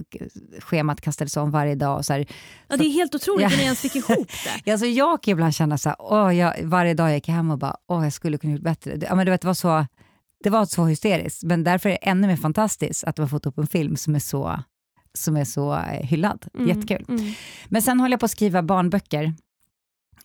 [0.59, 1.97] schemat kastades om varje dag.
[1.97, 2.25] Och så här,
[2.67, 3.57] Ja, det är helt otroligt Ja.
[3.57, 4.27] ni ens fick ihop
[4.65, 4.71] det.
[4.75, 7.75] Alltså jag ibland känna så här, åh, jag, varje dag jag gick hem och bara,
[7.87, 8.95] åh, jag skulle kunna gjort bättre.
[8.95, 9.85] Det, ja, men du vet, det, var så,
[10.43, 13.45] det var så hysteriskt, men därför är det ännu mer fantastiskt att de har fått
[13.45, 14.59] upp en film som är så,
[15.13, 16.45] som är så eh, hyllad.
[16.53, 17.05] Mm, Jättekul.
[17.07, 17.33] Mm.
[17.67, 19.23] Men sen håller jag på att skriva barnböcker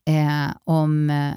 [0.06, 1.34] eh, om eh,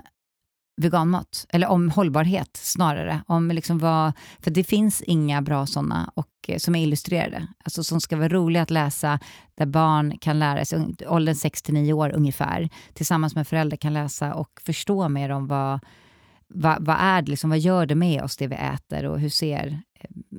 [0.76, 3.24] veganmat, eller om hållbarhet snarare.
[3.28, 7.84] Om liksom vad, för det finns inga bra sådana och, eh, som är illustrerade, alltså
[7.84, 9.20] som ska vara roliga att läsa,
[9.56, 14.50] där barn kan lära sig, åldern 6-9 år ungefär, tillsammans med föräldrar kan läsa och
[14.66, 15.80] förstå mer om vad,
[16.48, 19.30] vad, vad är det, liksom, vad gör det med oss det vi äter och hur
[19.30, 19.82] ser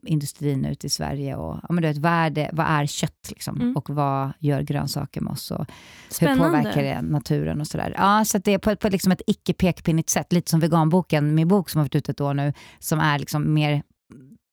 [0.03, 3.27] industrin ut i Sverige och ja, men du vet, vad, är det, vad är kött
[3.31, 3.77] liksom, Mm.
[3.77, 6.45] och vad gör grönsaker med oss och hur Spännande.
[6.45, 7.95] påverkar det naturen och sådär.
[7.99, 11.35] Ja, så att det är på, på liksom ett icke pekpinnigt sätt, lite som veganboken,
[11.35, 13.83] min bok som har varit ute ett år nu, som är liksom mer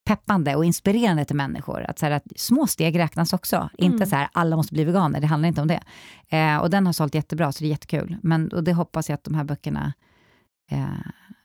[0.08, 1.84] peppande och inspirerande till människor.
[1.84, 3.70] Att, så här, att små steg räknas också.
[3.78, 4.08] Inte Mm.
[4.10, 5.82] så här, alla måste bli veganer, det handlar inte om det.
[6.30, 8.18] Eh, och den har sålt jättebra, så det är jättekul.
[8.24, 9.94] Men, och det hoppas jag att de här böckerna
[10.72, 10.86] eh,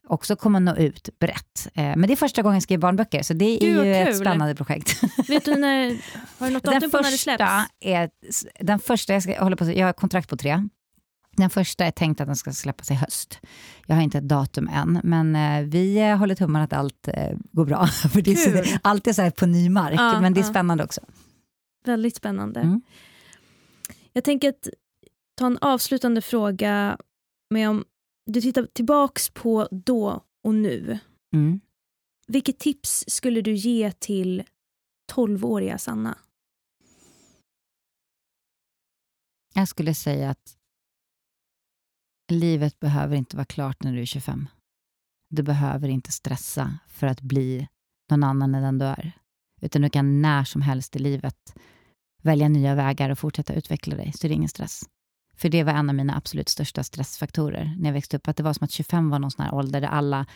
[0.06, 1.68] också kommer nå ut brett.
[1.74, 4.54] Eh, men det är första gången jag skriver barnböcker, så det är ju ett spännande
[4.54, 5.02] projekt.
[5.28, 5.96] Vet du när,
[6.38, 7.70] har du något datum Den på när det första, släpps?
[7.80, 8.10] är,
[8.64, 10.68] den första, jag, ska, jag, håller på, jag har kontrakt på tre.
[11.36, 13.40] Den första är tänkt att den ska släppas i höst.
[13.86, 17.36] Jag har inte ett datum än, men eh, vi eh, håller tummarna att allt eh,
[17.52, 17.86] går bra.
[18.12, 20.44] För det är det, allt är så här på ny mark, Ja, men det är
[20.44, 20.50] ja.
[20.50, 21.00] spännande också.
[21.84, 22.60] Väldigt spännande.
[22.60, 22.80] Mm.
[24.12, 24.68] Jag tänker att
[25.34, 26.96] ta en avslutande fråga
[27.50, 27.84] med om
[28.26, 30.98] du tittar tillbaks på då och nu.
[31.34, 31.60] Mm.
[32.26, 34.44] Vilket tips skulle du ge till
[35.12, 36.18] 12-åriga Sanna?
[39.54, 40.56] Jag skulle säga att
[42.32, 44.48] livet behöver inte vara klart när du är 25.
[45.30, 47.68] Du behöver inte stressa för att bli
[48.10, 49.12] någon annan än den du är.
[49.60, 51.54] Utan du kan när som helst i livet
[52.22, 54.82] välja nya vägar och fortsätta utveckla dig, så det är ingen stress.
[55.36, 58.28] För det var en av mina absolut största stressfaktorer när jag växte upp.
[58.28, 60.26] Att det var som att 25 var någon sån här ålder där alla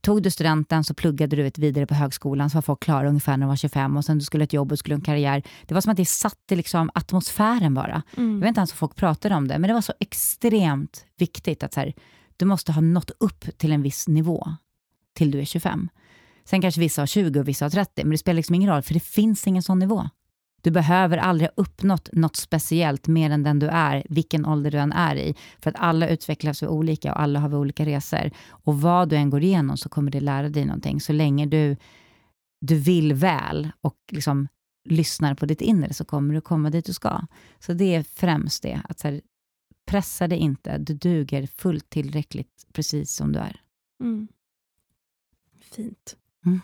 [0.00, 3.36] Tog du studenten så pluggade du ett vidare på högskolan, så var folk klara ungefär
[3.36, 5.42] när de var 25 och sen du skulle ett jobb och skulle en karriär.
[5.66, 8.02] Det var som att det satte liksom atmosfären bara.
[8.32, 11.62] Jag vet inte ens om folk pratade om det, men det var så extremt viktigt
[11.62, 11.94] att så här,
[12.36, 14.56] du måste ha nått upp till en viss nivå
[15.14, 15.88] till du är 25.
[16.44, 18.82] Sen kanske vissa har 20 och vissa har 30, men det spelar liksom ingen roll,
[18.82, 20.08] för det finns ingen sån nivå.
[20.62, 24.78] Du behöver aldrig ha uppnått något speciellt mer än den du är, vilken ålder du
[24.78, 25.34] än är i.
[25.60, 28.30] För att alla utvecklas vi olika och alla har vi olika resor.
[28.48, 31.00] Och vad du än går igenom så kommer det lära dig någonting.
[31.00, 31.76] Så länge du,
[32.60, 34.48] du vill väl och liksom
[34.88, 37.20] lyssnar på ditt inre så kommer du komma dit du ska.
[37.58, 39.20] Så det är främst det, att här,
[39.86, 43.60] pressa dig inte, du duger fullt tillräckligt precis som du är.
[44.00, 44.28] Mm.
[45.60, 46.16] Fint.
[46.46, 46.60] Mm.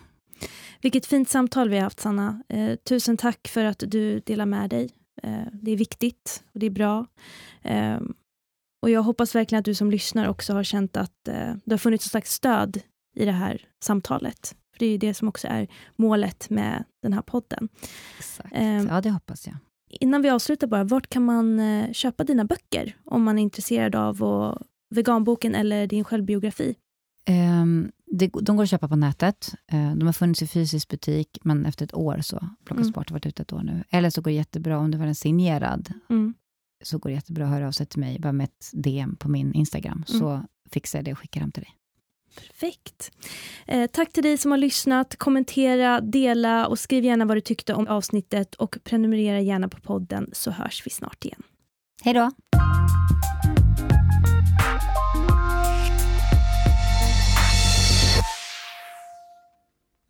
[0.80, 2.42] Vilket fint samtal vi har haft, Sanna.
[2.48, 4.90] Eh, tusen tack för att du delar med dig.
[5.22, 7.06] Eh, det är viktigt och det är bra.
[7.62, 8.00] Eh,
[8.82, 11.78] och Jag hoppas verkligen att du som lyssnar också har känt att eh, det har
[11.78, 12.80] funnits ett slags stöd
[13.16, 14.56] i det här samtalet.
[14.72, 17.68] För Det är ju det som också är målet med den här podden.
[18.18, 18.48] Exakt.
[18.52, 18.86] Ehm.
[18.86, 19.56] ja, det hoppas jag.
[19.90, 23.94] Innan vi avslutar bara, vart kan man eh, köpa dina böcker om man är intresserad
[23.94, 24.58] av och,
[24.94, 26.74] veganboken eller din självbiografi?
[28.10, 29.54] Det, de går att köpa på nätet.
[29.72, 32.92] Eh, de har funnits i fysisk butik, men efter ett år så plockas Mm.
[32.92, 33.10] bort.
[33.10, 33.84] Har varit ute ett år nu.
[33.90, 36.34] Eller så går det jättebra, om det var en signerad, Mm.
[36.84, 39.28] så går det jättebra att höra av sig till mig, bara med ett DM på
[39.28, 40.20] min Instagram, Mm.
[40.20, 41.74] så fixar jag det och skickar hem till dig.
[42.36, 43.10] Perfekt.
[43.66, 45.16] Eh, tack till dig som har lyssnat.
[45.16, 50.30] Kommentera, dela och skriv gärna vad du tyckte om avsnittet och prenumerera gärna på podden
[50.32, 51.42] så hörs vi snart igen.
[52.02, 52.30] Hej då!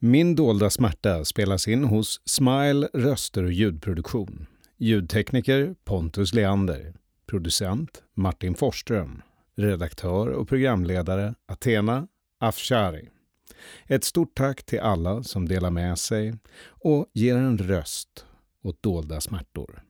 [0.01, 4.47] Min dolda smärta spelas in hos Smile röster och ljudproduktion.
[4.77, 6.95] Ljudtekniker Pontus Leander.
[7.27, 9.23] Producent Martin Forsström.
[9.57, 12.09] Redaktör och programledare Athena
[12.39, 13.09] Afshari.
[13.87, 16.35] Ett stort tack till alla som delar med sig
[16.66, 18.27] och ger en röst
[18.62, 19.83] åt dolda smärtor.